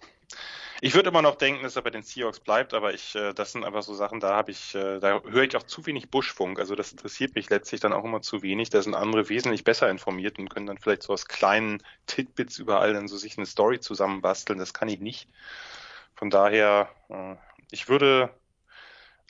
[0.81, 3.53] Ich würde immer noch denken, dass er bei den Seahawks bleibt, aber ich, äh, das
[3.53, 6.59] sind einfach so Sachen, da habe ich, äh, da höre ich auch zu wenig Buschfunk.
[6.59, 8.71] Also das interessiert mich letztlich dann auch immer zu wenig.
[8.71, 12.95] Da sind andere wesentlich besser informiert und können dann vielleicht so aus kleinen Titbits überall
[12.95, 14.59] dann so sich eine Story zusammenbasteln.
[14.59, 15.29] Das kann ich nicht.
[16.15, 17.37] Von daher, äh,
[17.71, 18.31] ich würde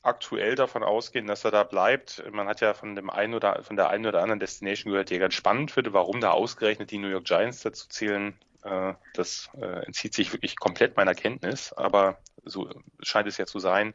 [0.06, 2.22] aktuell davon ausgehen, dass er da bleibt.
[2.32, 5.18] Man hat ja von dem einen oder von der einen oder anderen Destination gehört, die
[5.18, 8.38] ganz spannend finde, warum da ausgerechnet die New York Giants dazu zählen.
[8.62, 12.70] Äh, das äh, entzieht sich wirklich komplett meiner Kenntnis, aber so
[13.00, 13.94] scheint es ja zu sein.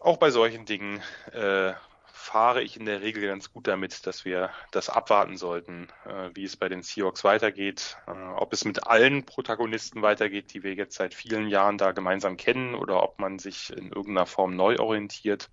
[0.00, 1.02] Auch bei solchen Dingen
[1.32, 1.74] äh,
[2.20, 6.44] fahre ich in der Regel ganz gut damit, dass wir das abwarten sollten, äh, wie
[6.44, 7.96] es bei den Seahawks weitergeht.
[8.06, 12.36] Äh, ob es mit allen Protagonisten weitergeht, die wir jetzt seit vielen Jahren da gemeinsam
[12.36, 15.50] kennen, oder ob man sich in irgendeiner Form neu orientiert.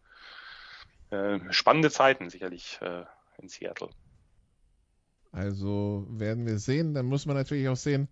[1.10, 3.06] Äh, spannende Zeiten sicherlich äh,
[3.41, 3.89] in Seattle.
[5.31, 6.94] Also werden wir sehen.
[6.94, 8.10] Dann muss man natürlich auch sehen,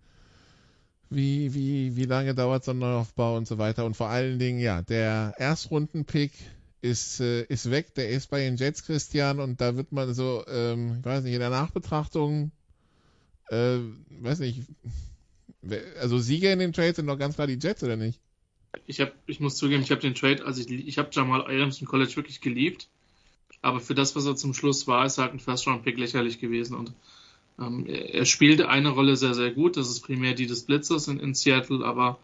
[1.10, 3.84] wie, wie, wie lange dauert so ein Neuaufbau und so weiter.
[3.84, 6.32] Und vor allen Dingen, ja, der Erstrundenpick
[6.80, 10.44] ist, äh, ist weg, der ist bei den Jets, Christian, und da wird man so,
[10.48, 12.50] ähm, ich weiß nicht, in der Nachbetrachtung,
[13.48, 13.78] äh,
[14.10, 14.62] weiß nicht,
[16.00, 18.20] also Sieger in den Trades sind doch ganz klar die Jets, oder nicht?
[18.86, 21.80] Ich hab, ich muss zugeben, ich habe den Trade, also ich, ich habe Jamal Adams
[21.80, 22.88] im College wirklich geliebt,
[23.62, 26.92] aber für das, was er zum Schluss war, ist halt ein First-Round-Pick lächerlich gewesen und
[27.58, 31.08] ähm, er, er spielte eine Rolle sehr, sehr gut, das ist primär die des Blitzers
[31.08, 32.18] in, in Seattle, aber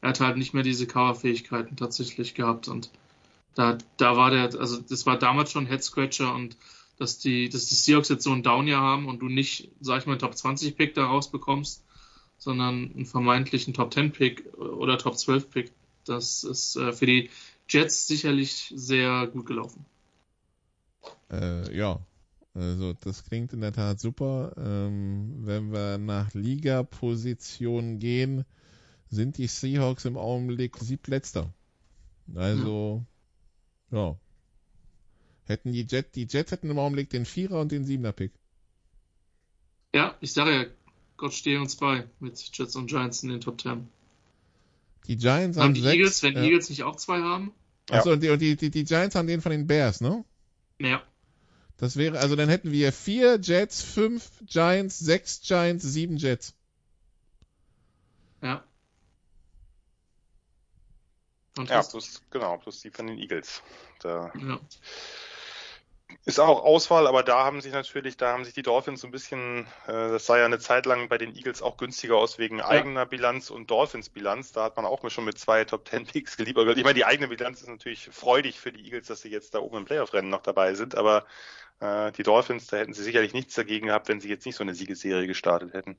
[0.00, 2.90] er hat halt nicht mehr diese Cover-Fähigkeiten tatsächlich gehabt und
[3.56, 6.56] da, da war der, also das war damals schon Head Scratcher und
[6.98, 10.06] dass die, dass die Seahawks jetzt so ein Downjahr haben und du nicht, sag ich
[10.06, 11.82] mal, einen Top 20 Pick da rausbekommst,
[12.38, 15.72] sondern einen vermeintlichen Top 10 Pick oder Top 12 Pick.
[16.04, 17.30] Das ist äh, für die
[17.68, 19.86] Jets sicherlich sehr gut gelaufen.
[21.30, 21.98] Äh, ja,
[22.52, 24.52] also das klingt in der Tat super.
[24.58, 28.44] Ähm, wenn wir nach Liga-Position gehen,
[29.08, 31.52] sind die Seahawks im Augenblick siebtletzter.
[32.34, 33.04] Also
[33.90, 34.16] ja.
[35.44, 38.32] Hätten die Jets, die Jets hätten im Augenblick den Vierer und den Siebener Pick.
[39.94, 40.66] Ja, ich sage ja,
[41.16, 43.88] Gott stehe uns bei mit Jets und Giants in den Top Ten.
[45.06, 46.42] Die Giants haben, haben die sechs, Eagles, wenn ja.
[46.42, 47.52] Eagles nicht auch zwei haben?
[47.90, 50.24] Achso, und die, und die, die, die Giants haben den von den Bears, ne?
[50.80, 51.02] Ja.
[51.76, 56.55] Das wäre, also dann hätten wir vier Jets, fünf Giants, sechs Giants, sieben Jets.
[61.58, 63.62] Und Ja, plus, genau, plus die von den Eagles.
[64.00, 64.58] Da ja.
[66.24, 69.10] ist auch Auswahl, aber da haben sich natürlich, da haben sich die Dolphins so ein
[69.10, 72.60] bisschen, äh, das sah ja eine Zeit lang bei den Eagles auch günstiger aus wegen
[72.60, 74.52] eigener Bilanz und Dolphins Bilanz.
[74.52, 76.76] Da hat man auch schon mit zwei Top Ten Picks geliebert.
[76.76, 79.60] Ich meine, die eigene Bilanz ist natürlich freudig für die Eagles, dass sie jetzt da
[79.60, 81.24] oben im Playoff-Rennen noch dabei sind, aber
[81.80, 84.74] die Dolphins, da hätten sie sicherlich nichts dagegen gehabt, wenn sie jetzt nicht so eine
[84.74, 85.96] Siegesserie gestartet hätten.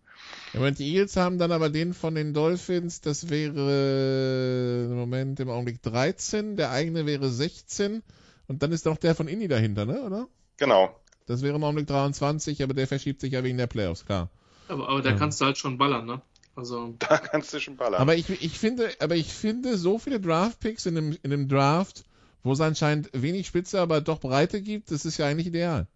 [0.53, 5.39] Ja, Moment, die Eagles haben dann aber den von den Dolphins, das wäre im Moment
[5.39, 8.01] im Augenblick 13, der eigene wäre 16
[8.47, 10.27] und dann ist noch der von Indy dahinter, ne, oder?
[10.57, 10.99] Genau.
[11.27, 14.29] Das wäre im Augenblick 23, aber der verschiebt sich ja wegen der Playoffs, klar.
[14.69, 15.15] Aber, aber da Ja.
[15.15, 16.21] kannst du halt schon ballern, ne?
[16.55, 18.01] Also, Da kannst du schon ballern.
[18.01, 22.05] Aber ich, ich finde, aber ich finde so viele Draft-Picks in einem, in einem Draft,
[22.43, 25.87] wo es anscheinend wenig Spitze, aber doch Breite gibt, das ist ja eigentlich ideal.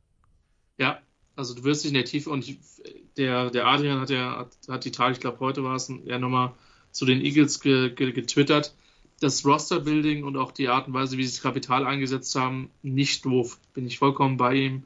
[0.77, 0.99] ja,
[1.35, 2.57] also du wirst dich in der Tiefe und ich,
[3.17, 6.19] der, der Adrian hat ja, hat, hat die Tage, ich glaube heute war es, ja
[6.19, 6.53] nochmal
[6.91, 8.75] zu den Eagles ge, ge, getwittert,
[9.19, 13.23] das Roster-Building und auch die Art und Weise, wie sie das Kapital eingesetzt haben, nicht
[13.25, 13.59] doof.
[13.73, 14.83] Bin ich vollkommen bei ihm.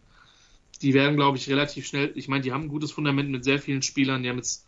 [0.82, 3.60] Die werden, glaube ich, relativ schnell, ich meine, die haben ein gutes Fundament mit sehr
[3.60, 4.68] vielen Spielern, die haben jetzt,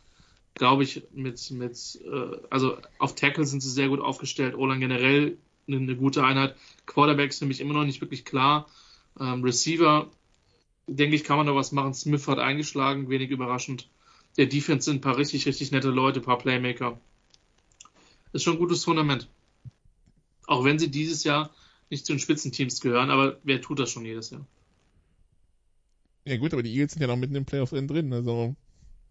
[0.56, 5.38] glaube ich, mit, mit, äh, also auf Tackle sind sie sehr gut aufgestellt, Olan generell
[5.68, 6.56] eine, eine gute Einheit.
[6.86, 8.68] Quarterback ist für mich immer noch nicht wirklich klar.
[9.20, 10.10] Ähm, Receiver,
[10.88, 11.94] denke ich, kann man da was machen.
[11.94, 13.90] Smith hat eingeschlagen, wenig überraschend.
[14.38, 17.00] Der Defense sind ein paar richtig, richtig nette Leute, ein paar Playmaker.
[18.34, 19.28] Ist schon ein gutes Fundament.
[20.46, 21.50] Auch wenn sie dieses Jahr
[21.90, 24.46] nicht zu den Spitzenteams gehören, aber wer tut das schon jedes Jahr?
[26.26, 28.56] Ja gut, aber die Eagles sind ja noch mitten im Playoff drin, also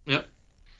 [0.06, 0.24] Ja.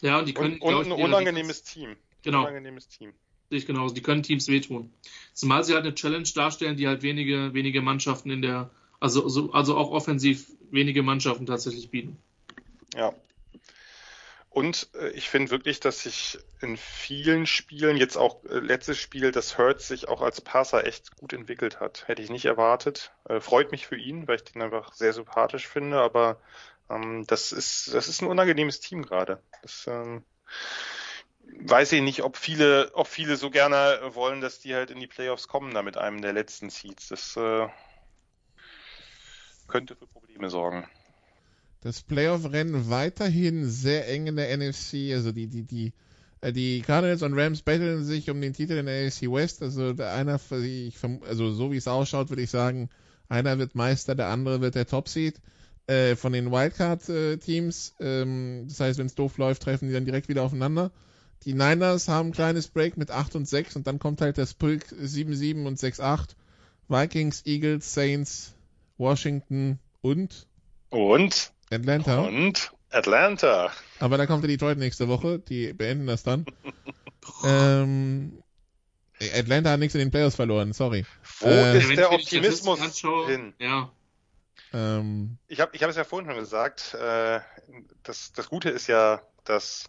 [0.02, 0.58] Ja, und die können.
[0.60, 1.96] und und ein unangenehmes Defense- Team.
[2.22, 2.42] Genau.
[2.42, 3.12] Unangenehmes Team.
[3.48, 3.94] Sehe ich genauso.
[3.94, 4.90] Die können Teams wehtun.
[5.32, 8.70] Zumal sie halt eine Challenge darstellen, die halt wenige, wenige Mannschaften in der,
[9.00, 12.18] also, so, also auch offensiv wenige Mannschaften tatsächlich bieten.
[12.94, 13.14] Ja.
[14.56, 19.30] Und äh, ich finde wirklich, dass sich in vielen Spielen, jetzt auch äh, letztes Spiel,
[19.30, 22.08] das Hurts sich auch als Passer echt gut entwickelt hat.
[22.08, 23.12] Hätte ich nicht erwartet.
[23.28, 26.40] Äh, freut mich für ihn, weil ich den einfach sehr sympathisch finde, aber
[26.88, 29.42] ähm, das ist, das ist ein unangenehmes Team gerade.
[29.60, 30.24] Das ähm,
[31.52, 35.06] weiß ich nicht, ob viele, ob viele so gerne wollen, dass die halt in die
[35.06, 37.08] Playoffs kommen, da mit einem der letzten Seeds.
[37.08, 37.68] Das äh,
[39.68, 40.86] könnte für Probleme sorgen.
[41.80, 45.12] das Playoff-Rennen weiterhin sehr eng in der NFC.
[45.12, 45.92] Also die, die, die,
[46.40, 49.62] äh, die Cardinals und Rams betteln sich um den Titel in der NFC West.
[49.62, 50.40] Also einer,
[51.28, 52.90] also so wie es ausschaut, würde ich sagen,
[53.28, 55.40] einer wird Meister, der andere wird der Top-Seed
[55.86, 57.94] äh, von den Wildcard-Teams.
[58.00, 60.90] Ähm, das heißt, wenn es doof läuft, treffen die dann direkt wieder aufeinander.
[61.44, 64.54] Die Niners haben ein kleines Break mit 8 und 6 und dann kommt halt das
[64.54, 66.30] Pulk 7-7 und 6-8.
[66.88, 68.54] Vikings, Eagles, Saints,
[68.98, 70.46] Washington und
[70.90, 72.20] Und Atlanta.
[72.20, 73.72] Und Atlanta.
[74.00, 75.38] Aber da kommt ja Detroit nächste Woche.
[75.38, 76.46] Die beenden das dann.
[77.44, 78.42] ähm,
[79.34, 81.04] Atlanta hat nichts in den Playoffs verloren, sorry.
[81.40, 82.80] Wo Äh, ist der Optimismus
[83.26, 83.54] hin?
[83.58, 83.90] Ja.
[84.72, 87.40] Ähm, ich habe ich hab es ja vorhin schon gesagt, äh,
[88.02, 89.88] das, das Gute ist ja, dass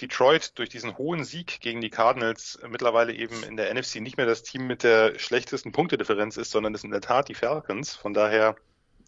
[0.00, 4.26] Detroit durch diesen hohen Sieg gegen die Cardinals mittlerweile eben in der NFC nicht mehr
[4.26, 7.94] das Team mit der schlechtesten Punktedifferenz ist, sondern es in der Tat die Falcons.
[7.94, 8.56] Von daher,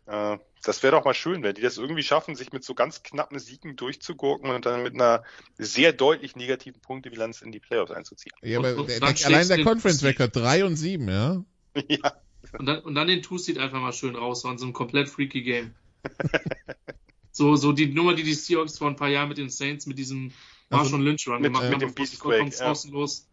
[0.06, 3.02] äh, das wäre doch mal schön, wenn die das irgendwie schaffen, sich mit so ganz
[3.02, 5.24] knappen Siegen durchzugurken und dann mit einer
[5.58, 8.34] sehr deutlich negativen Punktebilanz in die Playoffs einzuziehen.
[8.42, 11.44] Ja, aber der, der, allein der Conference-Record 3 und 7, ja?
[11.88, 12.12] ja.
[12.58, 15.74] Und dann, und dann den Two-Seed einfach mal schön raushauen, so ein komplett freaky Game.
[17.32, 19.98] so, so die Nummer, die die Seahawks vor ein paar Jahren mit den Saints mit
[19.98, 20.32] diesem
[20.70, 23.28] Marshall also, Lynch Run gemacht haben, bevor sie vollkommen chancenlos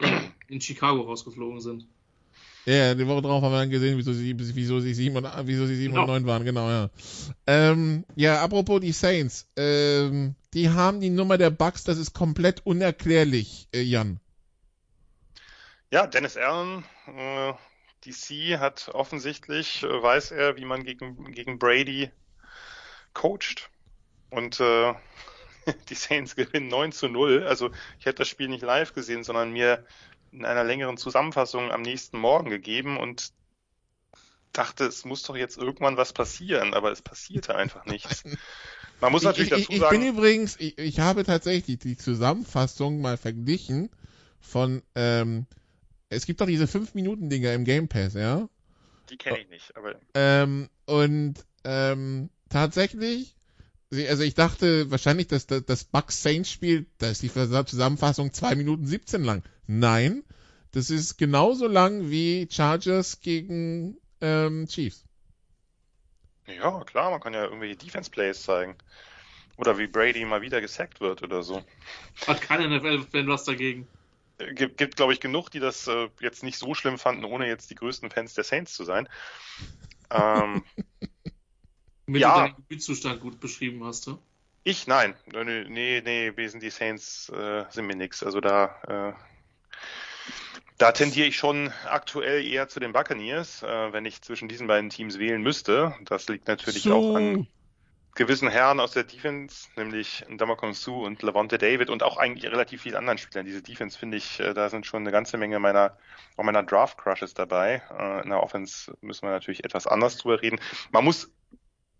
[0.00, 0.22] ja.
[0.48, 1.86] in Chicago rausgeflogen sind.
[2.66, 5.66] Ja, die Woche drauf haben wir dann gesehen, wieso sie, wieso sie sieben und, wieso
[5.66, 6.04] sie sieben genau.
[6.04, 6.88] und neun waren, genau, ja.
[7.46, 12.64] Ähm, ja, apropos die Saints, ähm, die haben die Nummer der Bucks, das ist komplett
[12.64, 14.18] unerklärlich, äh, Jan.
[15.90, 17.52] Ja, Dennis Allen, äh,
[18.06, 22.10] DC hat offensichtlich, äh, weiß er, wie man gegen, gegen Brady
[23.12, 23.70] coacht.
[24.30, 24.94] Und äh,
[25.88, 27.44] die Saints gewinnen 9 zu 0.
[27.44, 29.84] Also ich hätte das Spiel nicht live gesehen, sondern mir
[30.32, 33.32] in einer längeren Zusammenfassung am nächsten Morgen gegeben und
[34.52, 38.24] dachte, es muss doch jetzt irgendwann was passieren, aber es passierte einfach nichts.
[39.00, 39.94] Man muss natürlich ich, dazu ich, ich sagen.
[39.94, 43.90] Ich bin übrigens, ich, ich habe tatsächlich die Zusammenfassung mal verglichen
[44.40, 45.46] von, ähm,
[46.08, 48.48] es gibt doch diese 5-Minuten-Dinger im Game Pass, ja?
[49.10, 49.96] Die kenne ich nicht, aber.
[50.14, 51.34] Ähm, und
[51.64, 53.34] ähm, tatsächlich
[54.08, 58.86] also ich dachte wahrscheinlich, dass das Bucks Saints Spiel, da ist die Zusammenfassung 2 Minuten
[58.86, 59.42] 17 lang.
[59.66, 60.22] Nein,
[60.72, 65.04] das ist genauso lang wie Chargers gegen ähm, Chiefs.
[66.46, 68.76] Ja, klar, man kann ja irgendwelche Defense Plays zeigen.
[69.56, 71.62] Oder wie Brady mal wieder gesackt wird oder so.
[72.26, 73.86] Hat keine NFL-Fan was dagegen.
[74.38, 77.46] Äh, gibt, gibt glaube ich, genug, die das äh, jetzt nicht so schlimm fanden, ohne
[77.46, 79.08] jetzt die größten Fans der Saints zu sein.
[80.10, 80.64] Ähm,
[82.06, 82.34] Wenn ja.
[82.34, 84.18] du deinen Gefühlszustand gut beschrieben hast, ja?
[84.64, 84.86] Ich?
[84.86, 85.14] Nein.
[85.26, 88.22] Nee, nee, wir sind die Saints, äh, sind mir nix.
[88.22, 89.12] Also da, äh,
[90.78, 94.88] da tendiere ich schon aktuell eher zu den Buccaneers, äh, wenn ich zwischen diesen beiden
[94.88, 95.94] Teams wählen müsste.
[96.04, 96.94] Das liegt natürlich so.
[96.94, 97.46] auch an
[98.14, 102.82] gewissen Herren aus der Defense, nämlich Damakon Su und Levante David und auch eigentlich relativ
[102.82, 103.44] vielen anderen Spielern.
[103.44, 105.96] Diese Defense finde ich, äh, da sind schon eine ganze Menge meiner,
[106.36, 107.82] auch meiner Draft Crushes dabei.
[107.98, 110.60] Äh, in der Offense müssen wir natürlich etwas anders drüber reden.
[110.90, 111.30] Man muss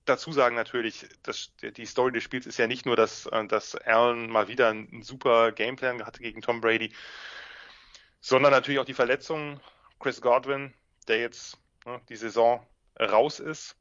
[0.05, 3.75] dazu sagen natürlich, dass die Story des Spiels ist ja nicht nur, dass, äh, dass
[3.75, 6.93] Allen mal wieder einen super Gameplan hatte gegen Tom Brady,
[8.21, 9.61] sondern natürlich auch die Verletzung
[10.01, 10.73] Chris Godwin,
[11.09, 12.67] der jetzt ne, die Saison
[12.99, 13.77] raus ist,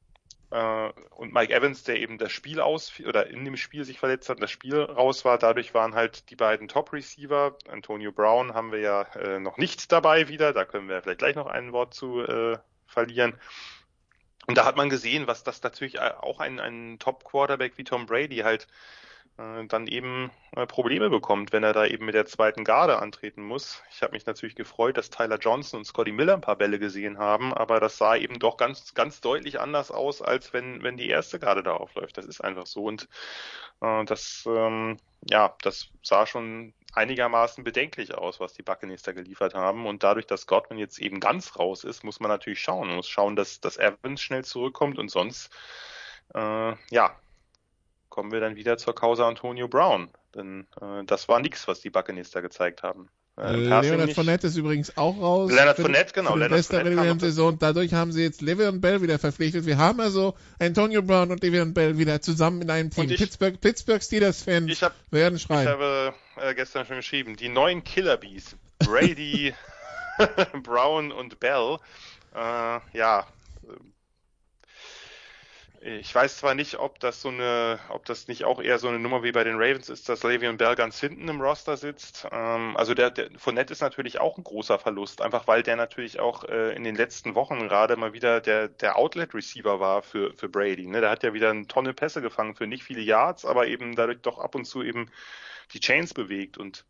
[0.53, 4.29] äh, und Mike Evans, der eben das Spiel aus oder in dem Spiel sich verletzt
[4.29, 5.39] hat, das Spiel raus war.
[5.39, 7.57] Dadurch waren halt die beiden Top Receiver.
[7.67, 10.53] Antonio Brown haben wir ja äh, noch nicht dabei wieder.
[10.53, 13.39] Da können wir vielleicht gleich noch ein Wort zu äh, verlieren.
[14.45, 18.37] Und da hat man gesehen, was das natürlich auch ein, ein Top-Quarterback wie Tom Brady
[18.37, 18.67] halt
[19.37, 23.43] äh, dann eben äh, Probleme bekommt, wenn er da eben mit der zweiten Garde antreten
[23.43, 23.81] muss.
[23.91, 27.17] Ich habe mich natürlich gefreut, dass Tyler Johnson und Scotty Miller ein paar Bälle gesehen
[27.17, 31.09] haben, aber das sah eben doch ganz, ganz deutlich anders aus, als wenn, wenn die
[31.09, 32.17] erste Garde da aufläuft.
[32.17, 32.83] Das ist einfach so.
[32.83, 33.07] Und
[33.81, 34.97] äh, das, ähm,
[35.29, 39.87] ja, das sah schon einigermaßen bedenklich aus, was die Buccaneers da geliefert haben.
[39.87, 42.87] Und dadurch, dass Godwin jetzt eben ganz raus ist, muss man natürlich schauen.
[42.87, 45.51] Man muss schauen, dass, dass Evans schnell zurückkommt und sonst,
[46.35, 47.19] äh, ja,
[48.13, 50.07] kommen wir dann wieder zur Causa Antonio Brown.
[50.35, 53.09] Denn äh, das war nichts, was die Buccaneers da gezeigt haben.
[53.37, 55.51] Äh, Leonard Fournette ist übrigens auch raus.
[55.51, 56.33] Leonard Fournette, genau.
[56.33, 57.57] Für Leonard Saison.
[57.57, 59.65] Dadurch haben sie jetzt Le'Veon Bell wieder verpflichtet.
[59.65, 63.09] Wir haben also Antonio Brown und Le'Veon Bell wieder zusammen in einem Team.
[63.09, 64.79] Ich, Pittsburgh, Pittsburgh Steelers-Fans
[65.09, 65.63] werden schreien.
[65.63, 69.55] Ich habe äh, gestern schon geschrieben, die neuen Killer Bees, Brady,
[70.61, 71.79] Brown und Bell,
[72.35, 73.25] äh, ja,
[75.85, 78.99] ich weiß zwar nicht, ob das so eine, ob das nicht auch eher so eine
[78.99, 82.25] Nummer wie bei den Ravens ist, dass Le'Veon Bell ganz hinten im Roster sitzt.
[82.31, 86.21] Ähm, also der, der Fournette ist natürlich auch ein großer Verlust, einfach weil der natürlich
[86.21, 90.47] auch äh, in den letzten Wochen gerade mal wieder der, der Outlet-Receiver war für, für
[90.47, 90.87] Brady.
[90.87, 91.01] Ne?
[91.01, 94.21] Der hat ja wieder eine Tonne Pässe gefangen für nicht viele Yards, aber eben dadurch
[94.21, 95.11] doch ab und zu eben
[95.73, 96.85] die Chains bewegt und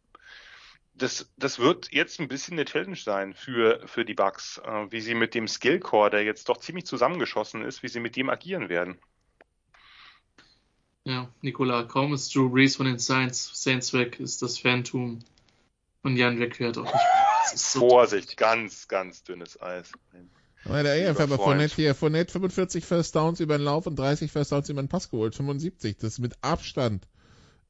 [0.95, 5.01] das, das wird jetzt ein bisschen eine Challenge sein für, für die Bucks, äh, wie
[5.01, 8.69] sie mit dem Skillcore, der jetzt doch ziemlich zusammengeschossen ist, wie sie mit dem agieren
[8.69, 8.97] werden.
[11.05, 15.19] Ja, Nikola, kaum ist Drew Brees von den Saints, Saints weg, ist das Phantom
[16.01, 19.91] von Jan wegfährt auch nicht so Vorsicht, ganz, ganz dünnes Eis.
[20.65, 24.31] Aber der EF aber Fournette hier, Fournette 45 First Downs über den Lauf und 30
[24.31, 27.05] First Downs über den Pass geholt, 75, das ist mit Abstand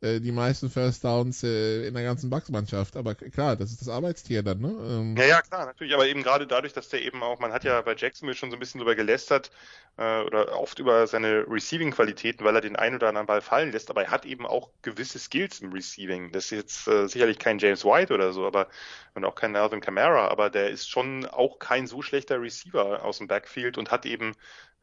[0.04, 2.98] äh, die meisten First Downs äh, in der ganzen Bucks-Mannschaft.
[2.98, 4.76] Aber klar, das ist das Arbeitstier dann, ne?
[4.86, 5.94] Ähm, ja, ja, klar, natürlich.
[5.94, 8.58] Aber eben gerade dadurch, dass der eben auch, man hat ja bei Jacksonville schon so
[8.58, 9.52] ein bisschen drüber gelästert
[9.98, 13.90] äh, oder oft über seine Receiving-Qualitäten, weil er den einen oder anderen Ball fallen lässt.
[13.90, 16.32] Aber er hat eben auch gewisse Skills im Receiving.
[16.32, 18.68] Das ist jetzt äh, sicherlich kein James White oder so, aber
[19.16, 23.20] und auch kein Alvin Kamara, aber der ist schon auch kein so schlechter Receiver aus
[23.20, 24.34] dem Backfield und hat eben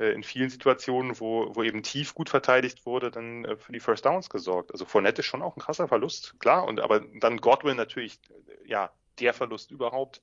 [0.00, 4.06] in vielen Situationen, wo, wo eben tief gut verteidigt wurde, dann äh, für die First
[4.06, 4.72] Downs gesorgt.
[4.72, 6.64] Also Fournette ist schon auch ein krasser Verlust, klar.
[6.66, 8.18] Und aber dann Godwin natürlich,
[8.64, 10.22] ja, der Verlust überhaupt.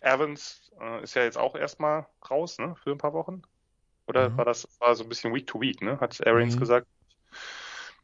[0.00, 3.42] Evans äh, ist ja jetzt auch erstmal raus, ne, für ein paar Wochen.
[4.06, 4.38] Oder mhm.
[4.38, 6.00] war das war so ein bisschen Week to Week, ne?
[6.00, 6.60] Hat Arians mhm.
[6.60, 6.86] gesagt.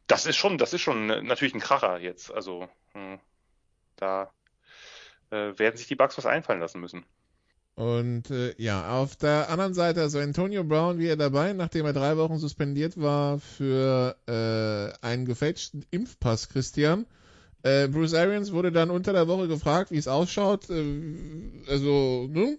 [0.07, 2.31] Das ist schon, das ist schon natürlich ein Kracher jetzt.
[2.31, 3.19] Also mh, hm,
[3.97, 4.31] da
[5.29, 7.05] äh, werden sich die Bugs was einfallen lassen müssen.
[7.79, 12.17] Und äh, ja, auf der anderen Seite, also Antonio Brown wieder dabei, nachdem er drei
[12.17, 17.05] Wochen suspendiert war für äh, einen gefälschten Impfpass, Christian.
[17.63, 20.69] Äh, Bruce Arians wurde dann unter der Woche gefragt, wie es ausschaut.
[20.69, 20.83] Äh,
[21.69, 22.57] also, ne?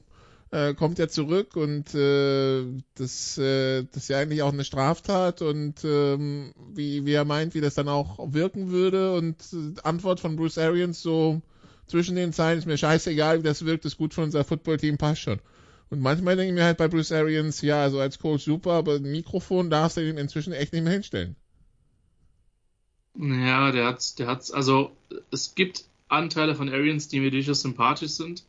[0.53, 2.65] Äh, kommt er zurück und äh,
[2.95, 7.55] das, äh, das ist ja eigentlich auch eine Straftat und ähm, wie, wie er meint,
[7.55, 11.43] wie das dann auch wirken würde und äh, Antwort von Bruce Arians so,
[11.91, 15.23] zwischen den Zeilen ist mir scheißegal, wie das wirkt, ist gut für unser Footballteam, passt
[15.23, 15.41] schon.
[15.91, 18.95] Und manchmal denke ich mir halt bei Bruce Arians, ja, also als Coach super, aber
[18.95, 21.37] ein Mikrofon darfst du ihn inzwischen echt nicht mehr hinstellen.
[23.19, 24.93] Ja, der hat, der hat, also
[25.33, 28.45] es gibt Anteile von Arians, die mir durchaus sympathisch sind.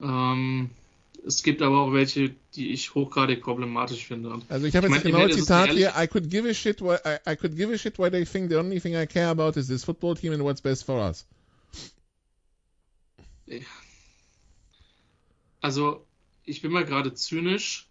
[0.00, 0.70] Ähm,
[1.26, 4.38] es gibt aber auch welche, die ich hochgradig problematisch finde.
[4.48, 5.94] Also ich habe jetzt ich mein, genau Zitat hier.
[5.96, 8.50] I could give a shit what I, I could give a shit what they think.
[8.50, 11.26] The only thing I care about is this football team and what's best for us.
[15.60, 16.06] Also,
[16.44, 17.88] ich bin mal gerade zynisch.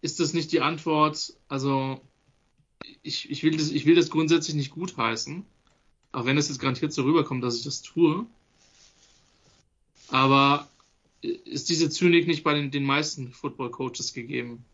[0.00, 1.34] Ist das nicht die Antwort?
[1.48, 2.00] Also,
[3.02, 5.44] ich, ich, will das, ich will das grundsätzlich nicht gutheißen.
[6.12, 8.26] Auch wenn es jetzt garantiert so rüberkommt, dass ich das tue.
[10.08, 10.68] Aber
[11.22, 14.64] ist diese Zynik nicht bei den, den meisten Football-Coaches gegeben?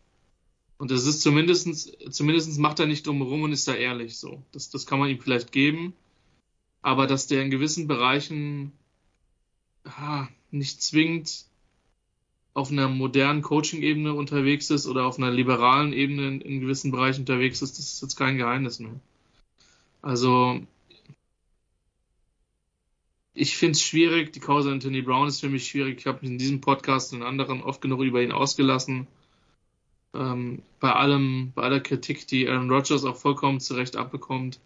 [0.77, 4.43] Und das ist zumindestens, zumindestens macht er nicht drumherum und ist da ehrlich so.
[4.51, 5.93] Das, das kann man ihm vielleicht geben
[6.81, 8.71] aber dass der in gewissen Bereichen
[9.85, 11.45] ah, nicht zwingend
[12.53, 17.21] auf einer modernen Coaching-Ebene unterwegs ist oder auf einer liberalen Ebene in, in, gewissen Bereichen
[17.21, 18.99] unterwegs ist, das ist jetzt kein Geheimnis mehr.
[20.01, 20.59] Also
[23.33, 25.99] ich finde es schwierig, die Causa Anthony Brown ist für mich schwierig.
[25.99, 29.07] Ich habe mich in diesem Podcast und anderen oft genug über ihn ausgelassen.
[30.13, 34.59] Ähm, bei allem, bei aller Kritik, die Aaron Rodgers auch vollkommen zurecht abbekommt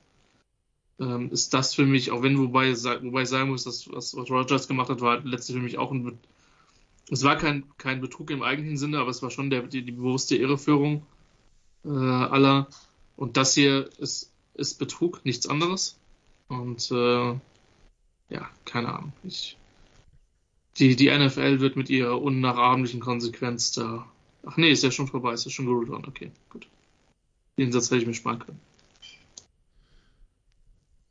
[1.00, 4.30] ähm, ist das für mich, auch wenn, wobei, wobei ich sagen muss, dass was, was
[4.30, 6.18] Rogers gemacht hat, war letztlich für mich auch ein,
[7.10, 9.92] es war kein, kein Betrug im eigentlichen Sinne, aber es war schon der, die, die
[9.92, 11.06] bewusste Irreführung
[11.84, 12.68] äh, aller.
[13.16, 15.98] Und das hier ist, ist Betrug, nichts anderes.
[16.48, 17.34] Und äh,
[18.30, 19.14] ja, keine Ahnung.
[19.24, 19.58] Ich,
[20.78, 24.10] die, die NFL wird mit ihrer unnachahmlichen Konsequenz da.
[24.46, 26.06] Ach nee, ist ja schon vorbei, ist ja schon geruled worden.
[26.08, 26.68] Okay, gut.
[27.58, 28.60] Den Satz hätte ich mir sparen können.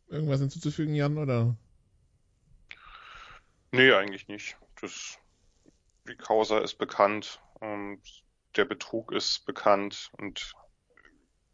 [0.09, 1.57] Irgendwas hinzuzufügen, Jan, oder?
[3.73, 4.57] Nee, eigentlich nicht.
[4.81, 5.19] Das,
[6.09, 8.01] die Causa ist bekannt, und
[8.57, 10.55] der Betrug ist bekannt und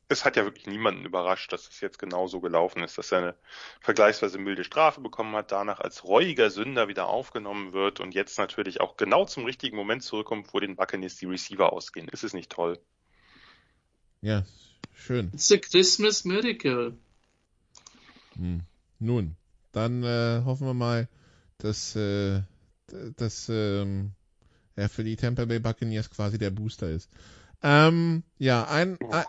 [0.08, 3.18] es hat ja wirklich niemanden überrascht, dass es jetzt genau so gelaufen ist, dass er
[3.18, 3.34] eine
[3.80, 8.80] vergleichsweise milde Strafe bekommen hat, danach als reuiger Sünder wieder aufgenommen wird und jetzt natürlich
[8.80, 12.08] auch genau zum richtigen Moment zurückkommt, wo den Buccaneers die Receiver ausgehen.
[12.08, 12.80] Ist es nicht toll?
[14.20, 14.44] Ja,
[14.92, 15.30] schön.
[15.32, 16.98] It's a Christmas miracle.
[18.40, 18.62] Hm.
[18.98, 19.36] Nun,
[19.72, 21.08] dann äh, hoffen wir mal,
[21.58, 22.42] dass, äh,
[23.16, 24.12] dass ähm,
[24.76, 27.10] er für die Tampa Bay Buccaneers quasi der Booster ist.
[27.62, 29.24] Ähm, ja, ein, oh, ein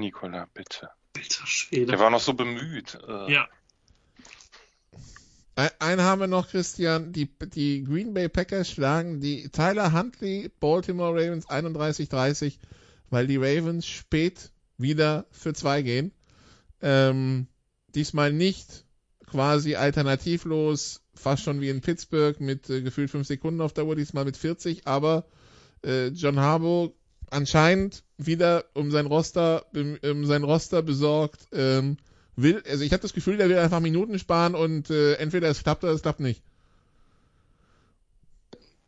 [0.00, 0.90] Nikola, bitte.
[1.16, 1.86] Alter Schwede.
[1.86, 2.98] Der war noch so bemüht.
[3.06, 3.32] Äh.
[3.32, 3.48] Ja.
[5.80, 7.12] Einen haben wir noch, Christian.
[7.12, 12.58] Die, die Green Bay Packers schlagen die Tyler Huntley Baltimore Ravens 31-30,
[13.10, 16.12] weil die Ravens spät wieder für zwei gehen.
[16.80, 17.48] Ähm,
[17.94, 18.84] diesmal nicht
[19.26, 23.96] quasi alternativlos, fast schon wie in Pittsburgh mit äh, gefühlt fünf Sekunden auf der Uhr,
[23.96, 25.26] diesmal mit 40, aber
[25.84, 26.92] äh, John Harbaugh
[27.30, 31.98] anscheinend wieder um sein Roster, um sein Roster besorgt, ähm,
[32.36, 35.62] will, also ich habe das Gefühl, der will einfach Minuten sparen und äh, entweder es
[35.62, 36.42] klappt oder es klappt nicht.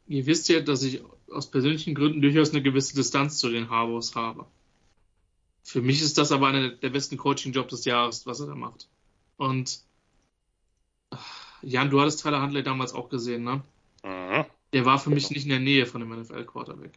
[0.07, 4.15] Ihr wisst ja, dass ich aus persönlichen Gründen durchaus eine gewisse Distanz zu den Harbors
[4.15, 4.47] habe.
[5.63, 8.89] Für mich ist das aber einer der besten Coaching-Jobs des Jahres, was er da macht.
[9.37, 9.81] Und
[11.63, 13.63] Jan, du hattest Tyler Huntley damals auch gesehen, ne?
[14.03, 14.45] Mhm.
[14.73, 16.93] Der war für mich nicht in der Nähe von dem NFL-Quarterback.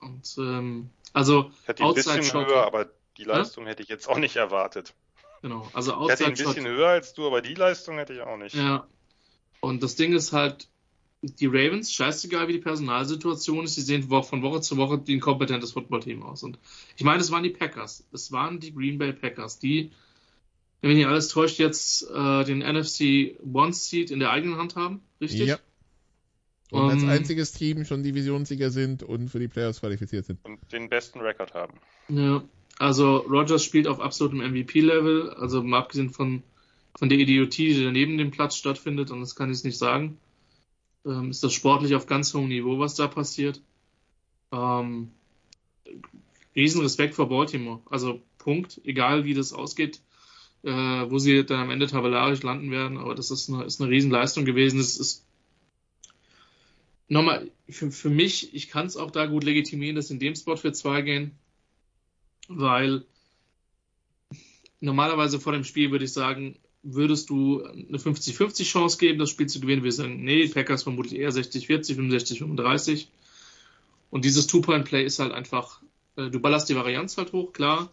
[0.00, 3.70] Und ähm, also ich hatte ihn ein bisschen höher, aber Die Leistung ja?
[3.70, 4.94] hätte ich jetzt auch nicht erwartet.
[5.42, 8.20] Genau, also Outside Ich hätte ein bisschen höher als du, aber die Leistung hätte ich
[8.22, 8.54] auch nicht.
[8.54, 8.86] Ja.
[9.60, 10.68] Und das Ding ist halt,
[11.26, 15.20] die Ravens, scheißegal wie die Personalsituation ist, die sehen von Woche zu Woche wie ein
[15.20, 16.42] kompetentes Footballteam aus.
[16.42, 16.58] Und
[16.96, 18.06] ich meine, es waren die Packers.
[18.12, 19.90] Es waren die Green Bay Packers, die,
[20.80, 24.76] wenn mich nicht alles täuscht, jetzt äh, den NFC One Seed in der eigenen Hand
[24.76, 25.02] haben.
[25.20, 25.48] Richtig?
[25.48, 25.58] Ja.
[26.70, 30.40] Und um, als ähm, einziges Team schon Divisionssieger sind und für die Playoffs qualifiziert sind.
[30.44, 31.78] Und den besten Rekord haben.
[32.08, 32.42] Ja.
[32.78, 36.42] Also Rogers spielt auf absolutem MVP-Level, also mal abgesehen von,
[36.96, 40.18] von der Idiotie, die neben dem Platz stattfindet, und das kann ich nicht sagen
[41.04, 43.60] ähm, ist das sportlich auf ganz hohem Niveau, was da passiert.
[44.52, 45.10] Ähm,
[46.54, 47.80] Riesenrespekt vor Baltimore.
[47.90, 50.00] Also Punkt, egal wie das ausgeht,
[50.62, 53.90] äh, wo sie dann am Ende tabellarisch landen werden, aber das ist eine, ist eine
[53.90, 54.78] Riesenleistung gewesen.
[54.78, 55.24] Das ist
[57.08, 60.56] nochmal, für, für mich, ich kann es auch da gut legitimieren, dass in dem Spot
[60.56, 61.32] für zwei gehen,
[62.48, 63.04] weil
[64.80, 69.46] normalerweise vor dem Spiel würde ich sagen, würdest du eine 50-50 Chance geben, das Spiel
[69.46, 69.82] zu gewinnen?
[69.82, 73.06] Wir sagen, nee, Packers vermutlich eher 60-40, 65-35.
[74.10, 75.80] Und dieses Two-Point-Play ist halt einfach,
[76.16, 77.90] äh, du ballerst die Varianz halt hoch, klar,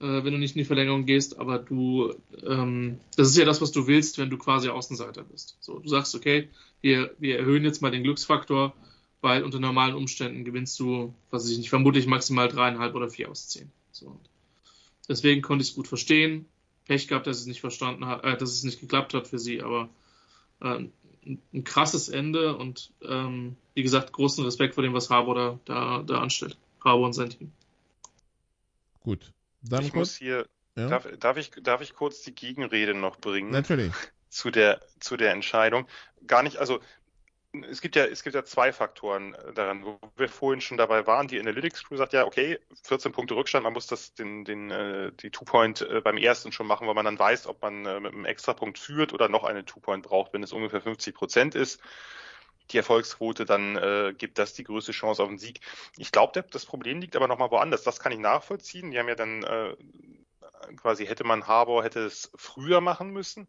[0.00, 2.14] äh, wenn du nicht in die Verlängerung gehst, aber du,
[2.44, 5.56] ähm, das ist ja das, was du willst, wenn du quasi Außenseiter bist.
[5.60, 6.48] So, du sagst, okay,
[6.80, 8.74] wir, wir erhöhen jetzt mal den Glücksfaktor,
[9.20, 13.48] weil unter normalen Umständen gewinnst du, was ich nicht, vermutlich maximal dreieinhalb oder vier aus
[13.48, 13.70] zehn.
[13.92, 14.18] So.
[15.08, 16.46] Deswegen konnte ich es gut verstehen.
[16.84, 19.62] Pech gehabt, dass es nicht verstanden hat, äh, dass es nicht geklappt hat für sie,
[19.62, 19.88] aber
[20.60, 20.86] äh,
[21.24, 26.02] ein krasses Ende und ähm, wie gesagt, großen Respekt vor dem, was Harbour da, da,
[26.02, 26.56] da anstellt.
[26.84, 27.52] Harbour und sein Team.
[29.00, 29.32] Gut.
[29.62, 30.46] Dann ich kurz, muss hier,
[30.76, 30.88] ja?
[30.88, 33.50] darf, darf, ich, darf ich kurz die Gegenrede noch bringen?
[33.50, 33.92] Natürlich.
[34.28, 35.86] Zu der, zu der Entscheidung.
[36.26, 36.80] Gar nicht, also
[37.68, 41.06] es gibt ja, es gibt ja zwei Faktoren äh, daran, wo wir vorhin schon dabei
[41.06, 41.28] waren.
[41.28, 45.12] Die Analytics Crew sagt ja, okay, 14 Punkte Rückstand, man muss das den, den, äh,
[45.12, 48.24] die Two-Point äh, beim ersten schon machen, weil man dann weiß, ob man mit einem
[48.24, 51.80] Extrapunkt führt oder noch eine Two-Point braucht, wenn es ungefähr 50 Prozent ist.
[52.70, 55.60] Die Erfolgsquote, dann äh, gibt das die größte Chance auf den Sieg.
[55.98, 57.82] Ich glaube, das Problem liegt aber nochmal woanders.
[57.82, 58.90] Das kann ich nachvollziehen.
[58.90, 59.76] Die haben ja dann äh,
[60.76, 63.48] quasi hätte man Harbour hätte es früher machen müssen.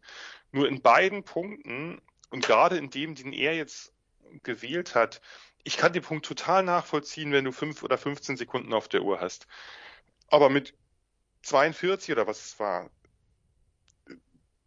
[0.50, 3.93] Nur in beiden Punkten und gerade in dem, den er jetzt
[4.42, 5.20] gewählt hat,
[5.64, 9.20] ich kann den Punkt total nachvollziehen, wenn du fünf oder 15 Sekunden auf der Uhr
[9.20, 9.46] hast.
[10.28, 10.74] Aber mit
[11.42, 12.90] 42 oder was es war,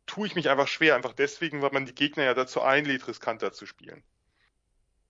[0.07, 3.51] tue ich mich einfach schwer, einfach deswegen, weil man die Gegner ja dazu einlädt, riskanter
[3.51, 4.03] zu spielen.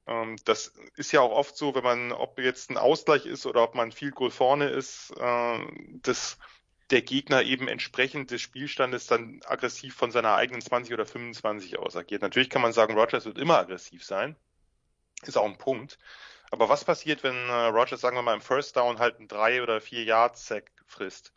[0.07, 3.63] Ähm, das ist ja auch oft so, wenn man, ob jetzt ein Ausgleich ist oder
[3.63, 5.59] ob man viel Goal vorne ist, äh,
[6.01, 6.37] dass
[6.89, 11.97] der Gegner eben entsprechend des Spielstandes dann aggressiv von seiner eigenen 20 oder 25 aus
[11.97, 12.21] agiert.
[12.21, 14.37] Natürlich kann man sagen, Rogers wird immer aggressiv sein.
[15.23, 15.97] Ist auch ein Punkt.
[16.51, 19.63] Aber was passiert, wenn äh, Rogers, sagen wir mal, im First Down halt ein 3
[19.63, 21.33] oder 4 Yard Sack frisst?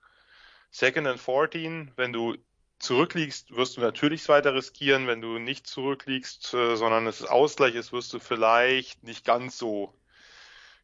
[0.71, 2.37] Second and 14, wenn du
[2.79, 5.07] zurückliegst, wirst du natürlich weiter riskieren.
[5.09, 9.93] Wenn du nicht zurückliegst, äh, sondern es Ausgleich ist, wirst du vielleicht nicht ganz so,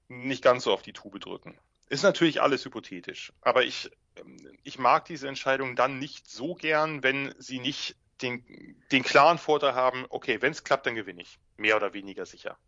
[0.08, 1.56] nicht ganz so auf die Tube drücken.
[1.88, 3.32] Ist natürlich alles hypothetisch.
[3.42, 3.90] Aber ich,
[4.64, 8.44] ich mag diese Entscheidung dann nicht so gern, wenn sie nicht den,
[8.90, 11.38] den klaren Vorteil haben, okay, wenn es klappt, dann gewinne ich.
[11.56, 12.58] Mehr oder weniger sicher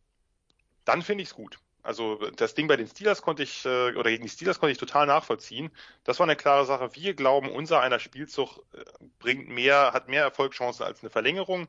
[0.89, 1.59] dann finde ich es gut.
[1.83, 4.79] Also das Ding bei den Steelers konnte ich, äh, oder gegen die Steelers konnte ich
[4.79, 5.71] total nachvollziehen.
[6.05, 6.95] Das war eine klare Sache.
[6.95, 8.85] Wir glauben, unser einer Spielzug äh,
[9.19, 11.69] bringt mehr, hat mehr Erfolgschancen als eine Verlängerung.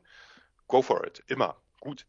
[0.68, 1.22] Go for it.
[1.26, 1.56] Immer.
[1.80, 2.06] Gut.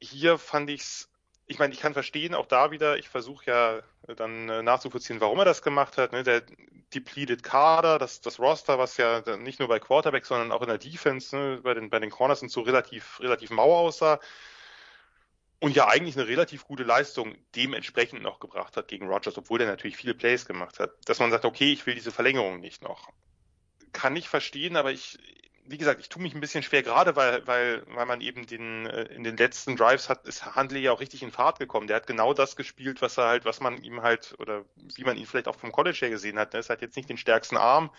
[0.00, 1.08] Hier fand ich's,
[1.46, 3.80] ich meine, ich kann verstehen, auch da wieder, ich versuche ja
[4.14, 6.12] dann äh, nachzuvollziehen, warum er das gemacht hat.
[6.12, 6.22] Ne?
[6.22, 6.42] Der
[6.94, 10.78] depleted Kader, das, das Roster, was ja nicht nur bei Quarterback, sondern auch in der
[10.78, 14.20] Defense, ne, bei den, bei den Corners und so relativ, relativ mau aussah
[15.60, 19.66] und ja eigentlich eine relativ gute Leistung dementsprechend noch gebracht hat gegen Rogers, obwohl er
[19.66, 23.10] natürlich viele Plays gemacht hat, dass man sagt, okay, ich will diese Verlängerung nicht noch.
[23.92, 25.18] Kann ich verstehen, aber ich,
[25.68, 28.86] wie gesagt, ich tue mich ein bisschen schwer, gerade weil, weil, weil man eben den,
[28.86, 31.86] äh, in den letzten Drives hat, ist Handley ja auch richtig in Fahrt gekommen.
[31.86, 34.64] Der hat genau das gespielt, was er halt, was man ihm halt, oder
[34.94, 36.54] wie man ihn vielleicht auch vom College her gesehen hat.
[36.54, 37.90] Er ist halt jetzt nicht den stärksten Arm,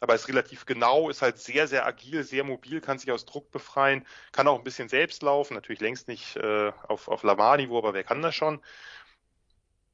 [0.00, 3.50] aber ist relativ genau, ist halt sehr, sehr agil, sehr mobil, kann sich aus Druck
[3.50, 7.94] befreien, kann auch ein bisschen selbst laufen, natürlich längst nicht äh, auf, auf Lamar-Niveau, aber
[7.94, 8.60] wer kann das schon?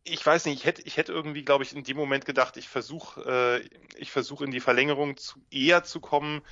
[0.05, 2.69] ich weiß nicht, ich hätte, ich hätte irgendwie, glaube ich, in dem Moment gedacht, ich
[2.69, 6.43] versuche, äh, ich versuche in die Verlängerung zu, eher zu kommen,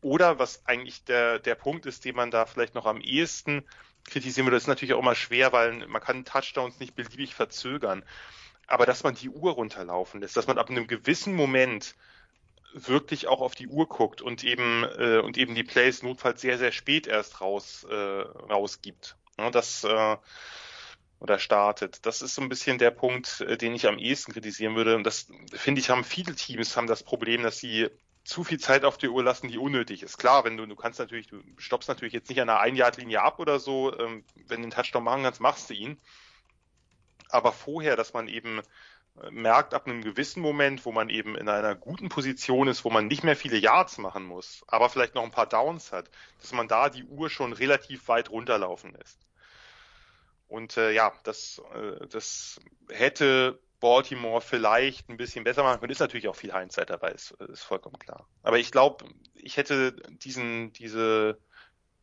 [0.00, 3.64] oder was eigentlich der, der Punkt ist, den man da vielleicht noch am ehesten
[4.04, 8.04] kritisieren würde, ist natürlich auch immer schwer, weil man kann Touchdowns nicht beliebig verzögern.
[8.66, 11.94] Aber dass man die Uhr runterlaufen lässt, dass man ab einem gewissen Moment
[12.74, 16.58] wirklich auch auf die Uhr guckt und eben äh, und eben die Plays notfalls sehr
[16.58, 19.16] sehr spät erst raus äh, rausgibt.
[19.38, 20.16] Ja, das äh,
[21.20, 22.04] oder startet.
[22.06, 24.96] Das ist so ein bisschen der Punkt, äh, den ich am ehesten kritisieren würde.
[24.96, 27.88] Und das finde ich, haben viele Teams haben das Problem, dass sie
[28.28, 30.18] zu viel Zeit auf die Uhr lassen, die unnötig ist.
[30.18, 33.38] Klar, wenn du, du kannst natürlich, du stoppst natürlich jetzt nicht an einer Einjahrlinie ab
[33.38, 35.98] oder so, ähm, wenn du einen Touchdown machen kannst, machst du ihn.
[37.30, 38.60] Aber vorher, dass man eben
[39.22, 42.90] äh, merkt ab einem gewissen Moment, wo man eben in einer guten Position ist, wo
[42.90, 46.10] man nicht mehr viele Yards machen muss, aber vielleicht noch ein paar Downs hat,
[46.42, 49.18] dass man da die Uhr schon relativ weit runterlaufen lässt.
[50.48, 52.60] Und äh, ja, das, äh, das
[52.90, 55.92] hätte Baltimore vielleicht ein bisschen besser machen können.
[55.92, 58.28] Ist natürlich auch viel Hindsight dabei, ist, ist vollkommen klar.
[58.42, 61.38] Aber ich glaube, ich hätte diesen, diese,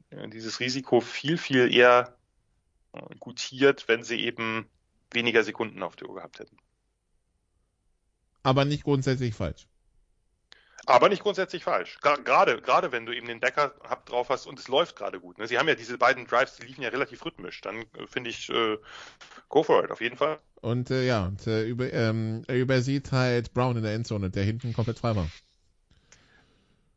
[0.09, 2.17] äh, dieses Risiko viel, viel eher
[2.93, 4.69] äh, gutiert, wenn sie eben
[5.11, 6.57] weniger Sekunden auf der Uhr gehabt hätten.
[8.43, 9.67] Aber nicht grundsätzlich falsch.
[10.85, 11.97] Aber nicht grundsätzlich falsch.
[12.01, 13.73] Gerade, gerade wenn du eben den Bäcker
[14.05, 15.37] drauf hast und es läuft gerade gut.
[15.37, 15.47] Ne?
[15.47, 17.61] Sie haben ja diese beiden Drives, die liefen ja relativ rhythmisch.
[17.61, 18.77] Dann äh, finde ich, äh,
[19.49, 20.39] go for it, auf jeden Fall.
[20.61, 24.43] Und äh, ja, und, äh, über, ähm, er übersieht halt Brown in der Endzone, der
[24.43, 25.27] hinten komplett frei war.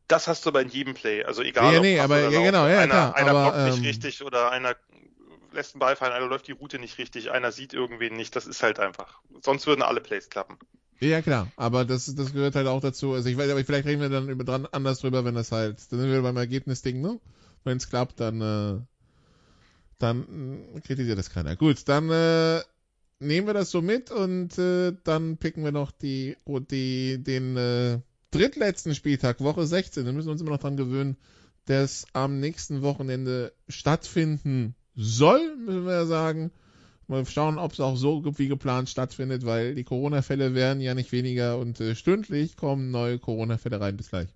[0.06, 1.22] Das hast du aber in jedem Play.
[1.24, 3.84] Also egal, ja, nee, aber ja, genau, ja, einer, klar, einer aber, blockt nicht ähm,
[3.84, 4.74] richtig oder einer
[5.52, 8.34] lässt einen Ball fallen, einer läuft die Route nicht richtig, einer sieht irgendwen nicht.
[8.36, 9.20] Das ist halt einfach.
[9.42, 10.58] Sonst würden alle Plays klappen.
[11.00, 13.12] Ja, klar, aber das, das gehört halt auch dazu.
[13.12, 15.78] Also ich weiß, aber vielleicht reden wir dann über dran anders drüber, wenn das halt,
[15.90, 17.20] dann sind wir beim Ergebnisding, ne?
[17.64, 18.80] Wenn es klappt, dann, äh,
[19.98, 21.54] dann äh, kritisiert das keiner.
[21.54, 22.62] Gut, dann äh,
[23.20, 26.36] nehmen wir das so mit und äh, dann picken wir noch die,
[26.70, 28.00] die den äh,
[28.30, 30.04] drittletzten Spieltag, Woche 16.
[30.04, 31.16] Da müssen wir uns immer noch dran gewöhnen,
[31.66, 36.50] dass am nächsten Wochenende stattfinden soll, müssen wir ja sagen.
[37.10, 41.10] Mal schauen, ob es auch so wie geplant stattfindet, weil die Corona-Fälle werden ja nicht
[41.10, 43.96] weniger und äh, stündlich kommen neue Corona-Fälle rein.
[43.96, 44.28] Bis gleich.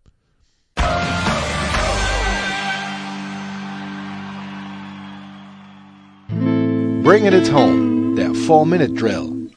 [7.03, 9.51] Bringing it home, der 4-Minute-Drill.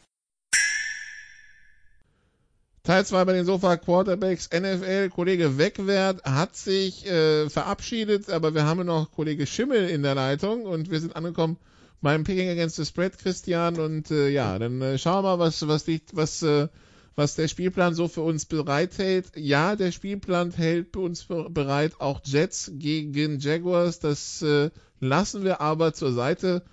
[2.84, 5.10] Teil 2 bei den Sofa Quarterbacks NFL.
[5.10, 10.64] Kollege Wegwert hat sich äh, verabschiedet, aber wir haben noch Kollege Schimmel in der Leitung
[10.64, 11.56] und wir sind angekommen
[12.02, 13.80] beim Picking Against the Spread, Christian.
[13.80, 16.68] Und äh, ja, dann äh, schauen wir mal, was, was, die, was, äh,
[17.16, 19.32] was der Spielplan so für uns bereithält.
[19.36, 24.00] Ja, der Spielplan hält für uns bereit auch Jets gegen Jaguars.
[24.00, 24.70] Das äh,
[25.00, 26.64] lassen wir aber zur Seite.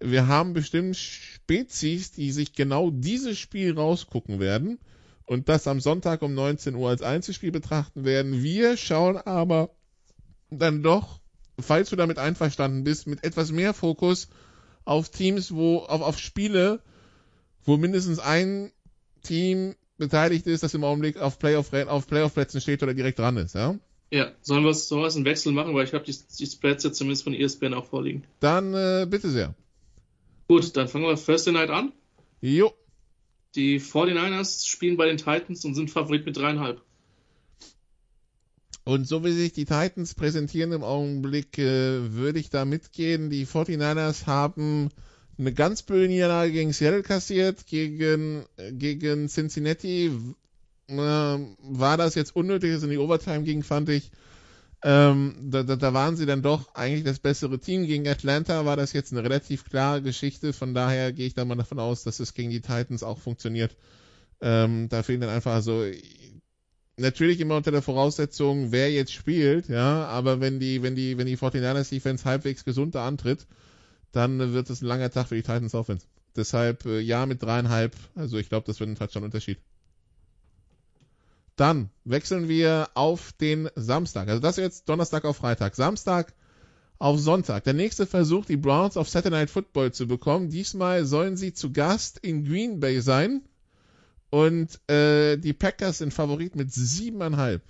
[0.00, 4.78] Wir haben bestimmt Spezies, die sich genau dieses Spiel rausgucken werden
[5.26, 8.42] und das am Sonntag um 19 Uhr als Einzelspiel betrachten werden.
[8.42, 9.70] Wir schauen aber
[10.50, 11.20] dann doch,
[11.58, 14.28] falls du damit einverstanden bist, mit etwas mehr Fokus
[14.84, 16.80] auf Teams, wo, auf, auf Spiele,
[17.64, 18.72] wo mindestens ein
[19.22, 23.54] Team beteiligt ist, das im Augenblick auf Playoff, auf Playoff-Plätzen steht oder direkt dran ist,
[23.54, 23.78] ja?
[24.10, 27.24] Ja, sollen wir sollen einen Wechsel machen, weil ich habe die, die Splats jetzt zumindest
[27.24, 28.24] von ESPN auch vorliegen.
[28.40, 29.54] Dann äh, bitte sehr.
[30.48, 31.92] Gut, dann fangen wir Thursday Night an.
[32.42, 32.74] Jo.
[33.54, 36.82] Die 49ers spielen bei den Titans und sind Favorit mit dreieinhalb.
[38.84, 43.30] Und so wie sich die Titans präsentieren im Augenblick, äh, würde ich da mitgehen.
[43.30, 44.90] Die 49ers haben
[45.38, 50.10] eine ganz blöde Niederlage gegen Seattle kassiert, gegen, äh, gegen Cincinnati.
[50.88, 54.10] Äh, war das jetzt unnötig, dass es in die Overtime ging, fand ich.
[54.84, 57.86] Ähm, da, da, da waren sie dann doch eigentlich das bessere Team.
[57.86, 60.52] Gegen Atlanta war das jetzt eine relativ klare Geschichte.
[60.52, 63.76] Von daher gehe ich da mal davon aus, dass es gegen die Titans auch funktioniert.
[64.40, 65.84] Ähm, da fehlen dann einfach, also
[66.96, 71.26] natürlich immer unter der Voraussetzung, wer jetzt spielt, ja, aber wenn die, wenn die, wenn
[71.26, 73.46] die 49ers Defense halbwegs gesund da antritt,
[74.12, 76.06] dann wird es ein langer Tag für die Titans Offense.
[76.36, 79.58] Deshalb äh, ja mit dreieinhalb, also ich glaube, das wird ein Touchdown-Unterschied.
[81.56, 84.28] Dann wechseln wir auf den Samstag.
[84.28, 85.74] Also das jetzt Donnerstag auf Freitag.
[85.74, 86.32] Samstag
[86.98, 87.64] auf Sonntag.
[87.64, 90.48] Der nächste Versuch, die Browns auf Saturday Night Football zu bekommen.
[90.48, 93.42] Diesmal sollen sie zu Gast in Green Bay sein.
[94.32, 97.62] Und äh, die Packers sind Favorit mit siebeneinhalb.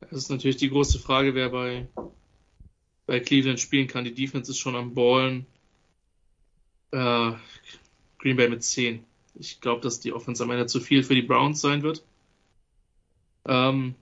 [0.00, 1.86] Das ist natürlich die große Frage, wer bei,
[3.06, 4.04] bei Cleveland spielen kann.
[4.04, 5.46] Die Defense ist schon am Ballen.
[6.90, 7.30] Äh,
[8.18, 9.04] Green Bay mit zehn.
[9.36, 12.02] Ich glaube, dass die Offense am Ende zu viel für die Browns sein wird.
[13.46, 13.94] Ähm,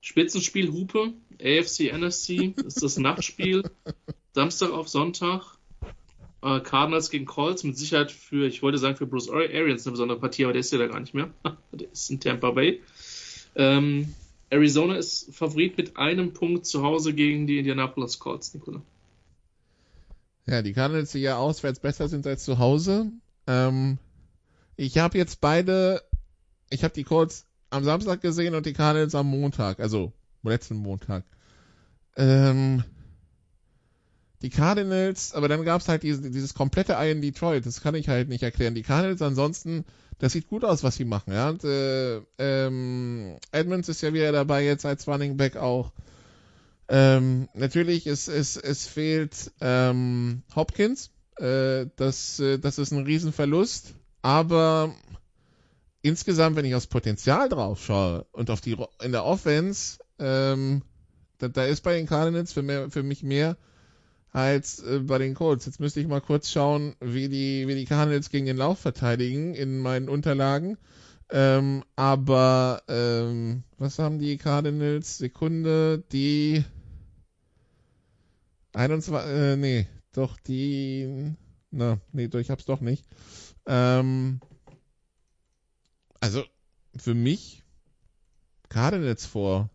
[0.00, 1.12] Spitzenspiel Hupe,
[1.42, 3.70] AFC, NFC, ist das Nachtspiel.
[4.32, 5.58] Samstag auf Sonntag.
[6.42, 10.18] Äh, Cardinals gegen Colts, mit Sicherheit für, ich wollte sagen, für Bruce Arians eine besondere
[10.18, 11.30] Partie, aber der ist ja da gar nicht mehr.
[11.72, 12.80] der ist in Tampa Bay.
[13.54, 14.14] Ähm,
[14.48, 18.82] Arizona ist Favorit mit einem Punkt zu Hause gegen die Indianapolis Colts, Nicola.
[20.46, 23.12] Ja, die Cardinals, die ja auswärts besser sind als zu Hause.
[23.46, 23.98] Ähm,
[24.76, 26.02] ich habe jetzt beide,
[26.70, 30.12] ich habe die Colts am Samstag gesehen und die Cardinals am Montag, also
[30.42, 31.24] letzten Montag.
[32.16, 32.82] Ähm,
[34.42, 38.08] die Cardinals, aber dann gab's halt diese, dieses komplette Ei in Detroit, das kann ich
[38.08, 38.74] halt nicht erklären.
[38.74, 39.84] Die Cardinals ansonsten,
[40.18, 41.50] das sieht gut aus, was sie machen, ja.
[41.50, 45.92] Und, äh, ähm, Edmonds ist ja wieder dabei jetzt als Running Back auch.
[46.88, 51.10] Ähm, natürlich, es, es, es fehlt ähm, Hopkins.
[51.36, 53.94] Äh, das, äh, das ist ein Riesenverlust.
[54.22, 54.94] Aber
[56.02, 60.82] insgesamt, wenn ich aufs Potenzial drauf schaue und auf die in der Offense, ähm,
[61.38, 63.56] da, da ist bei den Cardinals für, mehr, für mich mehr
[64.32, 65.66] als äh, bei den Colts.
[65.66, 69.54] Jetzt müsste ich mal kurz schauen, wie die, wie die Cardinals gegen den Lauf verteidigen
[69.54, 70.78] in meinen Unterlagen.
[71.30, 75.18] Ähm, aber ähm, was haben die Cardinals?
[75.18, 76.64] Sekunde, die
[78.72, 81.34] 21, äh, nee, doch die,
[81.70, 83.04] na, nee, ich hab's doch nicht.
[83.66, 84.40] Ähm,
[86.20, 86.44] also,
[86.96, 87.62] für mich
[88.68, 89.70] Cardinals vor.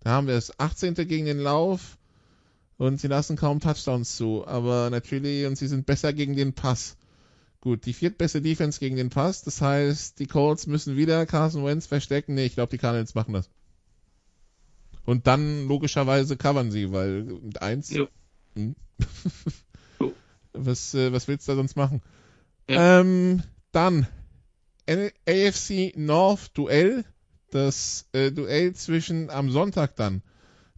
[0.00, 0.94] Da haben wir es 18.
[0.94, 1.98] gegen den Lauf
[2.82, 6.96] und sie lassen kaum Touchdowns zu, aber natürlich, und sie sind besser gegen den Pass.
[7.60, 11.86] Gut, die viertbeste Defense gegen den Pass, das heißt, die Colts müssen wieder Carson Wentz
[11.86, 12.34] verstecken.
[12.34, 13.48] Nee, ich glaube, die Cardinals machen das.
[15.04, 17.90] Und dann logischerweise covern sie, weil mit eins.
[17.90, 18.08] Jo.
[18.56, 18.74] Hm.
[20.52, 22.02] was, äh, was willst du da sonst machen?
[22.68, 23.00] Ja.
[23.00, 24.08] Ähm, dann
[24.88, 27.04] AFC North Duell.
[27.52, 30.22] Das äh, Duell zwischen am Sonntag dann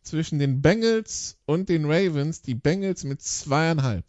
[0.04, 2.42] zwischen den Bengals und den Ravens.
[2.42, 4.04] Die Bengals mit zweieinhalb.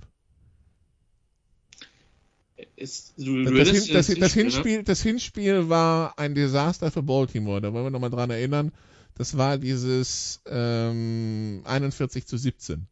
[2.76, 7.62] Ist, du, das, das, Hinspiel, das Hinspiel war ein Desaster für Baltimore.
[7.62, 8.72] Da wollen wir nochmal dran erinnern.
[9.18, 12.86] Das war dieses ähm, 41 zu 17.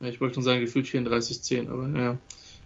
[0.00, 2.18] Ja, ich wollte schon sagen, gefühlt 34 10, aber ja.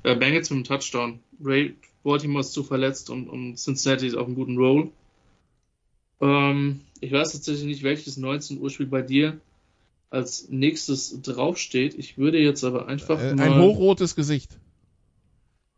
[0.03, 1.21] Äh, Bengals mit einem Touchdown.
[1.43, 4.91] Ray, Baltimore ist zu verletzt und, und Cincinnati ist auf einem guten Roll.
[6.21, 9.41] Ähm, ich weiß tatsächlich nicht, welches 19 Uhr Spiel bei dir
[10.11, 11.95] als nächstes draufsteht.
[11.95, 13.53] Ich würde jetzt aber einfach äh, mal...
[13.53, 14.59] Ein hochrotes Gesicht.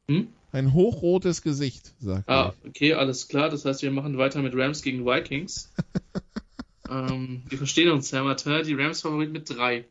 [0.08, 0.28] Hm?
[0.52, 3.50] Ein hochrotes Gesicht, sagt Ah, okay, alles klar.
[3.50, 5.72] Das heißt, wir machen weiter mit Rams gegen Vikings.
[6.90, 8.64] ähm, wir verstehen uns, Herr Martin.
[8.64, 9.84] Die Rams Favorit mit drei.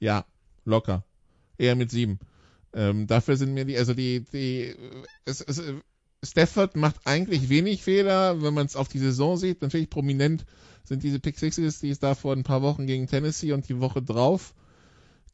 [0.00, 0.24] Ja,
[0.64, 1.04] locker.
[1.58, 2.18] Eher mit sieben.
[2.74, 4.74] Ähm, dafür sind mir die, also die, die,
[5.24, 5.62] es, es,
[6.24, 9.62] Stafford macht eigentlich wenig Fehler, wenn man es auf die Saison sieht.
[9.62, 10.44] Natürlich prominent
[10.84, 13.80] sind diese Pick Sixes, die es da vor ein paar Wochen gegen Tennessee und die
[13.80, 14.54] Woche drauf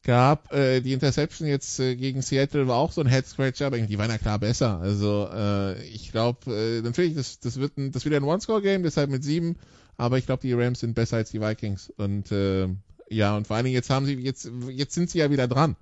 [0.03, 0.53] gab.
[0.53, 3.97] Äh, die Interception jetzt äh, gegen Seattle war auch so ein Head Scratcher, aber die
[3.97, 4.79] waren ja klar besser.
[4.79, 9.09] Also äh, ich glaube, äh, natürlich, das, das wird ein, das wieder ein One-Score-Game, deshalb
[9.09, 9.57] mit sieben,
[9.97, 11.91] aber ich glaube, die Rams sind besser als die Vikings.
[11.97, 12.67] Und äh,
[13.09, 15.75] ja, und vor allen Dingen jetzt haben sie, jetzt, jetzt sind sie ja wieder dran.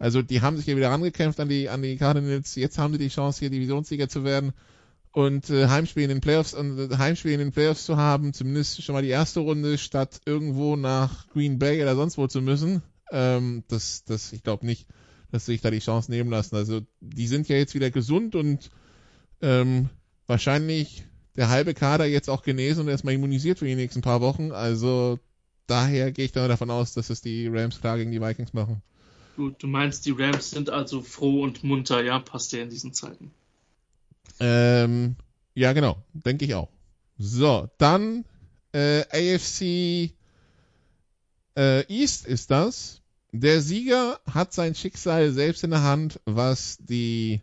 [0.00, 2.54] Also die haben sich ja wieder rangekämpft an die, an die Cardinals.
[2.54, 4.54] Jetzt haben sie die Chance, hier Divisionssieger zu werden
[5.12, 8.82] und äh, Heimspiel in den Playoffs und äh, Heimspiel in den Playoffs zu haben, zumindest
[8.82, 12.82] schon mal die erste Runde, statt irgendwo nach Green Bay oder sonst wo zu müssen.
[13.12, 14.86] Ähm, das, das, ich glaube nicht,
[15.32, 16.56] dass sie sich da die Chance nehmen lassen.
[16.56, 18.70] Also die sind ja jetzt wieder gesund und
[19.42, 19.90] ähm,
[20.26, 21.04] wahrscheinlich
[21.36, 24.50] der halbe Kader jetzt auch genesen und erstmal immunisiert für die nächsten paar Wochen.
[24.50, 25.18] Also
[25.66, 28.82] daher gehe ich dann davon aus, dass es die Rams klar gegen die Vikings machen.
[29.36, 32.92] Du, du meinst, die Rams sind also froh und munter, ja, passt ja in diesen
[32.92, 33.30] Zeiten.
[34.38, 35.16] Ähm,
[35.54, 36.68] ja, genau, denke ich auch.
[37.18, 38.24] So, dann
[38.72, 40.12] äh, AFC
[41.56, 43.02] äh, East ist das.
[43.32, 47.42] Der Sieger hat sein Schicksal selbst in der Hand, was die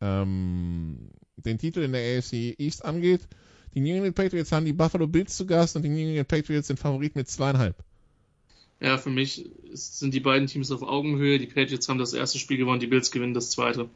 [0.00, 3.28] ähm, den Titel in der AFC East angeht.
[3.74, 6.66] Die New England Patriots haben die Buffalo Bills zu Gast und die New England Patriots
[6.66, 7.76] sind Favorit mit zweieinhalb.
[8.82, 11.38] Ja, für mich sind die beiden Teams auf Augenhöhe.
[11.38, 13.88] Die Patriots haben das erste Spiel gewonnen, die Bills gewinnen das zweite.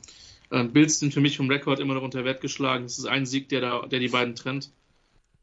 [0.52, 2.84] Ähm, Bills sind für mich vom Rekord immer noch unter Wert geschlagen.
[2.84, 4.70] Es ist ein Sieg, der, da, der die beiden trennt.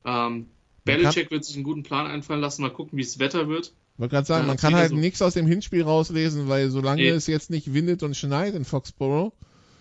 [0.06, 0.48] Ähm,
[0.86, 2.62] Belichick wird sich einen guten Plan einfallen lassen.
[2.62, 3.74] Mal gucken, wie es Wetter wird.
[3.94, 4.96] Ich wollte gerade sagen, ja, man kann halt so.
[4.96, 7.10] nichts aus dem Hinspiel rauslesen, weil solange nee.
[7.10, 9.34] es jetzt nicht windet und schneit in Foxborough,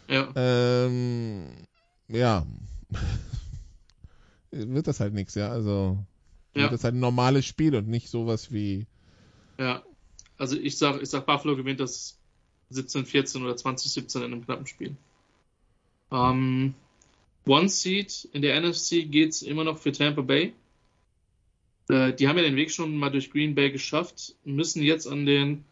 [0.09, 1.47] ja, ähm,
[2.09, 2.47] ja.
[4.51, 5.51] wird das halt nichts, ja.
[5.51, 6.05] Also
[6.55, 6.63] ja.
[6.63, 8.87] wird das halt ein normales Spiel und nicht sowas wie
[9.59, 9.83] ja,
[10.39, 12.19] also ich sag, ich sag, Buffalo gewinnt das
[12.73, 14.97] 17-14 oder 20-17 in einem knappen Spiel.
[16.11, 16.75] Ähm,
[17.47, 20.53] One Seed in der NFC geht's immer noch für Tampa Bay.
[21.89, 25.27] Äh, die haben ja den Weg schon mal durch Green Bay geschafft, müssen jetzt an
[25.27, 25.65] den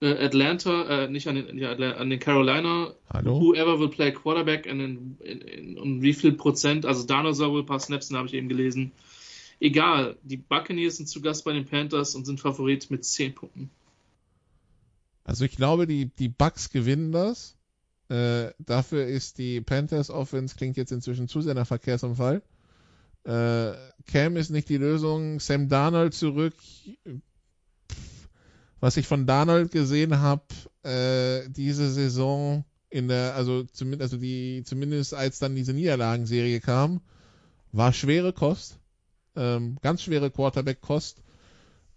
[0.00, 3.40] äh, Atlanta, äh, nicht an den, ja, an den Carolina, Hallo?
[3.40, 7.80] whoever will play Quarterback in, in, in, um wie viel Prozent, also wohl ein paar
[7.80, 8.92] Snaps, habe ich eben gelesen.
[9.60, 13.70] Egal, die Buccaneers sind zu Gast bei den Panthers und sind Favorit mit 10 Punkten.
[15.24, 17.56] Also ich glaube, die, die Bucks gewinnen das.
[18.08, 22.42] Äh, dafür ist die Panthers Offense, klingt jetzt inzwischen zu sehr nach Verkehrsunfall.
[23.24, 23.72] Äh,
[24.06, 25.38] Cam ist nicht die Lösung.
[25.38, 26.54] Sam Darnold zurück.
[28.80, 30.42] Was ich von Darnold gesehen habe,
[30.82, 37.00] äh, diese Saison in der, also zumindest, also die, zumindest als dann diese Niederlagenserie kam,
[37.70, 38.78] war schwere Kost,
[39.36, 41.22] ähm, ganz schwere Quarterback-Kost.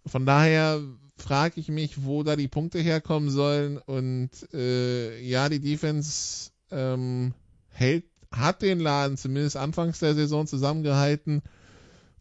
[0.06, 0.82] Von daher
[1.18, 3.78] frage ich mich, wo da die Punkte herkommen sollen.
[3.78, 7.34] Und äh, ja, die Defense ähm,
[7.70, 11.42] hält, hat den Laden zumindest anfangs der Saison zusammengehalten,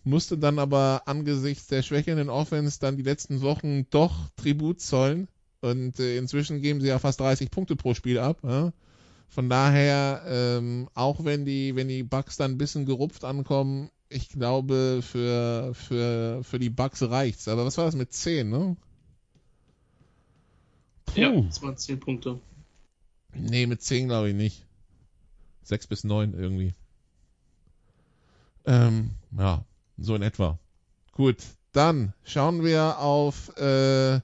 [0.05, 5.29] musste dann aber angesichts der schwächenden Offense dann die letzten Wochen doch Tribut zollen.
[5.61, 8.39] Und äh, inzwischen geben sie ja fast 30 Punkte pro Spiel ab.
[8.43, 8.73] Ja?
[9.29, 14.29] Von daher, ähm, auch wenn die, wenn die Bucks dann ein bisschen gerupft ankommen, ich
[14.29, 17.49] glaube, für, für, für die Bucks reicht's.
[17.49, 18.77] Aber was war das mit 10, ne?
[21.07, 21.21] Puh.
[21.21, 22.39] Ja, das waren 10 Punkte.
[23.35, 24.65] Nee, mit 10 glaube ich nicht.
[25.65, 26.75] 6 bis 9 irgendwie.
[28.65, 29.65] Ähm, ja,
[29.99, 30.59] so in etwa.
[31.13, 31.39] Gut,
[31.73, 34.21] dann schauen wir auf äh,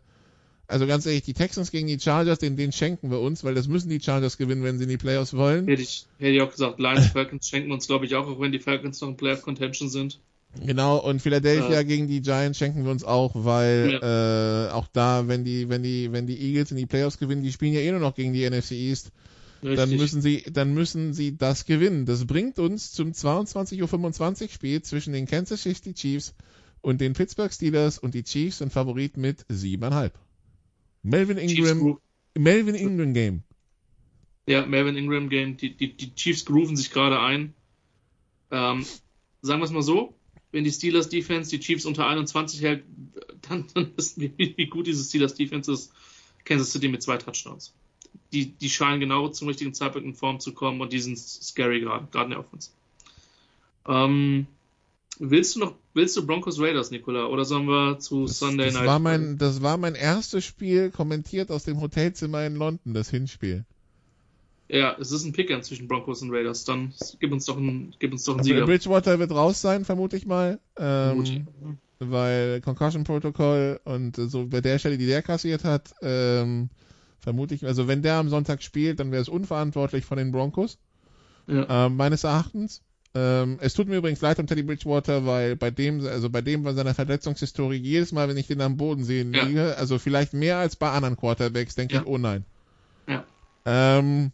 [0.70, 3.68] also ganz ehrlich, die Texans gegen die Chargers, den, den schenken wir uns, weil das
[3.68, 5.66] müssen die Chargers gewinnen, wenn sie in die Playoffs wollen.
[5.66, 8.52] Hätte ich, hätte ich auch gesagt, Lions Falcons schenken uns, glaube ich, auch, auch wenn
[8.52, 10.20] die Falcons noch in Playoff Contention sind.
[10.64, 14.68] Genau, und Philadelphia äh, gegen die Giants schenken wir uns auch, weil ja.
[14.68, 17.52] äh, auch da, wenn die, wenn die, wenn die Eagles in die Playoffs gewinnen, die
[17.52, 19.12] spielen ja eh nur noch gegen die NFC East,
[19.62, 19.78] Richtig.
[19.78, 22.05] dann müssen sie, dann müssen sie das gewinnen.
[22.05, 26.34] Das bringt uns zum 22.25 Uhr Spiel zwischen den Kansas City Chiefs
[26.80, 30.14] und den Pittsburgh Steelers und die Chiefs sind Favorit mit siebeneinhalb.
[31.02, 31.98] Melvin Ingram,
[32.36, 33.43] Melvin Ingram Game.
[34.47, 35.56] Ja, Melvin Ingram Game.
[35.56, 37.55] Die, die, die Chiefs grooven sich gerade ein.
[38.51, 38.85] Ähm,
[39.43, 40.14] sagen wir es mal so,
[40.52, 42.85] wenn die Steelers Defense die Chiefs unter 21 hält,
[43.48, 45.93] dann, dann wissen wir, wie gut diese Steelers Defense ist.
[46.44, 47.74] Kansas City mit zwei Touchdowns.
[48.32, 51.81] Die, die scheinen genau zum richtigen Zeitpunkt in Form zu kommen und die sind scary
[51.81, 52.70] gerade, gerade in der Offense.
[53.86, 54.47] Ähm,
[55.22, 58.74] Willst du noch, willst du Broncos Raiders, Nicola, oder sollen wir zu das, Sunday das
[58.74, 58.86] Night?
[58.86, 63.66] War mein, das war mein erstes Spiel, kommentiert aus dem Hotelzimmer in London, das Hinspiel.
[64.68, 66.64] Ja, es ist ein Pickern zwischen Broncos und Raiders.
[66.64, 68.64] Dann gib uns doch einen, gib uns doch einen Sieger.
[68.64, 70.59] Bridgewater wird raus sein, vermute ich mal.
[70.78, 71.47] Ähm,
[71.98, 76.70] weil Concussion Protocol und so bei der Stelle, die der kassiert hat, ähm,
[77.18, 80.78] vermute ich, also wenn der am Sonntag spielt, dann wäre es unverantwortlich von den Broncos.
[81.47, 81.86] Ja.
[81.86, 82.82] Ähm, meines Erachtens.
[83.12, 86.62] Ähm, es tut mir übrigens leid um Teddy Bridgewater, weil bei dem, also bei dem
[86.62, 89.44] bei seiner Verletzungshistorie jedes Mal, wenn ich den am Boden sehen ja.
[89.44, 92.00] liege, also vielleicht mehr als bei anderen Quarterbacks, denke ja.
[92.02, 92.44] ich, oh nein.
[93.08, 93.24] Ja.
[93.64, 94.30] Ähm,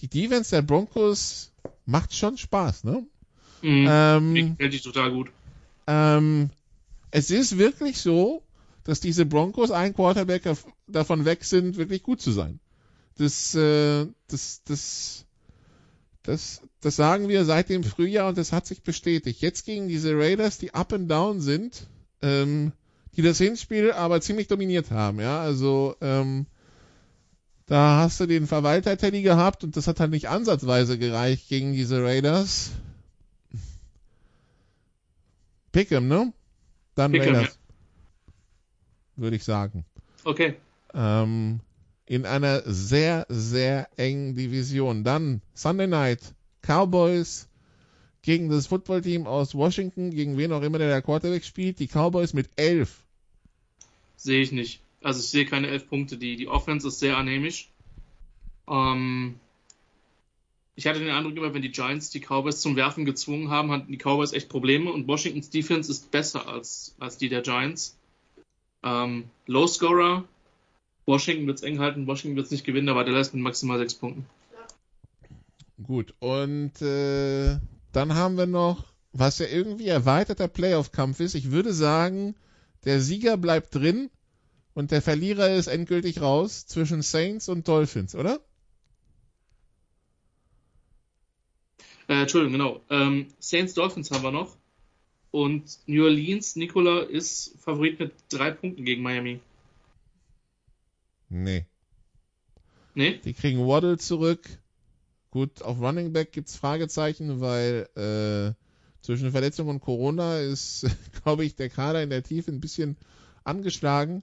[0.00, 1.52] die Defense der Broncos
[1.86, 3.06] macht schon Spaß, ne?
[3.62, 3.86] Mhm.
[3.88, 5.30] Ähm, Hält dich total gut.
[5.86, 6.50] Ähm,
[7.12, 8.42] es ist wirklich so,
[8.82, 10.42] dass diese Broncos ein Quarterback
[10.88, 12.58] davon weg sind, wirklich gut zu sein.
[13.18, 15.26] Das, äh, das, das,
[16.22, 19.40] das, das sagen wir seit dem Frühjahr und das hat sich bestätigt.
[19.40, 21.86] Jetzt gegen diese Raiders, die up and down sind,
[22.22, 22.72] ähm,
[23.16, 26.46] die das Hinspiel aber ziemlich dominiert haben, ja, also ähm,
[27.66, 31.72] da hast du den Verwalter Teddy gehabt und das hat halt nicht ansatzweise gereicht gegen
[31.72, 32.72] diese Raiders.
[35.72, 36.32] Pick'em, ne?
[36.94, 37.44] Dann Pick Raiders.
[37.44, 37.50] Ja.
[39.16, 39.84] Würde ich sagen.
[40.24, 40.56] Okay.
[40.92, 41.60] Ähm,
[42.06, 45.04] in einer sehr, sehr engen Division.
[45.04, 47.48] Dann Sunday Night, Cowboys
[48.22, 51.78] gegen das Footballteam aus Washington, gegen wen auch immer der, der Quarterback spielt.
[51.78, 53.04] Die Cowboys mit elf.
[54.16, 54.80] Sehe ich nicht.
[55.02, 56.16] Also ich sehe keine elf Punkte.
[56.16, 57.68] Die, die Offense ist sehr anämisch.
[58.68, 59.34] Ähm,
[60.74, 63.90] ich hatte den Eindruck immer, wenn die Giants die Cowboys zum Werfen gezwungen haben, hatten
[63.90, 67.98] die Cowboys echt Probleme und Washingtons Defense ist besser als, als die der Giants.
[68.84, 70.24] Ähm, Low Scorer,
[71.06, 73.78] Washington wird es eng halten, Washington wird es nicht gewinnen, aber der lässt mit maximal
[73.78, 74.26] sechs Punkten.
[75.82, 77.58] Gut, und äh,
[77.92, 81.34] dann haben wir noch, was ja irgendwie erweiterter Playoff-Kampf ist.
[81.34, 82.34] Ich würde sagen,
[82.84, 84.10] der Sieger bleibt drin
[84.74, 88.40] und der Verlierer ist endgültig raus zwischen Saints und Dolphins, oder?
[92.08, 92.80] Äh, Entschuldigung, genau.
[92.90, 94.56] Ähm, Saints Dolphins haben wir noch.
[95.30, 99.40] Und New Orleans, Nicola, ist Favorit mit drei Punkten gegen Miami.
[101.32, 101.64] Nee.
[102.94, 103.18] Nee?
[103.24, 104.46] Die kriegen Waddle zurück.
[105.30, 108.52] Gut, auf Running Back gibt's Fragezeichen, weil äh,
[109.00, 110.86] zwischen Verletzung und Corona ist,
[111.22, 112.98] glaube ich, der Kader in der Tiefe ein bisschen
[113.44, 114.22] angeschlagen.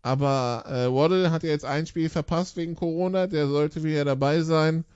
[0.00, 4.40] Aber äh, Waddle hat ja jetzt ein Spiel verpasst wegen Corona, der sollte wieder dabei
[4.40, 4.86] sein.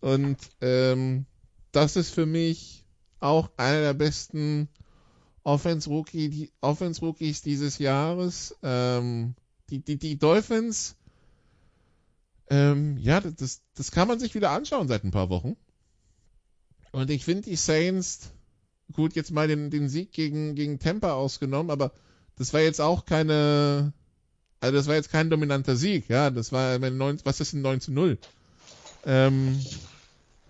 [0.00, 1.26] Und ähm,
[1.72, 2.84] das ist für mich
[3.18, 4.68] auch einer der besten
[5.42, 8.56] Offense-Rookies die, Offense -Rookies dieses Jahres.
[8.62, 9.34] Ähm,
[9.70, 10.97] die, die, die Dolphins
[12.50, 15.56] ähm, ja, das, das kann man sich wieder anschauen seit ein paar Wochen.
[16.92, 18.30] Und ich finde die Saints
[18.92, 21.92] gut, jetzt mal den, den Sieg gegen, gegen Tampa ausgenommen, aber
[22.36, 23.92] das war jetzt auch keine,
[24.60, 27.92] also das war jetzt kein dominanter Sieg, ja, das war, was ist denn 9 zu
[27.92, 28.18] 0?
[29.04, 29.60] Ähm,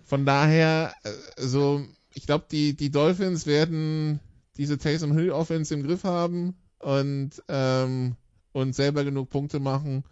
[0.05, 4.19] von daher, äh, so, ich glaube, die, die Dolphins werden
[4.57, 8.15] diese Taysom Hill Offense im Griff haben und, ähm,
[8.51, 10.03] und selber genug Punkte machen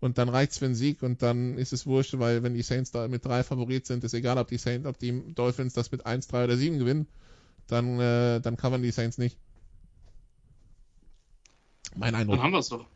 [0.00, 2.90] und dann reicht's für einen Sieg und dann ist es wurscht, weil wenn die Saints
[2.90, 6.06] da mit drei Favorit sind, ist egal, ob die Saints, ob die Dolphins das mit
[6.06, 7.06] 1, 3 oder 7 gewinnen,
[7.66, 9.38] dann, äh, dann covern die Saints nicht.
[11.94, 12.36] Mein Eindruck.
[12.36, 12.86] Dann haben wir's doch.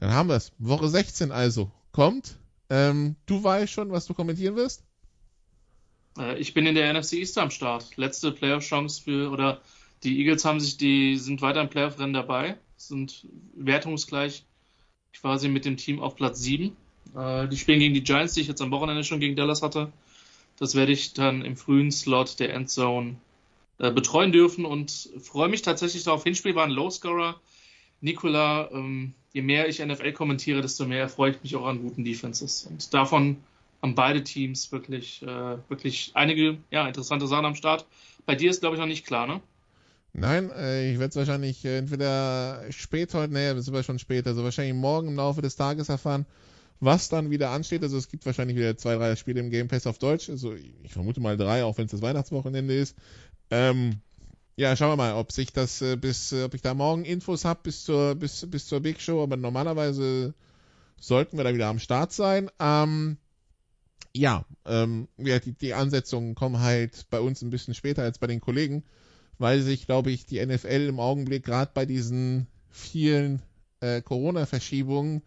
[0.00, 0.52] Dann haben wir's.
[0.58, 1.70] Woche 16 also.
[1.92, 2.38] Kommt.
[2.68, 4.84] Ähm, du weißt schon, was du kommentieren wirst?
[6.18, 7.96] Äh, ich bin in der NFC East am Start.
[7.96, 9.60] Letzte Playoff-Chance für, oder
[10.02, 14.44] die Eagles haben sich, die sind weiter im Playoff-Rennen dabei, sind wertungsgleich
[15.20, 16.76] quasi mit dem Team auf Platz 7.
[17.16, 19.92] Äh, die spielen gegen die Giants, die ich jetzt am Wochenende schon gegen Dallas hatte.
[20.58, 23.16] Das werde ich dann im frühen Slot der Endzone
[23.78, 26.24] äh, betreuen dürfen und freue mich tatsächlich darauf.
[26.24, 27.40] Hinspiel war ein Low-Scorer.
[28.00, 32.04] Nikola, ähm, je mehr ich NFL kommentiere, desto mehr freue ich mich auch an guten
[32.04, 32.66] Defenses.
[32.70, 33.38] Und davon
[33.82, 37.86] haben beide Teams wirklich, äh, wirklich einige ja, interessante Sachen am Start.
[38.24, 39.40] Bei dir ist, glaube ich, noch nicht klar, ne?
[40.18, 43.98] Nein, äh, ich werde es wahrscheinlich äh, entweder spät heute, nee, das ist aber schon
[43.98, 46.24] später, also wahrscheinlich morgen im Laufe des Tages erfahren,
[46.80, 47.82] was dann wieder ansteht.
[47.82, 50.30] Also es gibt wahrscheinlich wieder zwei, drei Spiele im Game Pass auf Deutsch.
[50.30, 52.96] Also ich vermute mal drei, auch wenn es das Weihnachtswochenende ist.
[53.50, 54.00] Ähm,
[54.56, 57.60] ja, schauen wir mal, ob sich das äh, bis, ob ich da morgen Infos habe
[57.64, 60.32] bis zur, bis, bis zur Big Show, aber normalerweise
[60.98, 62.50] sollten wir da wieder am Start sein.
[62.58, 63.18] Ähm,
[64.14, 68.28] ja, ähm, ja die, die Ansetzungen kommen halt bei uns ein bisschen später als bei
[68.28, 68.82] den Kollegen
[69.38, 73.42] weil sich, glaube ich, die NFL im Augenblick gerade bei diesen vielen
[73.80, 75.22] äh, Corona-Verschiebungen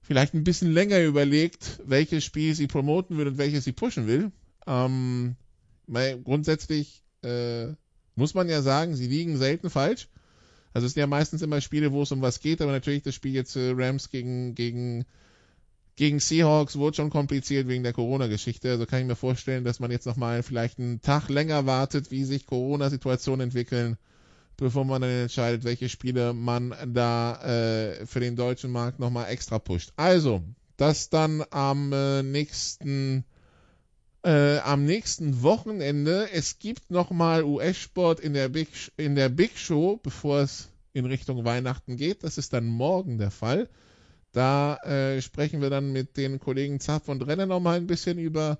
[0.00, 4.30] vielleicht ein bisschen länger überlegt, welches Spiel sie promoten will und welches sie pushen will.
[4.66, 5.36] Ähm,
[5.86, 7.68] weil grundsätzlich äh,
[8.14, 10.08] muss man ja sagen, sie liegen selten falsch.
[10.72, 13.14] Also es sind ja meistens immer Spiele, wo es um was geht, aber natürlich das
[13.14, 15.06] Spiel jetzt äh, Rams gegen, gegen
[15.96, 18.70] gegen Seahawks wurde schon kompliziert wegen der Corona-Geschichte.
[18.70, 22.24] Also kann ich mir vorstellen, dass man jetzt nochmal vielleicht einen Tag länger wartet, wie
[22.24, 23.96] sich Corona-Situationen entwickeln,
[24.58, 29.58] bevor man dann entscheidet, welche Spiele man da äh, für den deutschen Markt nochmal extra
[29.58, 29.92] pusht.
[29.96, 30.42] Also,
[30.76, 33.24] das dann am äh, nächsten
[34.22, 36.28] äh, am nächsten Wochenende.
[36.30, 38.34] Es gibt nochmal US-Sport in
[38.96, 42.22] in der Big Show, bevor es in Richtung Weihnachten geht.
[42.22, 43.68] Das ist dann morgen der Fall.
[44.36, 48.58] Da äh, sprechen wir dann mit den Kollegen Zapf und Renner nochmal ein bisschen über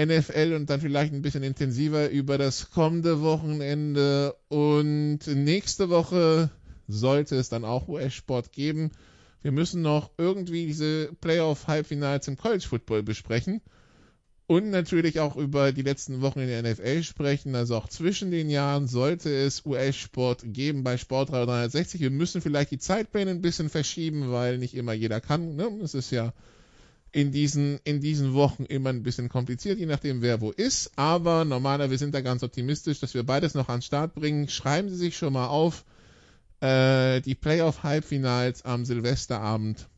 [0.00, 4.34] NFL und dann vielleicht ein bisschen intensiver über das kommende Wochenende.
[4.48, 6.48] Und nächste Woche
[6.88, 8.92] sollte es dann auch US-Sport geben.
[9.42, 13.60] Wir müssen noch irgendwie diese Playoff-Halbfinals im College Football besprechen
[14.46, 17.54] und natürlich auch über die letzten Wochen in der NFL sprechen.
[17.54, 22.00] Also auch zwischen den Jahren sollte es US-Sport geben bei Sportradio 360.
[22.00, 25.56] Wir müssen vielleicht die Zeitpläne ein bisschen verschieben, weil nicht immer jeder kann.
[25.56, 25.68] Ne?
[25.82, 26.34] Es ist ja
[27.10, 30.92] in diesen, in diesen Wochen immer ein bisschen kompliziert, je nachdem wer wo ist.
[30.96, 34.48] Aber normalerweise wir sind da ganz optimistisch, dass wir beides noch an den Start bringen.
[34.48, 35.84] Schreiben Sie sich schon mal auf.
[36.60, 39.88] Äh, die Playoff-Halbfinals am Silvesterabend.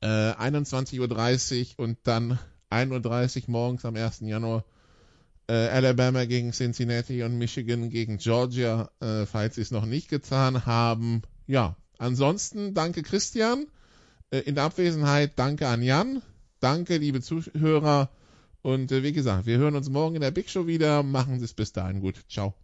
[0.00, 2.38] Äh, 21.30 Uhr und dann
[2.70, 4.20] 1.30 Uhr morgens am 1.
[4.20, 4.64] Januar.
[5.48, 10.66] Äh, Alabama gegen Cincinnati und Michigan gegen Georgia, äh, falls sie es noch nicht getan
[10.66, 11.22] haben.
[11.46, 13.66] Ja, ansonsten danke Christian.
[14.30, 16.22] Äh, in der Abwesenheit danke an Jan.
[16.60, 18.10] Danke, liebe Zuhörer.
[18.62, 21.02] Und äh, wie gesagt, wir hören uns morgen in der Big Show wieder.
[21.02, 22.16] Machen Sie es bis dahin gut.
[22.28, 22.54] Ciao.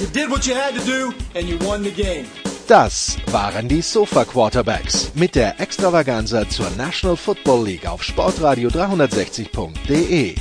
[0.00, 2.26] You did what you had to do and you won the game.
[2.68, 10.34] Das waren die Sofa Quarterbacks mit der Extravaganza zur National Football League auf Sportradio 360.de.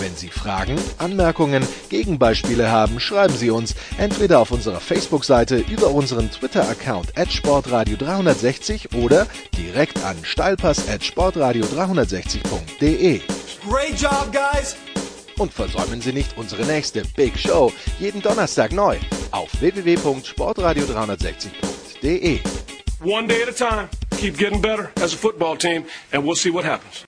[0.00, 6.30] Wenn Sie Fragen, Anmerkungen, Gegenbeispiele haben, schreiben Sie uns entweder auf unserer Facebook-Seite über unseren
[6.30, 13.20] Twitter-Account at Sportradio 360 oder direkt an steilpass at Sportradio 360.de.
[13.68, 14.74] Great job, guys!
[15.38, 17.70] Und versäumen Sie nicht unsere nächste Big Show
[18.00, 18.96] jeden Donnerstag neu
[19.32, 21.73] auf www.sportradio360.de.
[23.00, 23.88] One day at a time.
[24.18, 27.06] Keep getting better as a football team, and we'll see what happens.